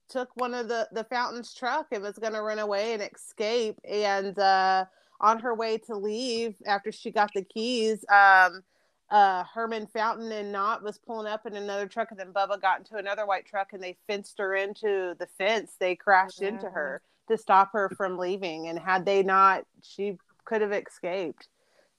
[0.09, 3.79] took one of the the fountain's truck and was going to run away and escape.
[3.89, 4.85] And uh,
[5.19, 8.63] on her way to leave, after she got the keys, um,
[9.09, 12.79] uh, Herman Fountain and Knott was pulling up in another truck, and then Bubba got
[12.79, 15.75] into another white truck, and they fenced her into the fence.
[15.79, 20.61] They crashed into her to stop her from leaving, and had they not, she could
[20.61, 21.47] have escaped.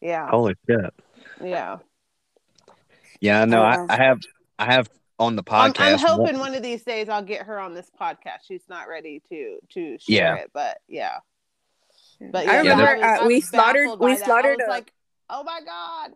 [0.01, 0.95] Yeah, Holy shit!
[1.43, 1.79] yeah.
[3.21, 4.21] Yeah, no, I, I have,
[4.61, 4.89] I have
[5.19, 5.93] on the I'm, podcast.
[5.93, 8.41] I'm hoping one of these days I'll get her on this podcast.
[8.47, 10.35] She's not ready to to share Yeah.
[10.37, 11.19] it, but yeah.
[12.21, 14.23] But I yeah, remember I was- I uh, we slaughtered we that.
[14.23, 14.93] I slaughtered was a, like,
[15.31, 16.13] oh my god.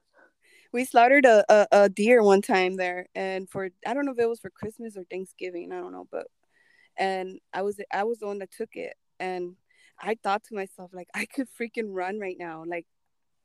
[0.72, 4.18] we slaughtered a, a, a deer one time there and for i don't know if
[4.18, 6.26] it was for christmas or thanksgiving i don't know but
[6.96, 9.54] and i was i was the one that took it and
[10.00, 12.86] i thought to myself like i could freaking run right now like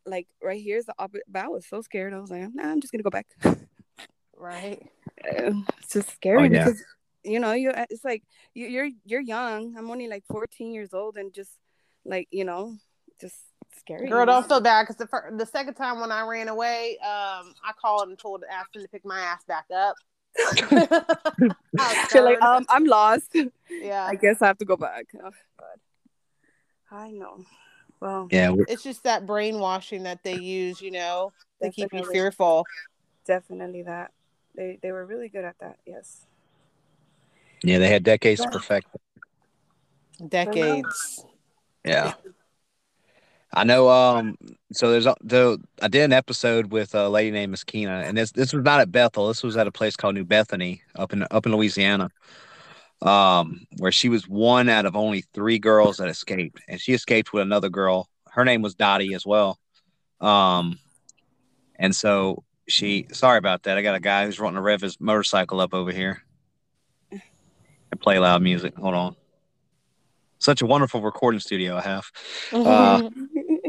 [0.05, 2.79] like right here's the opposite but i was so scared i was like nah, i'm
[2.79, 3.27] just gonna go back
[4.39, 4.88] Right.
[5.23, 6.65] It's just scary Oh, yeah.
[6.65, 6.84] because
[7.23, 8.23] you know you it's like
[8.53, 11.52] you, you're you're young i'm only like 14 years old and just
[12.06, 12.76] like you know
[13.19, 13.35] just
[13.77, 16.98] scary Girl, don't feel bad because the fir- the second time when I ran away,
[16.99, 19.95] um, I called and told asked him to pick my ass back up.
[21.80, 23.35] I like um i'm lost
[23.81, 24.06] yeah.
[24.06, 25.06] I guess I have to go back.
[25.23, 25.31] Oh,
[26.91, 27.44] I know.
[27.99, 32.06] Well, Yeah, we- It's just that brainwashing that they use, you know, to keep you
[32.06, 32.65] fearful.
[33.26, 34.11] definitely that.
[34.57, 35.77] They they were really good at that.
[35.85, 36.25] Yes.
[37.63, 38.88] Yeah, they had decades to perfect.
[40.27, 41.23] Decades.
[41.85, 42.13] Yeah.
[43.53, 43.89] I know.
[43.89, 44.35] Um.
[44.73, 48.17] So there's a though I did an episode with a lady named Miss Keena, and
[48.17, 49.27] this this was not at Bethel.
[49.27, 52.09] This was at a place called New Bethany up in up in Louisiana.
[52.99, 57.31] Um, where she was one out of only three girls that escaped, and she escaped
[57.31, 58.09] with another girl.
[58.27, 59.59] Her name was Dottie as well.
[60.19, 60.79] Um,
[61.75, 63.07] and so she.
[63.11, 63.77] Sorry about that.
[63.77, 66.23] I got a guy who's wanting to rev his motorcycle up over here
[67.11, 68.76] and play loud music.
[68.76, 69.15] Hold on.
[70.39, 72.11] Such a wonderful recording studio I have.
[72.53, 73.10] Uh,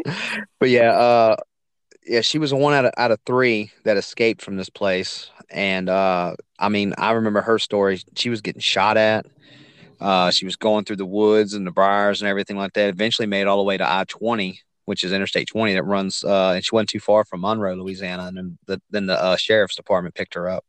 [0.60, 1.36] but yeah, uh,
[2.06, 5.30] yeah, she was the one out of out of three that escaped from this place,
[5.50, 8.00] and uh, I mean, I remember her story.
[8.16, 9.26] She was getting shot at.
[10.00, 12.88] Uh, she was going through the woods and the briars and everything like that.
[12.88, 16.24] Eventually, made all the way to I twenty, which is Interstate twenty that runs.
[16.24, 19.36] Uh, and she wasn't too far from Monroe, Louisiana, and then the then the uh,
[19.36, 20.64] sheriff's department picked her up,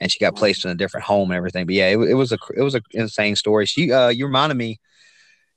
[0.00, 1.64] and she got placed in a different home and everything.
[1.64, 3.64] But yeah, it, it was a it was a insane story.
[3.64, 4.78] She uh, you reminded me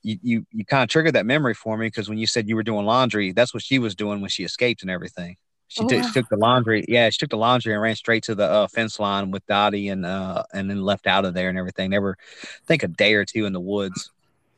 [0.02, 2.56] you you, you kind of triggered that memory for me because when you said you
[2.56, 5.36] were doing laundry, that's what she was doing when she escaped and everything.
[5.68, 6.06] She, Oh, took wow.
[6.06, 6.84] she took the laundry.
[6.88, 9.88] Yeah, she took the laundry and ran straight to the uh, fence line with Dottie
[9.88, 11.90] and uh and then left out of there and everything.
[11.90, 14.10] They were, I think, a day or two in the woods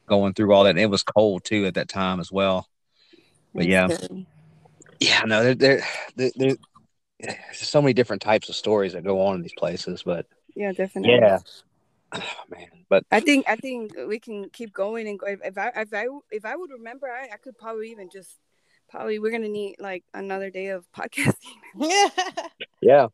[0.07, 0.71] going through all that.
[0.71, 2.69] And it was cold too at that time as well.
[3.55, 4.27] But yeah, Scary.
[5.01, 5.83] yeah, no, there there
[6.17, 6.57] there, there
[7.21, 10.03] there's so many different types of stories that go on in these places.
[10.05, 11.13] But Yeah, definitely.
[11.15, 11.39] yeah,
[12.13, 15.27] oh, man, but I think I think we can keep going and go.
[15.27, 18.37] If, if I if I if I would remember, I, I could probably even just
[18.91, 21.35] probably we're gonna need like another day of podcasting.
[21.77, 22.09] yeah.
[22.81, 23.07] yeah.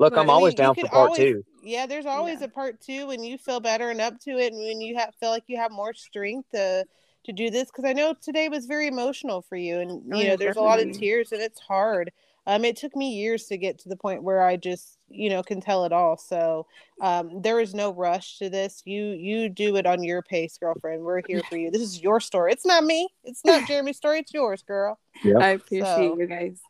[0.00, 1.44] Look, But, I'm I always mean, down for part always- two.
[1.62, 2.46] Yeah, there's always Yeah.
[2.46, 5.14] a part two when you feel better and up to it, and when you have,
[5.20, 6.84] feel like you have more strength to
[7.24, 7.66] to do this.
[7.70, 10.56] Because I know today was very emotional for you, and Oh, you know yeah, there's
[10.56, 12.12] a lot of tears, and it's hard.
[12.46, 15.42] Um, it took me years to get to the point where I just you know
[15.42, 16.16] can tell it all.
[16.18, 16.66] So
[17.00, 18.82] um, there is no rush to this.
[18.84, 21.02] You you do it on your pace, girlfriend.
[21.02, 21.70] We're here for you.
[21.70, 22.52] This is your story.
[22.52, 23.08] It's not me.
[23.24, 24.18] It's not Jeremy's story.
[24.20, 24.98] It's yours, girl.
[25.22, 25.36] Yep.
[25.40, 26.60] I appreciate So- you guys.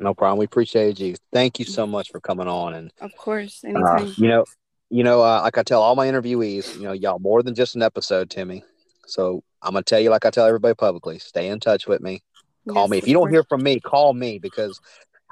[0.00, 0.38] No problem.
[0.38, 1.14] We appreciate you.
[1.34, 4.44] Thank you so much for coming on and Of course, Uh, you know,
[4.88, 7.76] you know, uh, like I tell all my interviewees, you know, y'all more than just
[7.76, 8.64] an episode to me.
[9.06, 12.22] So I'm gonna tell you, like I tell everybody publicly, stay in touch with me.
[12.68, 13.80] Call Yes, me if you don't hear from me.
[13.80, 14.80] Call me because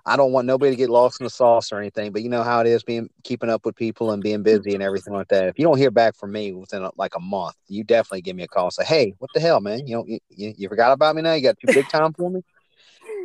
[0.07, 2.13] I don't want nobody to get lost in the sauce or anything.
[2.13, 4.83] But you know how it is being keeping up with people and being busy and
[4.83, 5.49] everything like that.
[5.49, 8.43] If you don't hear back from me within like a month, you definitely give me
[8.43, 8.65] a call.
[8.67, 9.87] and Say, hey, what the hell, man?
[9.87, 11.35] You know, you, you, you forgot about me now.
[11.35, 12.43] You got too big time for me.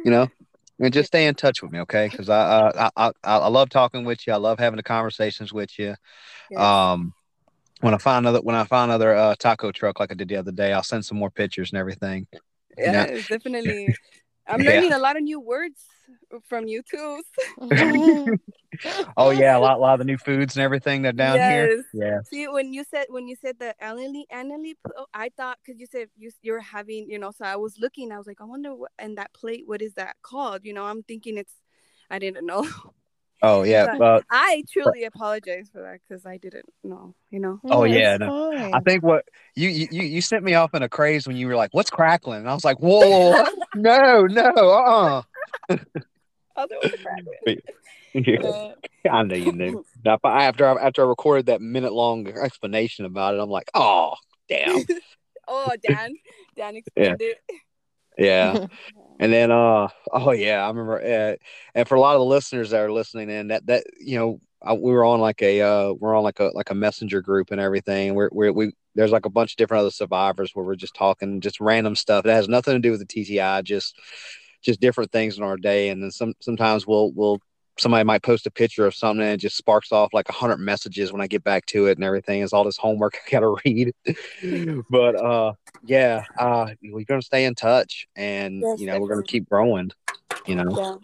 [0.03, 0.30] You know.
[0.77, 2.09] And just stay in touch with me, okay?
[2.11, 4.34] Because I, uh, I I I love talking with you.
[4.34, 5.95] I love having the conversations with you.
[6.51, 6.61] Yes.
[6.61, 7.13] Um,
[7.85, 10.37] when I find another when I find another uh, taco truck like I did the
[10.37, 12.25] other day, I'll send some more pictures and everything.
[12.77, 13.21] yeah, yeah.
[13.29, 13.95] definitely.
[14.47, 14.73] I'm Yeah.
[14.73, 15.81] learning a lot of new words
[16.49, 17.21] from you too.
[19.17, 21.69] Oh yeah, a lot, a lot of the new foods and everything that down here.
[21.69, 21.85] Yes.
[21.93, 25.79] Yeah, See, when you said when you said the annually annually, oh, I thought because
[25.79, 28.11] you said you you're having, you know, so I was looking.
[28.11, 30.65] I was like, I wonder what and that plate, what is that called?
[30.65, 31.53] You know, I'm thinking it's.
[32.09, 32.67] I didn't know.
[33.47, 33.97] Oh yeah.
[34.01, 37.13] Uh, I truly apologize for that because I didn't know.
[37.30, 37.59] You know.
[37.63, 38.72] Oh, yeah, no.
[38.73, 39.23] I think what
[39.55, 41.91] you, you you you sent me off in a craze when you were like, "What's
[41.91, 43.45] crackling?" And I was like, "Whoa,
[43.76, 45.22] no, no, uh,
[45.69, 45.76] uh
[46.57, 47.23] Oh, there was a crack.
[48.13, 49.85] yeah, Uh, I knew you knew.
[50.03, 53.69] Now, but after I, after I recorded that minute long explanation about it, I'm like,
[53.76, 54.13] "Oh,
[54.49, 54.85] damn,
[55.47, 56.15] oh, Dan,
[56.55, 57.38] Dan explained it.
[58.17, 58.67] Yeah."
[59.19, 61.01] And then, uh, oh yeah, I remember.
[61.01, 61.35] Uh,
[61.73, 64.41] and for a lot of the listeners that are listening in, that that you know,
[64.61, 67.51] I, we were on like a uh, we're on like a like a messenger group
[67.51, 68.13] and everything.
[68.13, 71.39] We're, we're we there's like a bunch of different other survivors where we're just talking
[71.41, 73.97] just random stuff that has nothing to do with the TTI, just
[74.61, 75.89] just different things in our day.
[75.89, 77.39] And then some sometimes we'll we'll
[77.77, 80.57] somebody might post a picture of something and it just sparks off like a hundred
[80.57, 82.41] messages when I get back to it and everything.
[82.41, 83.93] It's all this homework I gotta read.
[84.89, 85.53] but uh
[85.84, 89.91] yeah, uh we're gonna stay in touch and Yes, you know, we're gonna keep growing,
[90.45, 90.77] you know.
[90.77, 90.95] Yeah.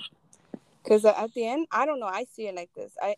[0.84, 2.08] Because uh, at the end, I don't know.
[2.08, 2.94] I see it like this.
[3.00, 3.16] I,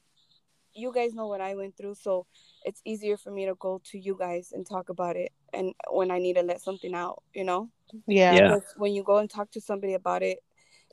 [0.74, 2.26] you guys know what I went through, so
[2.66, 6.12] it's easier for me to go to you guys and talk about it, and when
[6.12, 7.70] I need to let something out, you know.
[8.06, 8.34] yeah.
[8.34, 8.60] Yeah.
[8.76, 10.40] When you go and talk to somebody about it,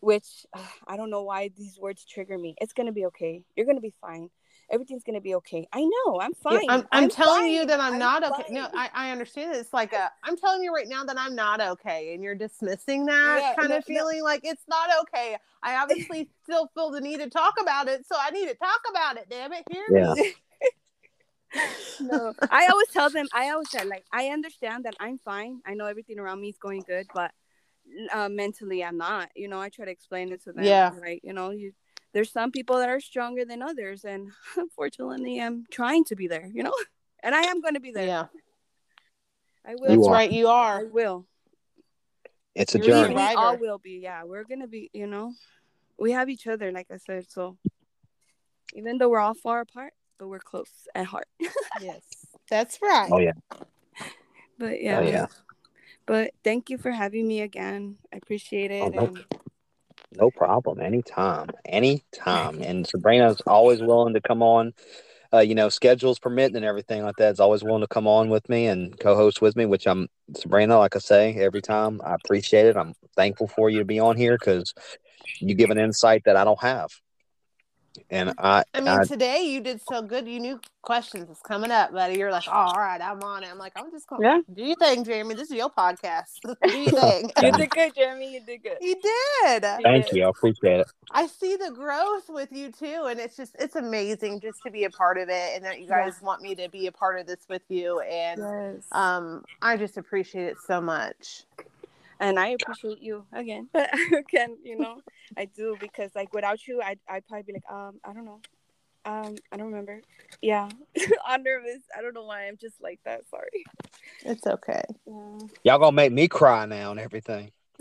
[0.01, 2.55] which uh, I don't know why these words trigger me.
[2.61, 3.43] It's gonna be okay.
[3.57, 4.29] You're gonna be fine.
[4.71, 5.67] Everything's gonna be okay.
[5.73, 6.21] I know.
[6.21, 6.71] I'm Yeah, fine.
[6.71, 8.43] I'm, I'm, telling you that I'm, not okay.
[8.47, 8.55] fine.
[8.55, 9.57] No, I, I understand.
[9.57, 13.07] It's like a, I'm telling you right now that I'm not okay, and you're dismissing
[13.07, 13.95] that Yeah, kind no, of no.
[13.95, 15.37] feeling like it's not okay.
[15.63, 18.81] I obviously still feel the need to talk about it, so I need to talk
[18.89, 19.27] about it.
[19.29, 20.15] Damn it, hear Yeah.
[20.15, 20.33] me?
[22.01, 23.27] no, I always tell them.
[23.33, 25.61] I always say like I understand that I'm fine.
[25.67, 27.33] I know everything around me is going good, but
[28.13, 29.31] uh, mentally I'm not.
[29.35, 30.65] You know, I try to explain it to them.
[30.65, 30.93] Yeah.
[31.01, 31.73] Like you know, you
[32.13, 36.49] there's some people that are stronger than others, and unfortunately, I'm trying to be there.
[36.53, 36.75] You know,
[37.23, 38.07] and I am going to be there.
[38.07, 38.27] Yeah,
[39.65, 39.91] I will.
[39.91, 40.13] You that's are.
[40.13, 40.33] right.
[40.33, 40.87] You I are.
[40.87, 41.27] will.
[42.55, 43.15] It's a You're journey.
[43.15, 44.01] we all will be.
[44.03, 44.91] Yeah, we're gonna be.
[44.93, 45.33] You know,
[45.99, 47.31] we have each other, like I said.
[47.31, 47.57] So
[48.75, 51.29] even though we're all far apart, but we're close at heart.
[51.81, 52.03] Yes,
[52.51, 53.09] that's right.
[53.11, 53.33] Oh yeah.
[54.59, 54.99] But yeah.
[54.99, 55.27] Oh yeah.
[56.11, 57.99] But thank you for having me again.
[58.13, 58.83] I appreciate it.
[58.83, 59.25] Oh, no and
[60.19, 60.81] No problem.
[60.81, 61.51] Anytime.
[61.65, 62.61] Anytime.
[62.63, 64.73] And Sabrina's always willing to come on.
[65.33, 67.31] Uh, you know, schedules permitting and everything like that.
[67.35, 69.67] Is always willing to come on with me and co-host with me.
[69.67, 70.81] Which I'm Sabrina.
[70.81, 72.77] Like I say every time, I appreciate it.
[72.77, 74.75] I'm thankful for you to be on here because
[75.39, 76.91] you give an insight that I don't have.
[78.11, 80.27] And I, I mean, I today you did so good.
[80.29, 82.19] You knew questions was coming up, buddy.
[82.19, 83.49] You're like, oh, all right, I'm on it.
[83.51, 84.23] I'm like, I'm just going.
[84.23, 84.41] Yeah.
[84.53, 85.35] Do you think, Jeremy.
[85.35, 86.41] This is your podcast.
[86.45, 87.31] do your thing.
[87.43, 88.35] you did good, Jeremy.
[88.35, 88.79] You did good.
[88.81, 89.63] you did.
[89.83, 90.25] thank you.
[90.25, 90.87] I appreciate it.
[91.11, 94.85] I see the growth with you too, and it's just it's amazing just to be
[94.85, 97.27] a part of it, and that you guys want me to be a part of
[97.27, 98.85] this with you, and Yes.
[98.93, 101.45] um, I just appreciate it so much.
[102.21, 103.69] And I appreciate you again.
[103.73, 105.01] But again, you know,
[105.37, 108.41] I do because like without you, I I'd probably be like, um, I don't know,
[109.05, 110.03] um, I don't remember.
[110.43, 110.69] Yeah,
[111.27, 111.83] I'm nervous.
[111.97, 113.23] I don't know why I'm just like that.
[113.31, 113.65] Sorry.
[114.25, 114.85] It's okay.
[115.07, 115.39] Yeah.
[115.65, 117.51] Y'all gonna make me cry now and everything.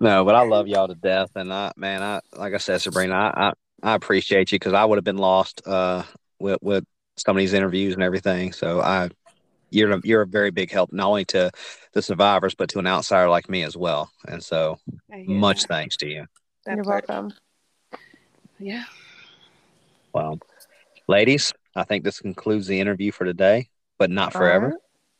[0.00, 3.14] no, but I love y'all to death, and I, man, I like I said, Sabrina,
[3.14, 3.52] I, I,
[3.82, 6.02] I appreciate you because I would have been lost uh
[6.38, 6.84] with with
[7.16, 8.52] some of these interviews and everything.
[8.52, 9.10] So I,
[9.70, 11.50] you're a, you're a very big help not only to
[11.92, 14.10] the survivors but to an outsider like me as well.
[14.26, 14.78] And so
[15.26, 15.68] much that.
[15.68, 16.26] thanks to you.
[16.66, 17.08] That You're part.
[17.08, 17.32] welcome.
[18.58, 18.84] Yeah.
[20.12, 20.38] Well,
[21.08, 23.68] ladies, I think this concludes the interview for today,
[23.98, 24.66] but not forever.
[24.66, 24.74] right.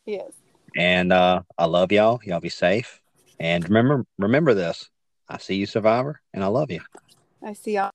[0.04, 0.32] Yes.
[0.76, 2.20] And uh, I love y'all.
[2.24, 3.00] Y'all be safe.
[3.38, 4.88] And remember, remember this.
[5.28, 6.80] I see you, survivor, and I love you.
[7.42, 7.90] I see y'all.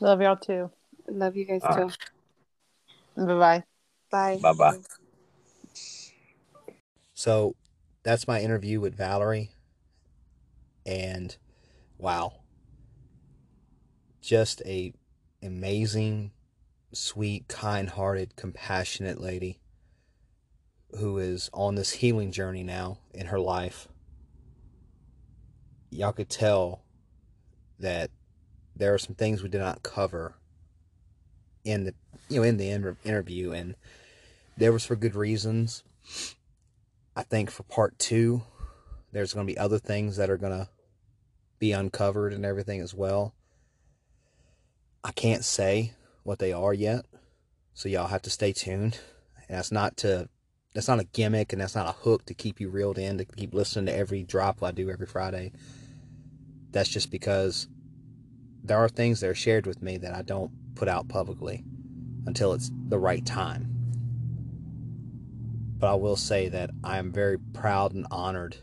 [0.00, 0.70] Love y'all too.
[1.08, 1.90] Love you guys All too.
[3.16, 3.64] Bye bye.
[4.12, 4.38] Bye.
[4.40, 4.78] Bye-bye.
[7.14, 7.56] So
[8.02, 9.50] that's my interview with Valerie.
[10.86, 11.34] And
[11.98, 12.34] wow.
[14.20, 14.92] Just a
[15.42, 16.30] amazing,
[16.92, 19.58] sweet, kind-hearted, compassionate lady
[20.98, 23.88] who is on this healing journey now in her life.
[25.90, 26.82] Y'all could tell
[27.78, 28.10] that
[28.76, 30.34] there are some things we did not cover
[31.64, 31.94] in the
[32.28, 33.74] you know in the inter- interview and
[34.56, 35.82] there was for good reasons.
[37.16, 38.42] I think for part two,
[39.12, 40.68] there's going to be other things that are going to
[41.58, 43.34] be uncovered and everything as well.
[45.04, 47.04] I can't say what they are yet,
[47.74, 48.98] so y'all have to stay tuned.
[49.48, 50.28] And that's not to,
[50.74, 53.24] that's not a gimmick, and that's not a hook to keep you reeled in to
[53.24, 55.52] keep listening to every drop I do every Friday.
[56.70, 57.68] That's just because
[58.64, 61.64] there are things that are shared with me that I don't put out publicly
[62.26, 63.71] until it's the right time
[65.82, 68.56] but I will say that I am very proud and honored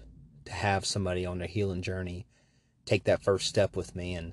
[0.45, 2.25] to have somebody on their healing journey
[2.85, 4.13] take that first step with me.
[4.13, 4.31] And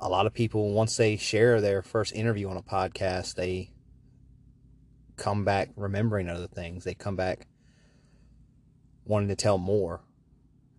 [0.00, 3.70] a lot of people, once they share their first interview on a podcast, they
[5.16, 6.84] come back remembering other things.
[6.84, 7.48] They come back
[9.04, 10.00] wanting to tell more.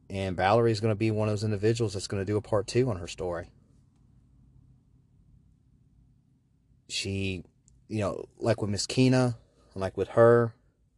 [0.09, 2.41] And Valerie is going to be one of those individuals that's going to do a
[2.41, 3.51] part two on her story.
[6.89, 7.43] She,
[7.89, 9.37] you know, like with Miss Kina,
[9.75, 10.55] like with her,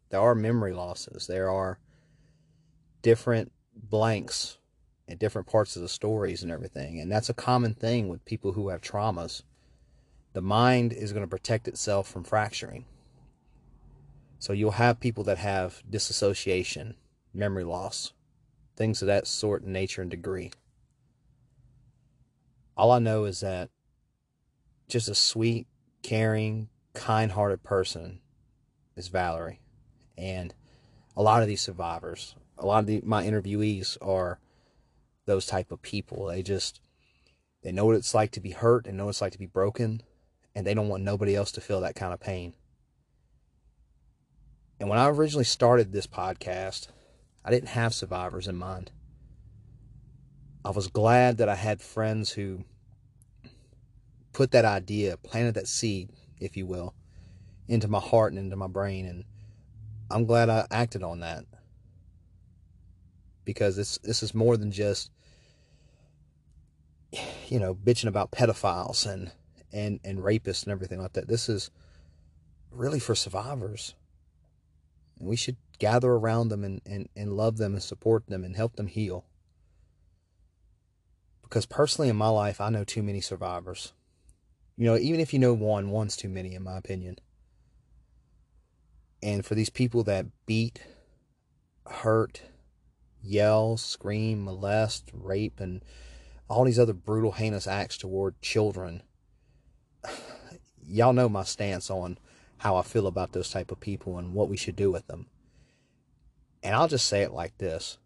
[0.09, 1.27] there are memory losses.
[1.27, 1.79] There are
[3.01, 4.57] different blanks
[5.07, 6.99] in different parts of the stories and everything.
[6.99, 9.43] And that's a common thing with people who have traumas.
[10.33, 12.85] The mind is going to protect itself from fracturing.
[14.39, 16.95] So you'll have people that have disassociation,
[17.33, 18.13] memory loss,
[18.75, 20.51] things of that sort and nature and degree.
[22.75, 23.69] All I know is that
[24.87, 25.65] just a sweet,
[26.03, 28.19] caring, kind hearted person
[28.95, 29.59] is Valerie
[30.17, 30.53] and
[31.15, 34.39] a lot of these survivors a lot of the, my interviewees are
[35.25, 36.25] those type of people.
[36.27, 36.81] They just
[37.63, 38.87] they know what it's like to be hurt.
[38.87, 40.01] And know what it's like to be broken.
[40.55, 42.53] And they don't want nobody else to feel that kind of pain.
[44.79, 46.89] And when i originally started this podcast
[47.43, 48.91] i didn't have survivors in mind.
[50.63, 52.63] I was glad that i had friends who
[54.33, 56.93] put that idea planted that seed if you will
[57.67, 59.05] into my heart and into my brain.
[59.05, 59.23] And
[60.09, 61.45] I'm glad I acted on that
[63.43, 65.11] because this this is more than just
[67.47, 69.31] you know bitching about pedophiles and
[69.73, 71.27] and and rapists and everything like that.
[71.27, 71.71] This is
[72.71, 73.95] really for survivors.
[75.19, 78.55] And we should gather around them and, and, and love them and support them and
[78.55, 79.25] help them heal.
[81.41, 83.93] Because personally, in my life, I know too many survivors.
[84.75, 87.17] You know, even if you know one, one's too many, in my opinion.
[89.27, 90.79] And for these people that beat,
[91.85, 92.43] hurt,
[93.21, 95.83] yell, scream, molest, rape, and
[96.47, 99.03] all these other brutal, heinous acts toward children,
[100.87, 102.17] y'all know my stance on
[102.59, 105.27] how I feel about those type of people and what we should do with them.
[106.63, 107.97] And I'll just say it like this.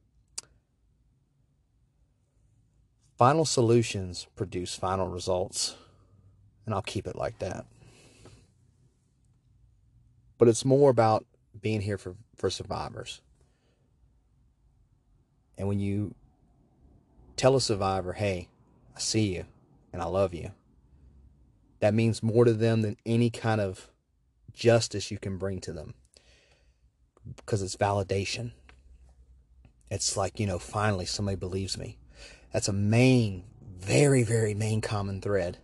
[3.16, 5.76] Final solutions produce final results.
[6.66, 7.68] And I'll keep it like that.
[10.42, 11.28] But it's more about
[11.62, 13.22] being here for, for survivors.
[15.56, 16.16] And when you
[17.36, 18.50] tell a survivor, hey,
[18.96, 19.46] I see you
[19.94, 20.50] and I love you,
[21.80, 23.92] that means more to them than any kind of
[24.52, 25.94] justice you can bring to them
[27.36, 28.54] because it's validation.
[29.92, 32.00] It's like, you know, finally somebody believes me.
[32.52, 33.44] That's a main,
[33.78, 35.60] very, very main common thread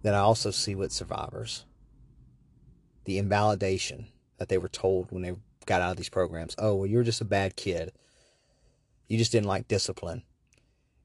[0.00, 1.66] that I also see with survivors.
[3.04, 4.08] The invalidation
[4.38, 5.34] that they were told when they
[5.66, 6.54] got out of these programs.
[6.58, 7.92] Oh, well, you're just a bad kid.
[9.08, 10.22] You just didn't like discipline.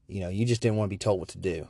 [0.07, 1.67] You know, you just didn't want to be told what to do.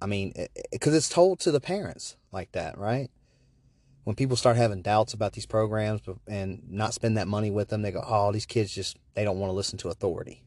[0.00, 0.34] I mean,
[0.70, 3.10] because it's told to the parents like that, right?
[4.04, 7.82] When people start having doubts about these programs and not spend that money with them,
[7.82, 10.42] they go, oh, these kids just, they don't want to listen to authority.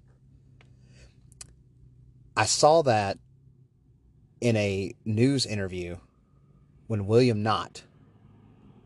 [2.38, 3.18] I saw that
[4.42, 5.98] in a news interview
[6.88, 7.84] when William Knott,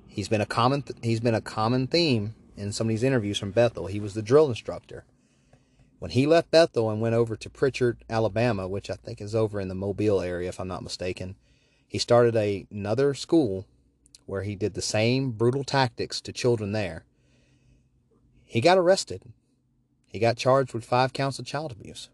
[0.08, 3.38] he's been a common, th- he's been a common theme in some of these interviews
[3.38, 3.88] from Bethel.
[3.88, 5.06] He was the drill instructor.
[6.00, 9.60] When he left Bethel and went over to Prichard, Alabama, which I think is over
[9.60, 11.36] in the Mobile area, if I'm not mistaken,
[11.88, 13.66] he started a, another school
[14.26, 17.04] where he did the same brutal tactics to children there.
[18.46, 19.24] He got arrested.
[20.06, 22.10] He got charged with five counts of child abuse.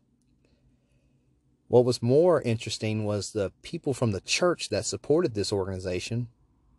[1.67, 6.27] What was more interesting was the people from the church that supported this organization,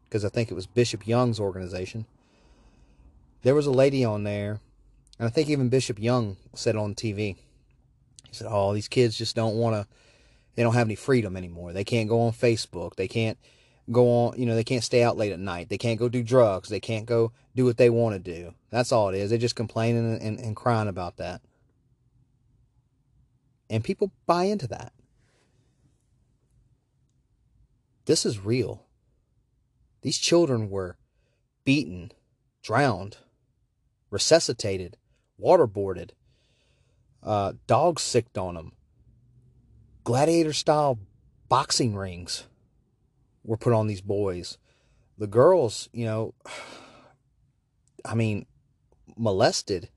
[0.04, 2.06] because I think it was Bishop Young's organization.
[3.42, 4.60] There was a lady on there
[5.18, 9.36] and I think even Bishop Young said on TV, he said, Oh, these kids just
[9.36, 9.86] don't want to,
[10.54, 11.72] they don't have any freedom anymore.
[11.72, 12.96] They can't go on Facebook.
[12.96, 13.38] They can't
[13.90, 15.68] go on, you know, they can't stay out late at night.
[15.68, 16.68] They can't go do drugs.
[16.68, 18.54] They can't go do what they want to do.
[18.70, 19.30] That's all it is.
[19.30, 21.40] They're just complaining and, and, and crying about that.
[23.68, 24.93] And people buy into that.
[28.05, 28.86] This is real.
[30.02, 30.97] These children were
[31.64, 32.12] beaten,
[32.62, 33.16] drowned,
[34.10, 34.97] resuscitated,
[35.40, 36.10] waterboarded,
[37.22, 38.72] uh, dogs sicked on them,
[40.05, 41.01] gladiator style
[41.48, 42.44] boxing rings
[43.43, 44.59] were put on these boys.
[45.18, 46.34] The girls, you know,
[48.05, 48.47] I mean,
[49.16, 49.88] molested,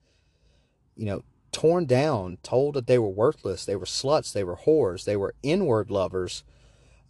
[0.96, 1.22] you know,
[1.52, 5.34] torn down, told that they were worthless, they were sluts, they were whores, they were
[5.42, 6.44] inward lovers.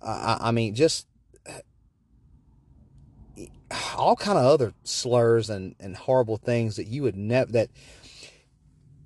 [0.01, 1.07] Uh, I, I mean, just
[3.97, 7.71] all kind of other slurs and, and horrible things that you would never that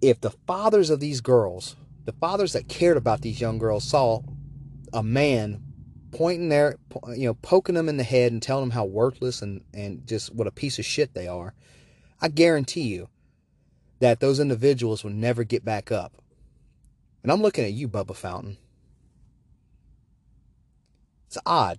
[0.00, 4.22] if the fathers of these girls, the fathers that cared about these young girls, saw
[4.92, 5.62] a man
[6.12, 6.76] pointing there,
[7.16, 10.34] you know, poking them in the head and telling them how worthless and, and just
[10.34, 11.54] what a piece of shit they are,
[12.20, 13.08] I guarantee you
[14.04, 16.12] that those individuals will never get back up.
[17.22, 18.58] And I'm looking at you, Bubba Fountain.
[21.26, 21.78] It's odd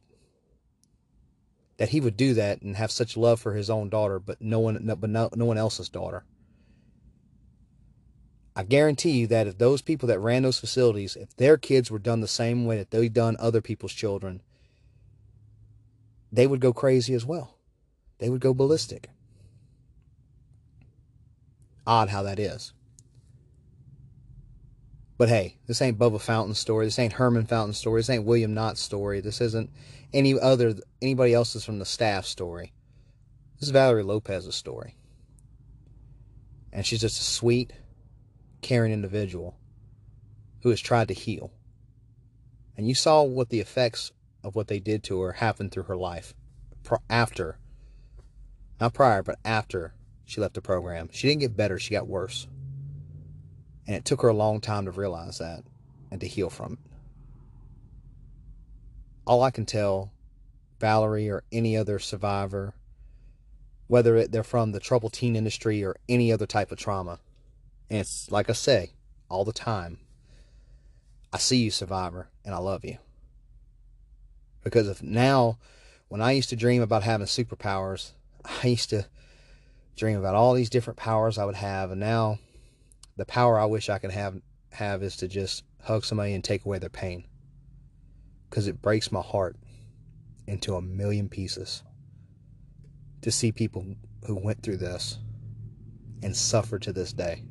[1.77, 4.57] that he would do that and have such love for his own daughter, but no
[4.59, 6.23] one, but no, no one else's daughter.
[8.55, 11.99] I guarantee you that if those people that ran those facilities, if their kids were
[11.99, 14.41] done the same way that they done other people's children,
[16.31, 17.59] they would go crazy as well.
[18.17, 19.11] They would go ballistic.
[21.87, 22.73] Odd how that is.
[25.17, 26.85] But hey, this ain't Bubba Fountain's story.
[26.85, 27.99] This ain't Herman Fountain's story.
[27.99, 29.21] This ain't William Knott's story.
[29.21, 29.69] This isn't
[30.13, 32.73] any other anybody else's from the staff story.
[33.59, 34.97] This is Valerie Lopez's story.
[36.73, 37.71] And she's just a sweet,
[38.61, 39.57] caring individual
[40.63, 41.53] who has tried to heal.
[42.75, 44.11] And you saw what the effects
[44.43, 46.33] of what they did to her happened through her life
[47.09, 47.57] after,
[48.79, 49.94] not prior, but after
[50.25, 51.09] she left the program.
[51.11, 52.47] She didn't get better, she got worse.
[53.87, 55.63] And it took her a long time to realize that
[56.11, 56.79] and to heal from it.
[59.27, 60.11] All I can tell
[60.79, 62.73] Valerie or any other survivor,
[63.87, 67.19] whether they're from the troubled teen industry or any other type of trauma,
[67.89, 68.91] and it's like I say
[69.29, 69.99] all the time
[71.35, 72.97] I see you, survivor, and I love you.
[74.63, 75.57] Because if now,
[76.07, 78.11] when I used to dream about having superpowers,
[78.63, 79.07] I used to
[79.95, 82.39] dream about all these different powers I would have, and now
[83.17, 84.41] the power I wish I could have
[84.71, 87.25] have is to just hug somebody and take away their pain.
[88.49, 89.55] Because it breaks my heart
[90.47, 91.83] into a million pieces
[93.21, 93.85] to see people
[94.25, 95.17] who went through this
[96.21, 97.43] and suffer to this day.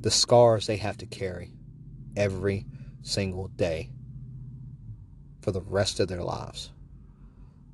[0.00, 1.52] The scars they have to carry
[2.16, 2.66] every
[3.02, 3.90] single day
[5.40, 6.70] for the rest of their lives.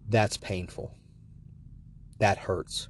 [0.08, 0.94] That's painful.
[2.18, 2.88] That hurts.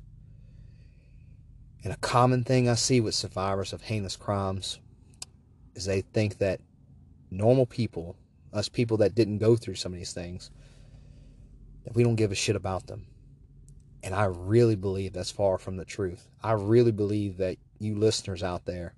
[1.84, 4.80] And a common thing I see with survivors of heinous crimes
[5.74, 6.60] is they think that
[7.30, 8.16] normal people,
[8.52, 10.50] us people that didn't go through some of these things,
[11.84, 13.06] that we don't give a shit about them.
[14.02, 16.28] And I really believe that's far from the truth.
[16.42, 18.94] I really believe that you listeners out there,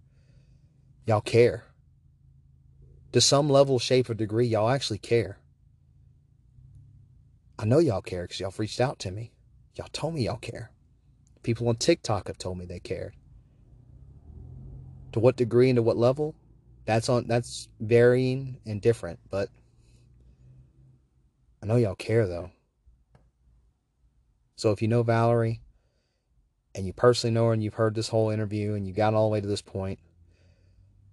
[1.07, 1.65] y'all care.
[3.12, 5.39] To some level, shape, or degree, y'all actually care.
[7.59, 9.32] I know y'all care because y'all reached out to me.
[9.81, 10.70] Y'all told me y'all care.
[11.43, 13.15] People on TikTok have told me they cared.
[15.12, 16.35] To what degree and to what level?
[16.85, 19.48] That's on that's varying and different, but
[21.62, 22.51] I know y'all care though.
[24.55, 25.62] So if you know Valerie
[26.74, 29.31] and you personally know her and you've heard this whole interview and you got all
[29.31, 29.98] the way to this point,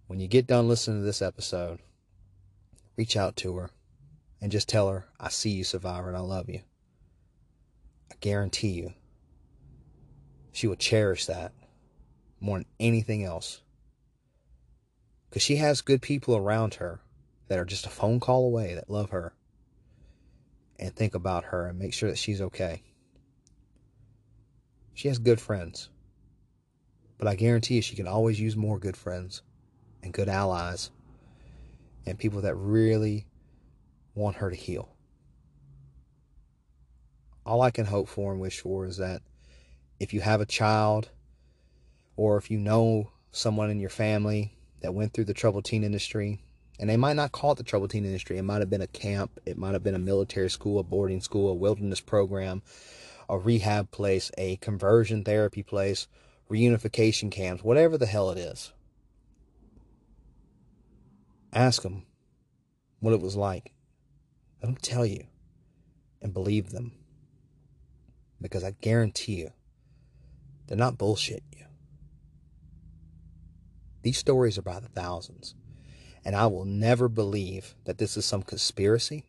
[0.07, 1.79] when you get done listening to this episode,
[2.97, 3.69] reach out to her
[4.41, 6.59] and just tell her, I see you, survivor, and I love you.
[8.11, 8.93] I guarantee you,
[10.51, 11.53] she will cherish that
[12.39, 13.61] more than anything else.
[15.29, 17.01] Because she has good people around her
[17.47, 19.33] that are just a phone call away that love her
[20.79, 22.83] and think about her and make sure that she's okay.
[24.93, 25.89] She has good friends.
[27.17, 29.41] But I guarantee you, she can always use more good friends
[30.03, 30.91] and good allies
[32.05, 33.27] and people that really
[34.15, 34.96] want her to heal.
[37.47, 39.21] All I can hope for and wish for is that
[40.01, 41.09] if you have a child
[42.17, 46.41] or if you know someone in your family that went through the troubled teen industry,
[46.77, 48.87] and they might not call it the troubled teen industry, it might have been a
[48.87, 52.63] camp, it might have been a military school, a boarding school, a wilderness program,
[53.29, 56.09] a rehab place, a conversion therapy place,
[56.51, 58.73] reunification camps, whatever the hell it is.
[61.53, 62.05] Ask them
[62.99, 63.71] what it was like.
[64.61, 65.27] Let them tell you
[66.21, 66.91] and believe them.
[68.41, 69.51] Because I guarantee you,
[70.67, 71.65] they're not bullshit you.
[74.03, 75.55] These stories are by the thousands.
[76.23, 79.23] And I will never believe that this is some conspiracy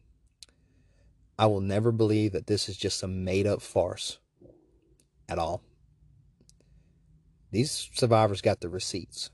[1.39, 4.19] I will never believe that this is just some made up farce
[5.29, 5.63] at all.
[7.53, 9.31] These survivors got the receipts.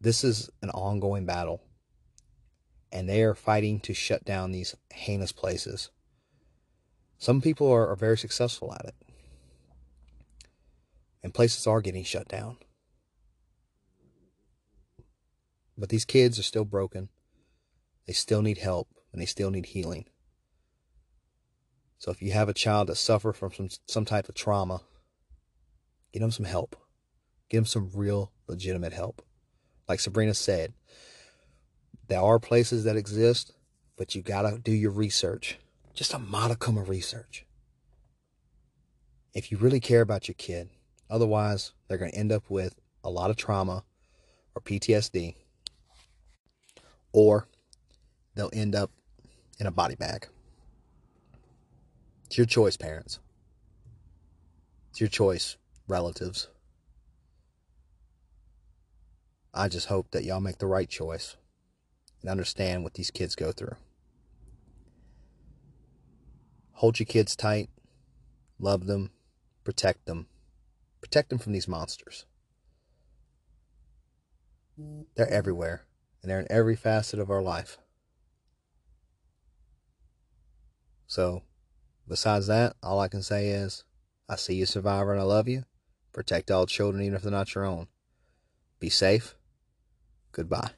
[0.00, 1.60] This is an ongoing battle,
[2.90, 5.90] and they are fighting to shut down these heinous places.
[7.18, 8.94] Some people are, are very successful at it,
[11.22, 12.58] and places are getting shut down.
[15.78, 17.08] But these kids are still broken.
[18.06, 20.06] They still need help and they still need healing.
[21.98, 24.82] So if you have a child that suffer from some, some type of trauma,
[26.12, 26.76] get them some help.
[27.48, 29.22] Get them some real legitimate help.
[29.88, 30.74] Like Sabrina said,
[32.08, 33.52] there are places that exist,
[33.96, 35.58] but you got to do your research.
[35.96, 37.46] Just a modicum of research.
[39.32, 40.68] If you really care about your kid,
[41.08, 43.82] otherwise they're going to end up with a lot of trauma
[44.54, 45.36] or PTSD
[47.12, 47.48] or
[48.34, 48.90] they'll end up
[49.58, 50.28] in a body bag.
[52.26, 53.18] It's your choice, parents.
[54.90, 55.56] It's your choice,
[55.88, 56.48] relatives.
[59.54, 61.36] I just hope that y'all make the right choice
[62.20, 63.76] and understand what these kids go through.
[66.76, 67.70] Hold your kids tight,
[68.58, 69.10] love them,
[69.64, 70.26] protect them,
[71.00, 72.26] protect them from these monsters.
[75.16, 75.86] They're everywhere,
[76.20, 77.78] and they're in every facet of our life.
[81.06, 81.44] So,
[82.06, 83.84] besides that, all I can say is
[84.28, 85.64] I see you, survivor, and I love you.
[86.12, 87.86] Protect all children, even if they're not your own.
[88.80, 89.34] Be safe.
[90.30, 90.72] Goodbye.